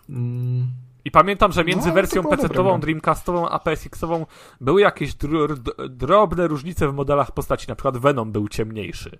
[0.09, 0.67] Mm.
[1.05, 4.25] I pamiętam, że między no, wersją PC-ową, Dreamcastową a PSX-ową
[4.61, 5.57] były jakieś dr
[5.89, 7.67] drobne różnice w modelach postaci.
[7.69, 9.17] Na przykład Venom był ciemniejszy.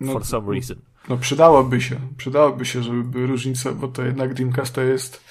[0.00, 0.76] No, for some reason.
[1.08, 1.96] No przydałoby się.
[2.16, 5.24] Przydałoby się, żeby były różnice, bo to jednak Dreamcast to jest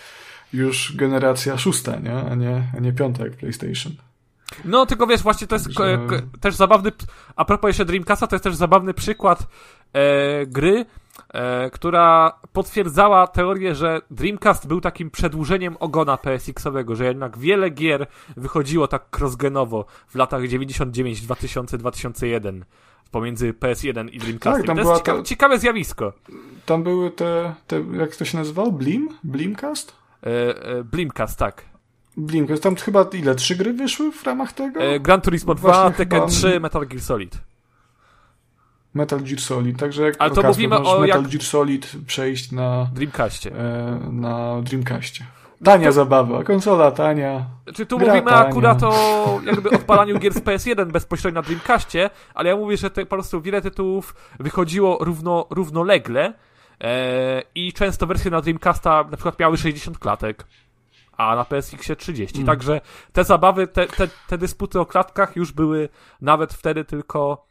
[0.53, 2.15] już generacja szósta, nie?
[2.15, 3.94] A nie, a nie piąta jak PlayStation.
[4.65, 5.99] No, tylko wiesz, właśnie to jest Także...
[6.41, 6.91] też zabawny,
[7.36, 9.48] a propos jeszcze Dreamcasta, to jest też zabawny przykład
[9.94, 10.86] e, gry,
[11.34, 18.07] e, która potwierdzała teorię, że Dreamcast był takim przedłużeniem ogona PSX-owego, że jednak wiele gier
[18.38, 22.65] wychodziło tak crossgenowo w latach 99, 2000, 2001
[23.11, 24.65] pomiędzy PS1 i Dreamcastem.
[24.65, 25.24] Tak, to jest cieka ta...
[25.24, 26.14] ciekawe zjawisko.
[26.65, 28.72] Tam były te, te, jak to się nazywało?
[28.72, 29.10] Blim?
[29.24, 29.95] Blimcast?
[30.24, 31.65] E, e, Blimcast, tak.
[32.18, 33.35] Blimcast, tam chyba ile?
[33.35, 34.80] Trzy gry wyszły w ramach tego?
[34.80, 36.31] E, Gran Turismo 2, Tekken chyba...
[36.31, 37.38] 3, Metal Gear Solid.
[38.94, 41.31] Metal Gear Solid, także jak Ale to mówimy o Metal jak...
[41.31, 43.52] Gear Solid przejść na Dreamcastie.
[43.52, 45.26] E, na Dreamcastie.
[45.64, 45.94] Tania to...
[45.94, 47.45] zabawa, konsola tania.
[47.73, 48.38] Czy tu mówimy tania.
[48.38, 48.94] akurat o
[49.45, 53.41] jakby odpalaniu gier z PS1 bezpośrednio na Dreamcastie, ale ja mówię, że te, po prostu
[53.41, 56.34] wiele tytułów wychodziło równo, równolegle
[56.81, 60.45] e, i często wersje na Dreamcasta na przykład miały 60 klatek
[61.18, 62.35] a na PSX 30.
[62.35, 62.48] Mm.
[62.48, 62.81] Także
[63.14, 65.89] te zabawy, te, te, te dysputy o klatkach już były
[66.22, 67.48] nawet wtedy tylko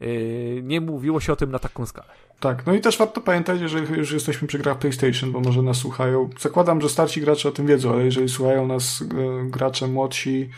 [0.00, 2.08] yy, nie mówiło się o tym na taką skalę.
[2.40, 5.76] Tak, no i też warto pamiętać, jeżeli już jesteśmy przy grach PlayStation, bo może nas
[5.76, 10.50] słuchają, zakładam, że starsi gracze o tym wiedzą, ale jeżeli słuchają nas e, gracze młodsi,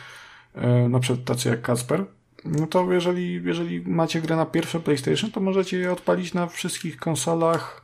[0.55, 2.05] e, na przykład tacy jak Kasper,
[2.45, 6.97] no to jeżeli, jeżeli macie grę na pierwsze PlayStation, to możecie je odpalić na wszystkich
[6.97, 7.82] konsolach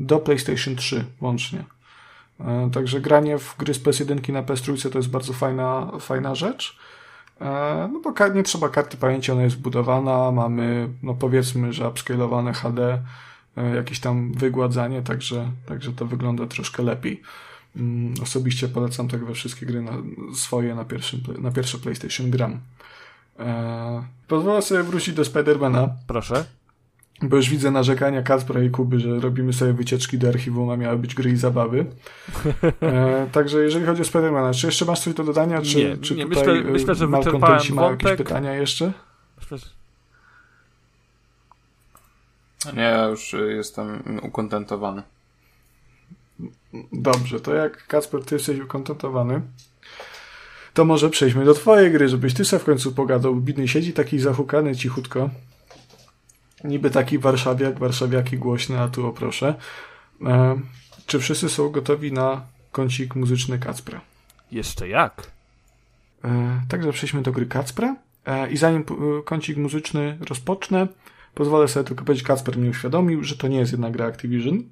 [0.00, 1.64] do PlayStation 3 łącznie.
[2.40, 6.78] E, także granie w gry z PS1 na PS3 to jest bardzo fajna, fajna rzecz.
[7.40, 12.52] E, no bo nie trzeba karty pamięci, ona jest wbudowana, mamy, no powiedzmy, że upscalowane
[12.52, 13.02] HD,
[13.56, 17.22] e, jakieś tam wygładzanie, także, także to wygląda troszkę lepiej.
[17.76, 19.92] Mm, osobiście polecam tak we wszystkie gry na,
[20.34, 22.60] swoje na, pierwszym, na pierwsze PlayStation gram.
[24.28, 25.88] Pozwolę sobie wrócić do Spidermana.
[26.06, 26.44] Proszę.
[27.22, 30.98] Bo już widzę narzekania Kacpra i Kuby, że robimy sobie wycieczki do archiwum, a miały
[30.98, 31.86] być gry i zabawy.
[32.80, 35.62] E, także jeżeli chodzi o Spidermana, czy jeszcze masz coś do dodania?
[35.62, 38.92] Czy, nie, czy nie, myślę, e, myślę, że Malcolm wyczerpałem ma jakieś pytania jeszcze?
[39.40, 39.66] Myślę, że...
[42.72, 45.02] Nie, ja już jestem ukontentowany.
[46.92, 49.40] Dobrze, to jak Kacper, ty jesteś ukontentowany,
[50.74, 53.34] to może przejdźmy do twojej gry, żebyś ty sobie w końcu pogadał.
[53.34, 55.30] Bidny siedzi taki zahukany cichutko.
[56.64, 59.54] Niby taki warszawiak, warszawiaki głośny, a tu o proszę.
[60.26, 60.60] E,
[61.06, 64.00] czy wszyscy są gotowi na kącik muzyczny Kacpra?
[64.52, 65.30] Jeszcze jak?
[66.24, 67.96] E, także przejdźmy do gry Kacpra.
[68.26, 70.88] E, I zanim e, kącik muzyczny rozpocznę,
[71.34, 74.62] pozwolę sobie tylko powiedzieć, Kacper mnie uświadomił, że to nie jest jedna gra Activision,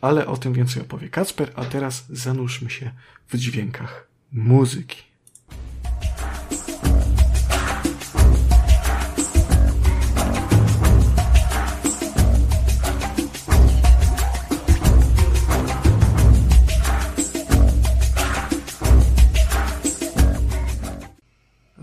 [0.00, 2.90] ale o tym więcej opowie Kacper, a teraz zanurzmy się
[3.28, 5.05] w dźwiękach muzyki.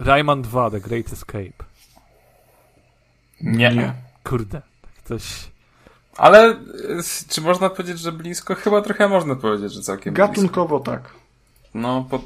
[0.03, 1.63] Rayman 2, The Great Escape.
[3.41, 3.75] Nie.
[3.75, 3.93] nie.
[4.23, 5.51] Kurde, tak coś...
[6.17, 8.55] Ale y, czy można powiedzieć, że blisko?
[8.55, 10.91] Chyba trochę można powiedzieć, że całkiem Gatunkowo blisko.
[10.91, 11.13] tak.
[11.73, 12.21] No, pod,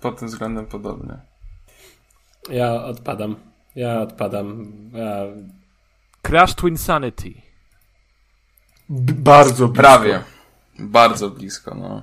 [0.00, 1.14] pod tym względem podobnie.
[2.50, 3.36] Ja odpadam.
[3.76, 4.72] Ja odpadam.
[4.92, 5.22] Ja...
[6.22, 7.34] Crash to Insanity.
[8.88, 9.82] B bardzo blisko.
[9.82, 10.22] Prawie.
[10.78, 12.02] Bardzo blisko, no.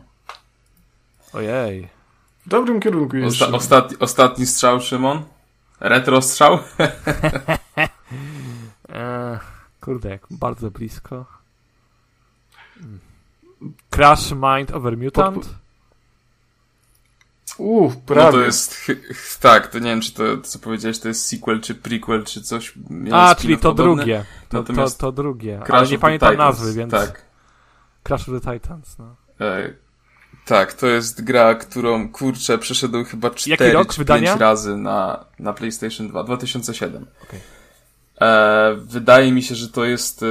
[1.34, 1.95] Ojej.
[2.46, 3.42] W dobrym kierunku jest.
[3.42, 5.24] Osta ostatni, ostatni strzał, Szymon?
[5.80, 6.60] Retro strzał?
[8.90, 9.40] e,
[9.82, 11.26] kurde, jak bardzo blisko.
[13.90, 15.36] Crash Mind Over Mutant?
[15.36, 15.48] Pod...
[17.58, 18.26] Uff, prawie.
[18.26, 18.92] No to jest,
[19.42, 22.74] tak, to nie wiem, czy to, co powiedziałeś, to jest sequel, czy prequel, czy coś.
[23.12, 23.96] A, czyli to podobne.
[23.96, 24.26] drugie.
[24.50, 25.60] To, to, to, drugie.
[25.66, 26.92] Crash Ale nie pamiętam Titans, nazwy, więc...
[26.92, 27.22] Tak.
[28.04, 29.16] Crash of the Titans, no.
[29.42, 29.74] E,
[30.46, 36.08] tak, to jest gra, którą, kurczę, przeszedłem chyba 4 czy 5 razy na, na PlayStation
[36.08, 36.24] 2.
[36.24, 37.06] 2007.
[37.24, 37.40] Okay.
[38.22, 40.26] E, wydaje mi się, że to jest e,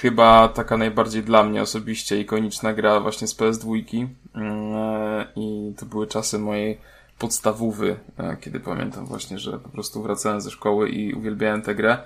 [0.00, 4.06] chyba taka najbardziej dla mnie osobiście ikoniczna gra właśnie z PS2.
[4.34, 6.78] Mm, e, I to były czasy mojej
[7.18, 11.98] podstawowy, e, kiedy pamiętam właśnie, że po prostu wracałem ze szkoły i uwielbiałem tę grę.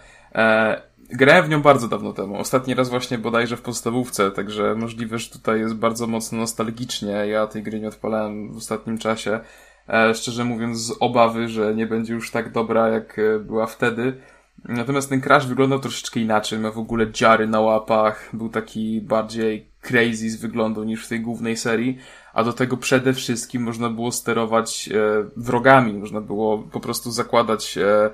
[1.09, 2.39] E, grałem w nią bardzo dawno temu.
[2.39, 7.11] Ostatni raz właśnie bodajże w podstawówce, także możliwe, że tutaj jest bardzo mocno nostalgicznie.
[7.11, 9.41] Ja tej gry nie odpalałem w ostatnim czasie.
[9.89, 14.17] E, szczerze mówiąc z obawy, że nie będzie już tak dobra, jak była wtedy.
[14.65, 16.59] Natomiast ten Crash wyglądał troszeczkę inaczej.
[16.59, 18.31] Miał w ogóle dziary na łapach.
[18.33, 21.99] Był taki bardziej crazy z wyglądu niż w tej głównej serii.
[22.35, 25.93] A do tego przede wszystkim można było sterować e, wrogami.
[25.95, 28.11] Można było po prostu zakładać e, e,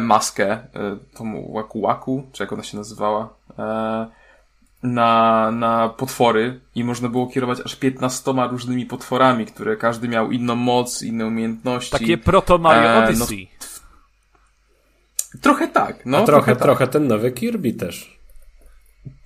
[0.00, 0.68] maskę, e,
[1.14, 3.28] tą łaku łaku, czy jak ona się nazywała,
[3.58, 4.06] e,
[4.82, 10.54] na, na potwory i można było kierować aż 15 różnymi potworami, które każdy miał inną
[10.54, 11.90] moc, inne umiejętności.
[11.90, 13.48] Takie proto Mario e, Odyssey.
[13.60, 13.70] No,
[15.40, 16.18] Trochę tak, no.
[16.18, 16.62] A trochę, trochę, tak.
[16.62, 18.18] trochę ten nowy Kirby też.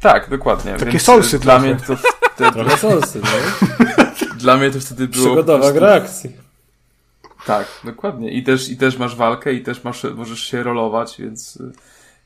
[0.01, 0.75] Tak, dokładnie.
[0.75, 1.97] Takie solsy dla mnie to
[2.35, 2.53] wtedy...
[2.53, 3.67] Trochę solsy, no.
[4.45, 5.27] Dla mnie to wtedy było...
[5.27, 5.75] Przygodowa prostu...
[5.75, 6.44] gra akcji.
[7.47, 8.31] Tak, dokładnie.
[8.31, 11.73] I też, I też masz walkę, i też masz, możesz się rolować, więc y,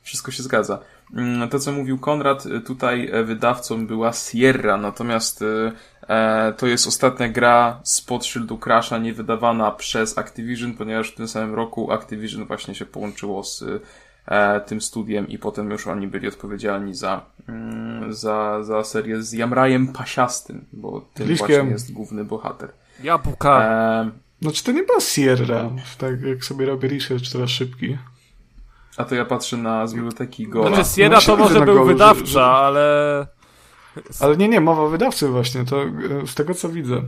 [0.01, 0.79] wszystko się zgadza.
[1.13, 5.71] Mm, to, co mówił Konrad, y, tutaj e, wydawcą była Sierra, natomiast y,
[6.07, 11.27] e, to jest ostatnia gra spod szyldu Crasha nie wydawana przez Activision, ponieważ w tym
[11.27, 13.63] samym roku Activision właśnie się połączyło z
[14.25, 19.33] e, tym studiem i potem już oni byli odpowiedzialni za, mm, za, za serię z
[19.33, 21.47] Jamrajem Pasiastym, bo tym Bliskiem.
[21.47, 22.69] właśnie jest główny bohater.
[23.03, 23.63] Jabłka.
[23.63, 27.97] E, znaczy to nie była Sierra, tak jak sobie robię research teraz szybki.
[28.97, 30.75] A to ja patrzę na z biblioteki Gola.
[30.75, 32.45] Znaczy Sierra no, to może był wydawcza, że, że...
[32.45, 33.27] ale...
[34.19, 37.01] Ale nie, nie, mowa wydawcy właśnie, to e, z tego co widzę.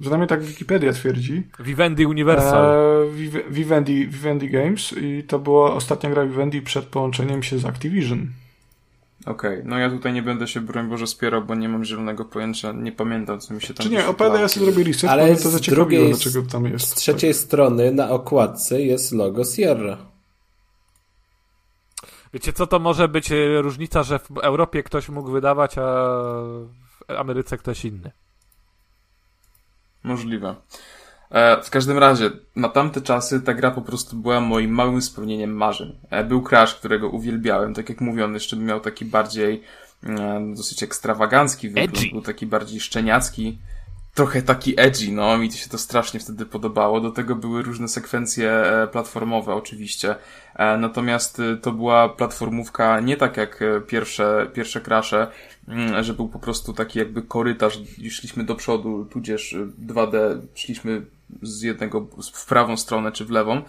[0.00, 1.42] Przynajmniej tak Wikipedia twierdzi.
[1.60, 2.64] Vivendi Universal.
[2.64, 8.26] E, Vivendi, Vivendi Games i to była ostatnia gra Vivendi przed połączeniem się z Activision.
[9.26, 9.62] Okej, okay.
[9.64, 12.92] no ja tutaj nie będę się, broń Boże, spierał, bo nie mam zielonego pojęcia, nie
[12.92, 16.08] pamiętam, co mi się tam Czy nie, opowiadaj, ja sobie zrobię research, Ale to zaciekawiło,
[16.08, 16.88] dlaczego tam jest.
[16.88, 19.98] Z trzeciej strony na okładce jest logo Sierra.
[22.34, 25.82] Wiecie co, to może być e, różnica, że w Europie ktoś mógł wydawać, a
[26.88, 28.10] w Ameryce ktoś inny.
[30.02, 30.54] Możliwe.
[31.30, 35.56] E, w każdym razie, na tamte czasy ta gra po prostu była moim małym spełnieniem
[35.56, 35.98] marzeń.
[36.10, 39.62] E, był Crash, którego uwielbiałem, tak jak mówiłem, jeszcze miał taki bardziej
[40.56, 42.10] dosyć ekstrawagancki wygląd, Edgy.
[42.12, 43.58] był taki bardziej szczeniacki
[44.16, 47.00] trochę taki edgy, no, mi się to strasznie wtedy podobało.
[47.00, 50.14] Do tego były różne sekwencje e, platformowe oczywiście.
[50.54, 55.30] E, natomiast e, to była platformówka nie tak jak pierwsze, pierwsze krasze,
[55.68, 57.78] mm, że był po prostu taki jakby korytarz,
[58.10, 61.06] szliśmy do przodu, tudzież 2D, szliśmy
[61.42, 63.62] z jednego w prawą stronę czy w lewą.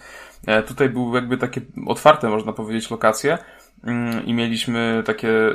[0.66, 3.38] Tutaj były jakby takie otwarte, można powiedzieć, lokacje,
[3.84, 5.52] Mm, i mieliśmy takie e,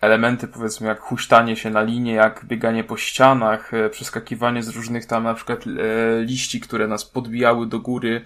[0.00, 5.06] elementy, powiedzmy, jak huśtanie się na linie, jak bieganie po ścianach, e, przeskakiwanie z różnych
[5.06, 8.24] tam na przykład e, liści, które nas podbijały do góry.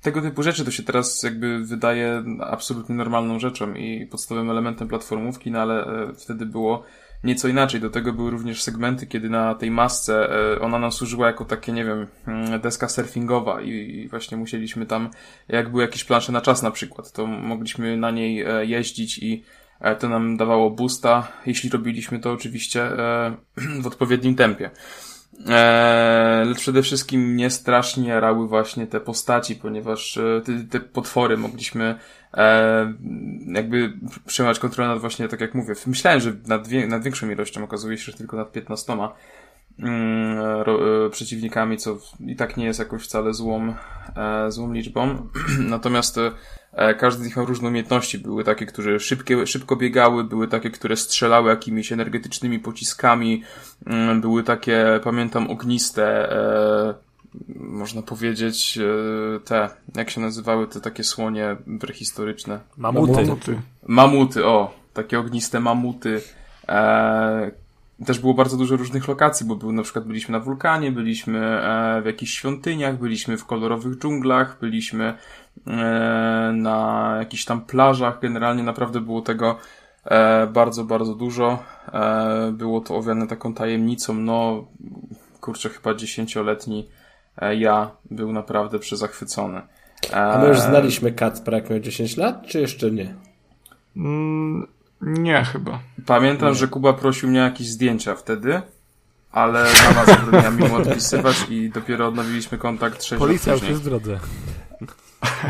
[0.00, 5.50] Tego typu rzeczy to się teraz jakby wydaje absolutnie normalną rzeczą i podstawowym elementem platformówki,
[5.50, 5.86] no ale
[6.18, 6.84] wtedy było
[7.24, 7.80] nieco inaczej.
[7.80, 11.72] Do tego były również segmenty, kiedy na tej masce e, ona nam służyła jako takie,
[11.72, 15.10] nie wiem, mm, deska surfingowa i właśnie musieliśmy tam,
[15.48, 19.44] jak były jakieś plansze na czas na przykład, to mogliśmy na niej e, jeździć i
[19.80, 22.90] e, to nam dawało boosta, jeśli robiliśmy to oczywiście
[23.82, 24.70] w odpowiednim tempie.
[26.44, 31.98] Lecz przede wszystkim mnie strasznie rały właśnie te postaci, ponieważ te, te potwory mogliśmy
[32.36, 32.94] e,
[33.46, 33.92] jakby
[34.26, 37.98] przejąć kontrolę nad właśnie, tak jak mówię, myślałem, że nad, wie, nad większą ilością okazuje
[37.98, 38.92] się, że tylko nad 15,
[39.78, 40.38] mm,
[41.10, 43.74] przeciwnikami, co i tak nie jest jakoś wcale złą,
[44.48, 45.28] złą liczbą.
[45.58, 46.20] Natomiast
[46.98, 48.18] każdy z nich miał różne umiejętności.
[48.18, 53.42] Były takie, które szybkie, szybko biegały, były takie, które strzelały jakimiś energetycznymi pociskami,
[53.86, 56.28] mm, były takie, pamiętam, ogniste,
[57.56, 62.60] można powiedzieć, e, te, jak się nazywały te takie słonie prehistoryczne?
[62.76, 63.12] Mamuty.
[63.12, 66.20] Mamuty, mamuty o, takie ogniste mamuty.
[66.68, 67.50] E,
[68.06, 72.02] też było bardzo dużo różnych lokacji, bo był, na przykład byliśmy na wulkanie, byliśmy e,
[72.02, 75.14] w jakichś świątyniach, byliśmy w kolorowych dżunglach, byliśmy
[75.66, 78.20] e, na jakichś tam plażach.
[78.20, 79.58] Generalnie naprawdę było tego
[80.04, 81.62] e, bardzo, bardzo dużo.
[81.92, 84.64] E, było to owiane taką tajemnicą, no
[85.40, 86.88] kurczę, chyba dziesięcioletni
[87.40, 89.62] ja był naprawdę przezachwycony.
[90.12, 93.14] A my już znaliśmy Kacpra, jak miał 10 lat, czy jeszcze nie?
[93.96, 94.66] Mm,
[95.00, 95.78] nie, chyba.
[96.06, 96.54] Pamiętam, nie.
[96.54, 98.62] że Kuba prosił mnie o jakieś zdjęcia wtedy,
[99.32, 103.82] ale mama zabroniła mi mu odpisywać i dopiero odnowiliśmy kontakt 6 Policja lat już jest
[103.82, 104.18] w drodze.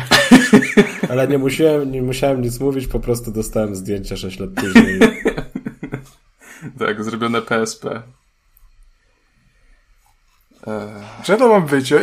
[1.11, 5.01] ale nie musiałem, nie musiałem nic mówić, po prostu dostałem zdjęcia 6 lat później.
[6.79, 8.03] tak, zrobione PSP.
[11.25, 11.91] Że to mam być?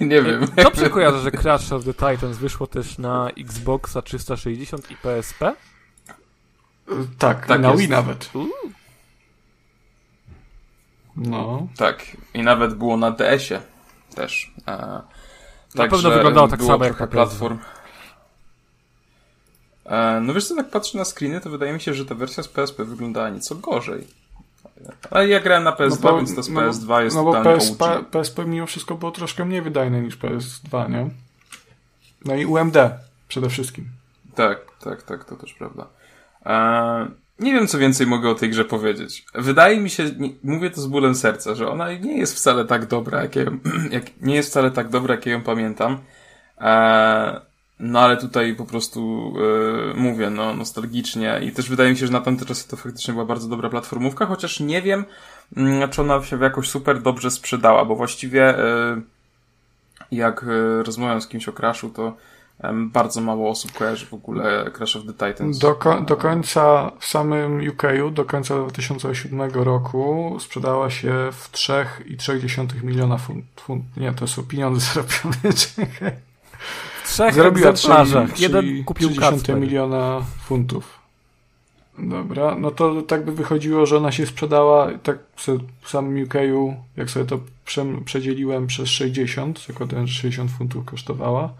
[0.00, 0.46] nie wiem.
[0.56, 5.52] Dobrze kojarzę, że Crash of the Titans wyszło też na Xboxa 360 i PSP?
[7.18, 7.80] Tak, tak na jest.
[7.80, 8.30] Wii nawet.
[11.16, 11.66] No.
[11.76, 13.60] Tak, i nawet było na DS-ie
[14.14, 14.52] też.
[14.68, 15.02] E,
[15.74, 17.58] na pewno wyglądało tak samo jak na platform.
[19.84, 22.42] E, no wiesz co, tak patrzę na screeny, to wydaje mi się, że ta wersja
[22.42, 24.06] z PSP wyglądała nieco gorzej.
[25.10, 27.42] Ale ja grałem na PS2, no bo, więc to z PS2 no, jest No bo
[27.42, 31.10] PSP, PSP mimo wszystko było troszkę mniej wydajne niż PS2, nie?
[32.24, 32.76] No i UMD
[33.28, 33.88] przede wszystkim.
[34.34, 35.86] Tak, tak, tak, to też prawda.
[36.44, 37.06] Eee,
[37.38, 39.24] nie wiem, co więcej mogę o tej grze powiedzieć.
[39.34, 42.86] Wydaje mi się, nie, mówię to z bólem serca, że ona nie jest wcale tak
[42.86, 43.58] dobra, jak, ją,
[43.90, 45.98] jak nie jest wcale tak dobra, jak ją pamiętam.
[46.58, 47.40] Eee,
[47.84, 52.12] no ale tutaj po prostu yy, mówię, no nostalgicznie i też wydaje mi się, że
[52.12, 55.04] na tamte czasy to faktycznie była bardzo dobra platformówka, chociaż nie wiem,
[55.56, 59.02] yy, czy ona się jakoś super dobrze sprzedała, bo właściwie yy,
[60.12, 62.16] jak yy, rozmawiam z kimś o Crashu, to
[62.72, 65.58] bardzo mało osób kojarzy w ogóle Crash of the Titans.
[65.58, 67.82] Do, do końca w samym UK,
[68.12, 73.84] do końca 2007 roku sprzedała się w 3,3 miliona funt, funt.
[73.96, 75.54] Nie, to są pieniądze zarobione.
[75.54, 76.33] Czekaj
[77.04, 78.40] trzech Zarobiła egzemplarzach.
[78.40, 81.04] Jeden kupił 30 miliona funtów.
[81.98, 85.18] Dobra, no to tak by wychodziło, że ona się sprzedała, tak
[85.80, 91.52] w samym UK'u, jak sobie to prze, przedzieliłem przez 60, zakładając, że 60 funtów kosztowała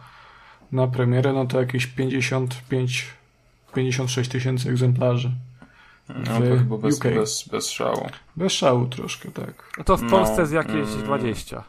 [0.72, 3.06] na premierę, no to jakieś 55,
[3.74, 5.30] 56 tysięcy egzemplarzy.
[6.08, 7.04] No to chyba bez, UK.
[7.04, 8.08] bez, bez szału.
[8.36, 9.72] Bez szału troszkę, tak.
[9.78, 11.02] No to w Polsce no, jest jakieś mm.
[11.04, 11.64] 20.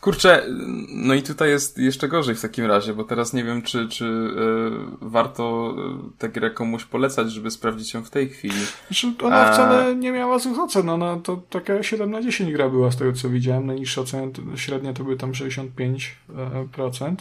[0.00, 0.46] Kurczę,
[0.88, 4.04] no i tutaj jest jeszcze gorzej w takim razie, bo teraz nie wiem, czy, czy
[4.04, 8.60] yy, warto e, tę grę komuś polecać, żeby sprawdzić ją w tej chwili.
[8.86, 9.52] Znaczy, ona A...
[9.52, 13.12] wcale nie miała złych ocen, ona to taka 7 na 10 gra była z tego,
[13.12, 13.66] co widziałem.
[13.66, 17.16] Najniższe oceny średnie to były tam 65%.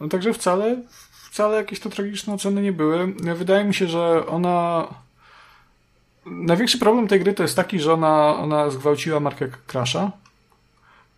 [0.00, 0.82] No także wcale,
[1.30, 3.14] wcale jakieś to tragiczne oceny nie były.
[3.36, 4.86] Wydaje mi się, że ona...
[6.26, 10.19] Największy problem tej gry to jest taki, że ona, ona zgwałciła markę Crasha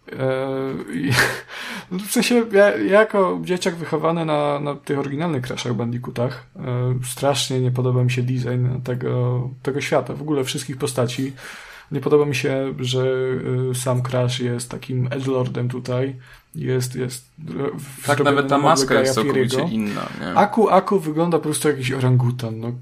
[1.90, 7.60] w sensie, ja, ja, jako dzieciak wychowany na, na tych oryginalnych Crashach Bandicootach, e, strasznie
[7.60, 11.32] nie podoba mi się design tego, tego świata, w ogóle wszystkich postaci.
[11.92, 13.06] Nie podoba mi się, że
[13.70, 16.16] e, sam Crash jest takim Edlordem tutaj.
[16.54, 17.30] Jest, jest.
[18.06, 20.08] Tak, nawet ta maska jest całkowicie inna.
[20.20, 20.34] Nie?
[20.34, 22.60] Aku, Aku wygląda po prostu jak jakiś orangutan.
[22.60, 22.72] No,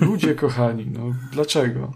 [0.00, 1.92] ludzie kochani, no dlaczego?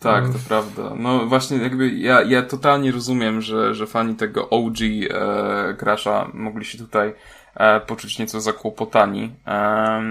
[0.00, 0.94] Tak, to prawda.
[0.98, 6.64] No właśnie jakby ja, ja totalnie rozumiem, że, że fani tego OG e, Crasha mogli
[6.64, 7.14] się tutaj
[7.54, 9.32] e, poczuć nieco zakłopotani.
[9.46, 10.02] E,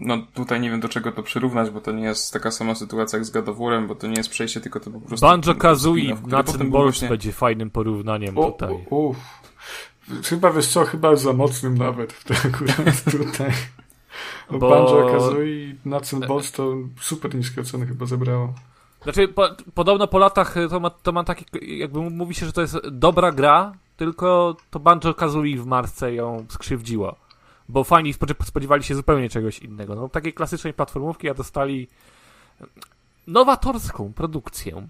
[0.00, 3.16] no tutaj nie wiem do czego to przyrównać, bo to nie jest taka sama sytuacja
[3.16, 5.26] jak z Gadowurem, bo to nie jest przejście, tylko to po prostu...
[5.26, 7.08] Banjo Kazooie na tym właśnie...
[7.08, 8.74] będzie fajnym porównaniem o, tutaj.
[8.90, 9.14] O,
[10.24, 13.52] Chyba wiesz co, chyba za mocnym nawet w akurat tutaj.
[14.50, 14.70] Bo...
[14.70, 18.54] Banjo Kazooie i Nuts Balls to super niskie oceny chyba zebrało.
[19.02, 21.44] Znaczy, po, podobno po latach to ma, to ma taki,
[21.78, 26.46] jakby mówi się, że to jest dobra gra, tylko to Banjo Kazooie w marce ją
[26.48, 27.16] skrzywdziło.
[27.68, 29.94] Bo fani spodziewali się zupełnie czegoś innego.
[29.94, 31.88] No, takiej klasycznej platformówki, a dostali
[33.26, 34.88] nowatorską produkcję.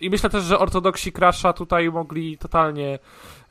[0.00, 2.98] I myślę też, że ortodoksi Crasha tutaj mogli totalnie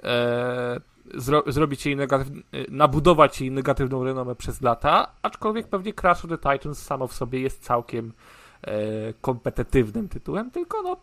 [0.04, 0.80] e,
[1.14, 6.38] zro, zrobić jej negatywną, nabudować jej negatywną renomę przez lata, aczkolwiek pewnie Crash of the
[6.38, 8.14] Titans samo w sobie jest całkiem
[9.22, 10.98] kompetytywnym tytułem, tylko no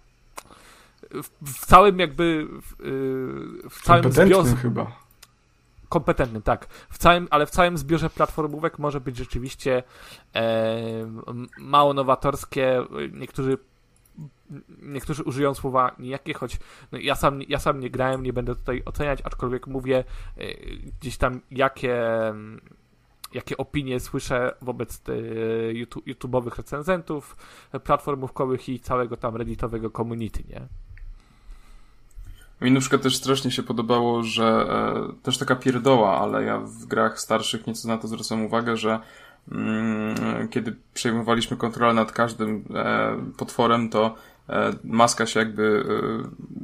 [1.43, 2.75] w, całym jakby w,
[3.71, 5.09] w całym zbiorze chyba
[5.89, 6.67] kompetentnym, tak.
[6.91, 9.83] W całym, ale w całym zbiorze platformówek może być rzeczywiście
[10.35, 10.83] e,
[11.59, 12.85] mało nowatorskie.
[13.13, 13.59] Niektórzy
[14.83, 16.57] niektórzy użyją słowa nijakie, choć
[16.93, 20.05] no ja, sam, ja sam nie grałem, nie będę tutaj oceniać, aczkolwiek mówię
[20.37, 20.55] e,
[21.01, 22.05] gdzieś tam jakie
[23.35, 25.03] jakie opinie słyszę wobec
[25.73, 27.37] YouTube, YouTube'owych recenzentów
[27.85, 30.61] platformówkowych i całego tam redditowego community, nie?
[32.61, 37.21] Mi na też strasznie się podobało, że e, też taka pierdoła, ale ja w grach
[37.21, 39.01] starszych nieco na to zwracam uwagę, że
[39.53, 44.15] mm, kiedy przejmowaliśmy kontrolę nad każdym e, potworem, to
[44.49, 45.85] e, maska się jakby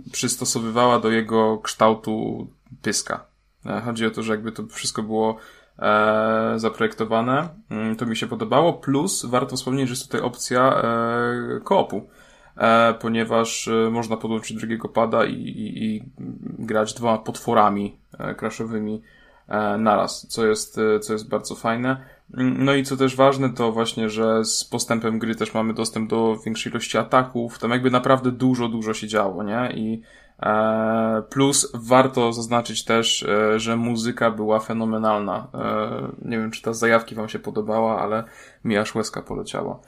[0.07, 2.47] e, przystosowywała do jego kształtu
[2.83, 3.25] pyska.
[3.67, 5.37] E, chodzi o to, że jakby to wszystko było
[5.79, 7.49] e, zaprojektowane.
[7.71, 8.73] Mm, to mi się podobało.
[8.73, 10.83] Plus warto wspomnieć, że jest tutaj opcja
[11.65, 12.09] koopu
[12.57, 16.03] e, ponieważ e, można podłączyć drugiego pada i, i, i
[16.59, 19.03] grać dwoma potworami e, crashowymi
[19.49, 22.05] e, naraz, co jest, e, co jest bardzo fajne.
[22.35, 26.11] Mm, no i co też ważne, to właśnie, że z postępem gry też mamy dostęp
[26.11, 27.59] do większej ilości ataków.
[27.59, 29.73] Tam jakby naprawdę dużo, dużo się działo, nie?
[29.75, 30.05] I e,
[31.31, 35.49] plus warto zaznaczyć też, e, że muzyka była fenomenalna.
[36.23, 38.25] Nie wiem, czy ta zajawki wam się podobała, ale
[38.65, 39.79] mi aż łezka poleciała.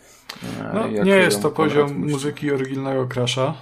[0.74, 3.54] No, nie jest to poziom muzyki oryginalnego Crasha,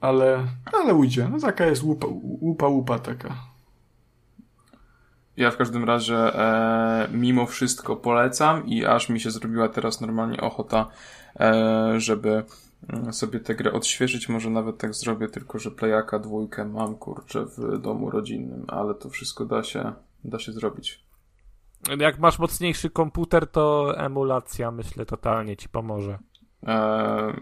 [0.00, 1.28] ale, ale ujdzie.
[1.32, 2.06] No, taka jest łupa,
[2.40, 3.34] łupa, łupa taka.
[5.36, 10.40] Ja w każdym razie e, mimo wszystko polecam i aż mi się zrobiła teraz normalnie
[10.40, 10.86] ochota,
[11.40, 12.44] e, żeby
[13.10, 14.28] sobie tę grę odświeżyć.
[14.28, 19.10] Może nawet tak zrobię, tylko że playaka dwójkę mam kurczę w domu rodzinnym, ale to
[19.10, 19.92] wszystko da się,
[20.24, 21.04] da się zrobić.
[21.98, 26.18] Jak masz mocniejszy komputer, to emulacja myślę totalnie ci pomoże.
[26.62, 27.34] Eee,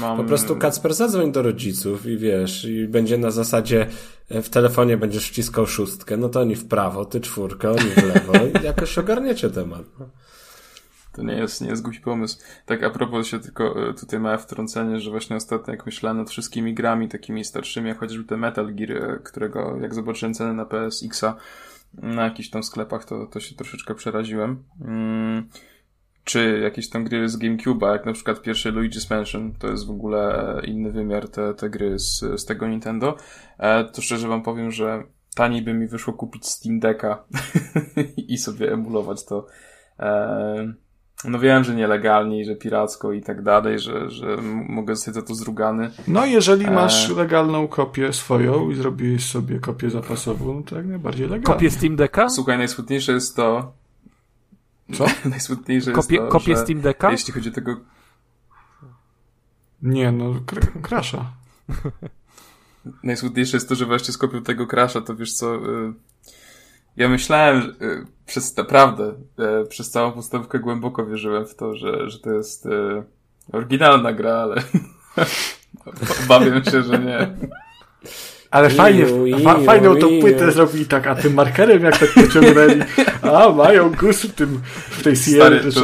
[0.00, 0.16] mam...
[0.16, 3.86] Po prostu Kacper zadzwoń do rodziców i wiesz, i będzie na zasadzie
[4.28, 8.02] e, w telefonie będziesz wciskał szóstkę, no to oni w prawo, ty czwórkę, oni w
[8.14, 9.82] lewo i jakoś ogarniecie temat.
[11.12, 12.38] To nie jest, nie jest głupi pomysł.
[12.66, 16.30] Tak a propos się tylko e, tutaj małe wtrącenie, że właśnie ostatnio jak myślałem nad
[16.30, 20.64] wszystkimi grami takimi starszymi, jak chociażby ten Metal Gear, e, którego jak zobaczyłem cenę na
[20.64, 21.36] PSX-a,
[21.94, 24.64] na jakichś tam sklepach, to, to się troszeczkę przeraziłem.
[24.80, 25.48] Mm,
[26.24, 29.90] czy jakieś tam gry z GameCube'a, jak na przykład pierwszy Luigi's Mansion, to jest w
[29.90, 33.16] ogóle inny wymiar te, te gry z, z tego Nintendo,
[33.58, 35.02] e, to szczerze wam powiem, że
[35.34, 37.24] taniej by mi wyszło kupić Steam Decka
[38.28, 39.46] i sobie emulować to.
[39.98, 40.74] E,
[41.24, 44.36] no wiem, że nielegalnie, że piracko i tak dalej, że, że
[44.68, 45.90] mogę zostać za to zrugany.
[46.08, 46.70] No jeżeli e...
[46.70, 51.44] masz legalną kopię swoją i zrobiłeś sobie kopię zapasową, to jak najbardziej legalnie.
[51.44, 52.28] Kopię Steam Decka?
[52.28, 53.72] Słuchaj, najsmutniejsze jest to...
[54.94, 55.06] Co?
[55.28, 57.10] najsmutniejsze Kopie, jest to, Kopię Steam Decka?
[57.10, 57.76] Jeśli chodzi o tego...
[59.82, 61.32] Nie, no, kr krasza.
[63.02, 65.54] najsmutniejsze jest to, że właśnie z kopią tego krasza, to wiesz co...
[65.54, 66.09] Y
[66.96, 69.14] ja myślałem, że, y, przez naprawdę,
[69.62, 73.02] y, przez całą podstawkę głęboko wierzyłem w to, że, że to jest y,
[73.52, 74.62] oryginalna gra, ale
[76.24, 77.36] obawiam się, że nie.
[78.50, 79.06] Ale fajnie,
[79.44, 82.80] fa fajną tą płytę zrobili tak, a tym markerem jak tak pociągnęli,
[83.22, 84.60] a mają gust w tym,
[84.90, 85.80] w tej Sierrze?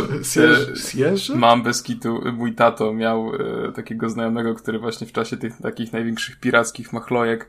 [1.37, 5.93] Mam bez kitu, mój tato miał e, takiego znajomego, który właśnie w czasie tych takich
[5.93, 7.49] największych pirackich machlojek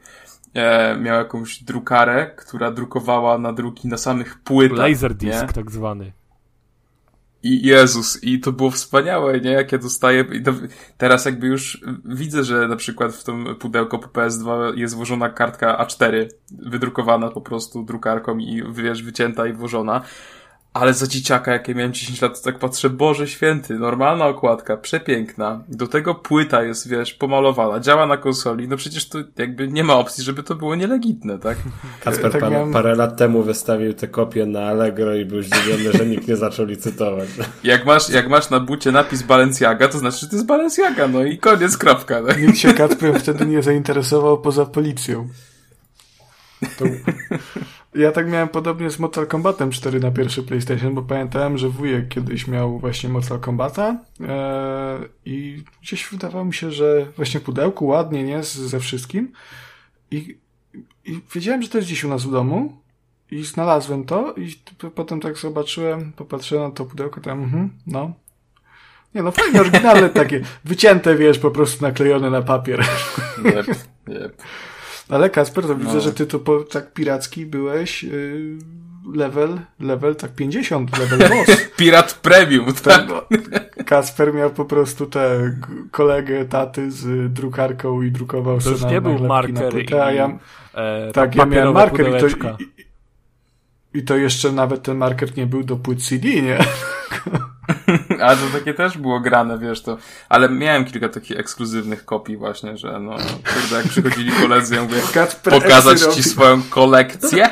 [0.54, 4.78] e, miał jakąś drukarę, która drukowała na druki na samych płytach.
[4.78, 5.48] Laserdisc nie?
[5.48, 6.12] tak zwany.
[7.44, 9.52] I Jezus, i to było wspaniałe, nie?
[9.52, 10.26] Jak ja dostaję.
[10.98, 15.86] Teraz jakby już widzę, że na przykład w tym pudełko po PS2 jest włożona kartka
[15.86, 20.02] A4, wydrukowana po prostu drukarką i wiesz, wycięta i włożona.
[20.80, 24.78] Ale za dzieciaka, jak ja miałem 10 lat, to tak patrzę, Boże święty, normalna okładka,
[24.78, 25.64] przepiękna.
[25.68, 28.68] Do tego płyta jest, wiesz, pomalowana, działa na konsoli.
[28.68, 31.58] No przecież to jakby nie ma opcji, żeby to było nielegitne, tak?
[32.04, 36.06] Kasper tak pan, parę lat temu wystawił te kopie na Allegro i był zdziwiony, że
[36.06, 37.30] nikt nie zaczął licytować.
[37.64, 41.24] Jak masz, jak masz na bucie napis Balenciaga, to znaczy, że to jest Balenciaga, no
[41.24, 42.24] i koniec, kropka.
[42.24, 42.42] Tak?
[42.42, 45.28] Nikt się Kacprem wtedy nie zainteresował poza policją.
[46.78, 46.86] To...
[47.96, 52.08] Ja tak miałem podobnie z Mortal Kombatem 4 na pierwszy PlayStation, bo pamiętałem, że wujek
[52.08, 57.86] kiedyś miał właśnie Mortal Kombata e, i gdzieś wydawało mi się, że właśnie w pudełku
[57.86, 58.44] ładnie, nie?
[58.44, 59.32] ze wszystkim.
[60.12, 60.38] I,
[61.06, 62.82] I wiedziałem, że to jest gdzieś u nas w domu
[63.32, 64.56] i znalazłem to i
[64.96, 68.14] potem tak zobaczyłem, popatrzyłem na to pudełko, tam, mhm, no.
[69.16, 72.86] Nie no, fajnie, oryginalne takie, wycięte, wiesz, po prostu naklejone na papier.
[73.46, 73.68] Yep,
[74.10, 74.42] yep.
[75.10, 75.76] Ale Kasper, to no.
[75.76, 78.58] widzę, że ty to po, tak piracki byłeś yy,
[79.14, 81.58] level, level tak 50, level boss.
[81.78, 83.08] Pirat premium, tak.
[83.86, 85.56] Kasper miał po prostu tę
[85.92, 90.40] kolegę taty z drukarką i drukował to już nie był marker i, a ja,
[90.74, 92.28] e, tak, ja miałem marker i to,
[92.64, 92.68] i,
[94.00, 96.58] i to jeszcze nawet ten marker nie był do płyt CD, nie?
[98.24, 99.98] A to takie też było grane, wiesz to.
[100.30, 103.12] Ale miałem kilka takich ekskluzywnych kopii właśnie, że no,
[103.54, 105.02] kurde, jak przychodzili koledzy, ja mówię,
[105.44, 107.50] pokazać ci swoją kolekcję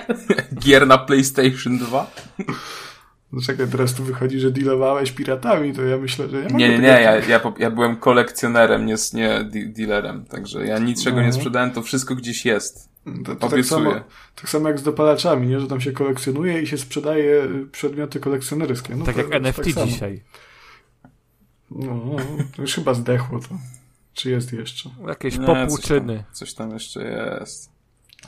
[0.60, 2.12] gier na PlayStation 2.
[3.32, 6.80] No czekaj, teraz tu wychodzi, że dealowałeś piratami, to ja myślę, że nie Nie, nie,
[6.80, 11.24] nie, ja, ja, ja byłem kolekcjonerem, nie, nie dealerem, także ja niczego no.
[11.24, 12.95] nie sprzedałem, to wszystko gdzieś jest.
[13.26, 13.92] To, to tak, samo,
[14.36, 15.60] tak samo jak z dopalaczami, nie?
[15.60, 18.96] że tam się kolekcjonuje i się sprzedaje przedmioty kolekcjonerskie.
[18.96, 20.22] No tak jak NFT tak dzisiaj.
[21.72, 22.16] No,
[22.56, 23.58] to już chyba zdechło to.
[24.14, 24.90] Czy jest jeszcze?
[25.08, 26.14] Jakieś nie, popłuczyny.
[26.18, 27.72] Coś tam, coś tam jeszcze jest.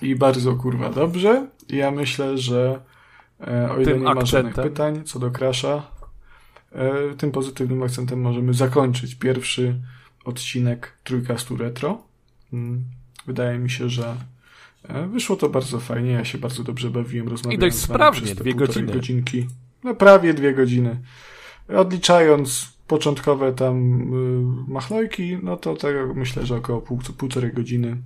[0.01, 1.47] I bardzo kurwa dobrze.
[1.69, 2.81] Ja myślę, że
[3.47, 5.91] e, o ile tym nie ma żadnych pytań co do Crasha,
[6.71, 9.81] e, tym pozytywnym akcentem możemy zakończyć pierwszy
[10.25, 12.03] odcinek Trójkastu Retro.
[12.53, 12.83] Mm,
[13.27, 14.15] wydaje mi się, że
[15.09, 16.11] wyszło to bardzo fajnie.
[16.11, 17.27] Ja się bardzo dobrze bawiłem.
[17.27, 18.93] Rozmawiałem I dość sprawnie, dwie godziny.
[18.93, 19.47] godzinki.
[19.83, 20.99] No prawie dwie godziny.
[21.77, 24.01] Odliczając początkowe tam
[24.67, 27.97] y, machlojki, no to tak myślę, że około pół, półtorej godziny.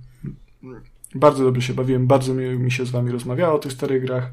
[1.14, 4.32] Bardzo dobrze się bawiłem, bardzo mi, mi się z wami rozmawiało o tych starych grach.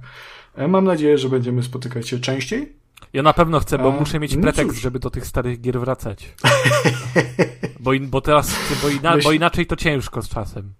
[0.55, 2.73] E, mam nadzieję, że będziemy spotykać się częściej.
[3.13, 4.81] Ja na pewno chcę, bo A, muszę mieć no pretekst, cóż.
[4.81, 6.35] żeby do tych starych gier wracać.
[7.79, 10.73] bo, in, bo teraz, bo, ina, bo inaczej to ciężko z czasem.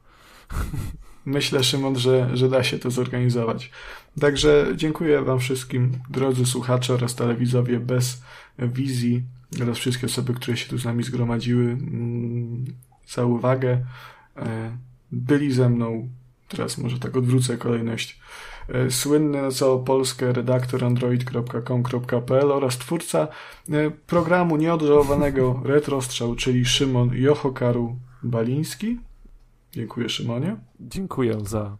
[1.30, 3.72] Myślę, Szymon, że, że da się to zorganizować.
[4.20, 8.22] Także dziękuję Wam wszystkim, drodzy słuchacze oraz telewizowie bez
[8.60, 9.24] wizji
[9.62, 12.66] oraz wszystkie osoby, które się tu z nami zgromadziły, mm,
[13.08, 13.86] za uwagę.
[14.38, 14.78] E,
[15.12, 16.10] byli ze mną,
[16.48, 18.20] teraz może tak odwrócę kolejność,
[18.70, 23.28] e, słynny całą Polskę redaktor android.com.pl oraz twórca
[23.70, 29.09] e, programu nieodżałowanego Retrostrzał, czyli Szymon Jochokaru Baliński.
[29.72, 30.56] Dziękuję Szymonie.
[30.80, 31.78] Dziękuję za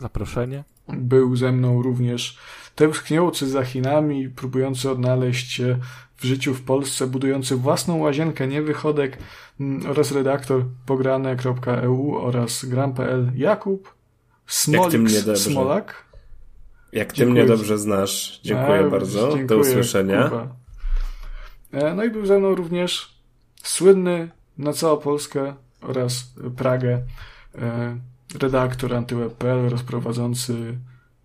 [0.00, 0.64] zaproszenie.
[0.88, 2.38] Był ze mną również
[2.74, 5.78] tęskniący za Chinami, próbujący odnaleźć się
[6.16, 9.18] w życiu w Polsce, budujący własną łazienkę, nie wychodek
[9.60, 13.94] mm, oraz redaktor pograne.eu oraz gram.pl Jakub
[14.46, 16.08] Smolik Smolak.
[16.92, 18.40] Jak ty mnie dobrze znasz.
[18.42, 19.20] Dziękuję A, bardzo.
[19.20, 20.24] Dziękuję, Do usłyszenia.
[20.28, 20.56] Kuba.
[21.72, 23.18] E, no i był ze mną również
[23.62, 27.02] słynny na całą Polskę oraz Pragę
[27.54, 27.98] e,
[28.38, 30.78] redaktor antyweb.pl oraz prowadzący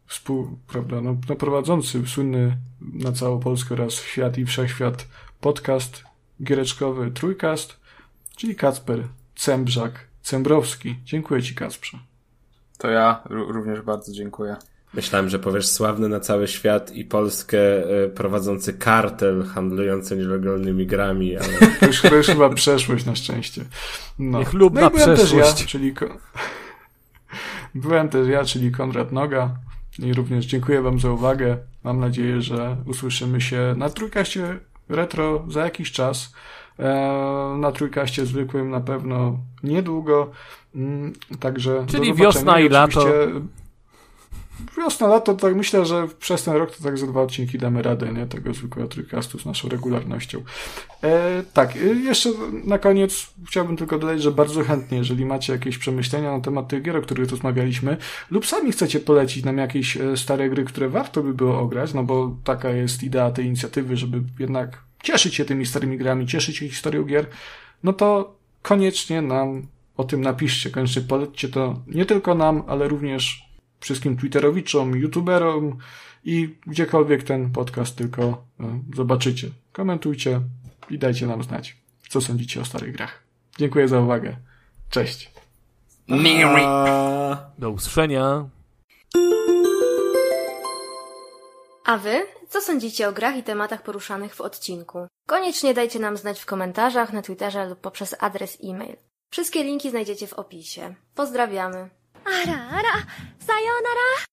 [0.08, 5.08] współ, prawda, no, no prowadzący słynny na całą Polskę oraz świat i wszechświat
[5.42, 6.04] podcast
[6.44, 7.80] giereczkowy Trójkast,
[8.36, 9.04] czyli Kacper
[9.36, 10.96] Cembrzak Cembrowski.
[11.06, 11.98] Dziękuję Ci, Kacprze.
[12.78, 14.56] To ja również bardzo dziękuję.
[14.94, 17.60] Myślałem, że powiesz sławny na cały świat i Polskę
[18.04, 21.48] e, prowadzący kartel handlujący nielegalnymi grami, ale...
[21.80, 23.66] To już, to już chyba przeszłość na szczęście.
[24.20, 24.40] No.
[24.40, 25.52] Niechlubna no przeszłość.
[25.52, 25.94] Też ja, czyli...
[27.76, 29.50] Byłem też ja, czyli Konrad Noga.
[30.00, 31.58] I również dziękuję Wam za uwagę.
[31.84, 34.60] Mam nadzieję, że usłyszymy się na trójkaście
[34.90, 36.34] retro za jakiś czas.
[36.80, 40.32] E, na trójkaście zwykłym na pewno niedługo.
[40.76, 41.86] Mm, także.
[41.88, 43.08] Czyli wiosna i lato
[44.78, 48.12] wiosna, lato, tak myślę, że przez ten rok to tak za dwa odcinki damy radę,
[48.14, 48.26] nie?
[48.26, 50.44] Tego zwykłego trójkastu z naszą regularnością.
[51.04, 52.30] E, tak, e, jeszcze
[52.64, 56.82] na koniec chciałbym tylko dodać, że bardzo chętnie, jeżeli macie jakieś przemyślenia na temat tych
[56.82, 57.98] gier, o których rozmawialiśmy,
[58.32, 62.04] lub sami chcecie polecić nam jakieś e, stare gry, które warto by było ograć, no
[62.04, 66.70] bo taka jest idea tej inicjatywy, żeby jednak cieszyć się tymi starymi grami, cieszyć się
[66.70, 67.26] historią gier,
[67.84, 69.68] no to koniecznie nam
[69.98, 73.53] o tym napiszcie, koniecznie polećcie to nie tylko nam, ale również
[73.84, 75.78] wszystkim Twitterowiczom, YouTuberom
[76.24, 78.22] i gdziekolwiek ten podcast tylko
[78.60, 79.50] e, zobaczycie.
[79.72, 80.42] Komentujcie
[80.90, 81.78] i dajcie nam znać,
[82.10, 83.24] co sądzicie o starych grach.
[83.58, 84.36] Dziękuję za uwagę.
[84.90, 85.32] Cześć.
[87.60, 88.50] Do usłyszenia.
[91.86, 92.22] A wy?
[92.50, 95.08] Co sądzicie o grach i tematach poruszanych w odcinku?
[95.28, 98.96] Koniecznie dajcie nam znać w komentarzach, na Twitterze lub poprzez adres e-mail.
[99.30, 100.96] Wszystkie linki znajdziecie w opisie.
[101.16, 101.90] Pozdrawiamy.
[102.26, 102.90] あらあら、
[103.40, 104.14] さようなら。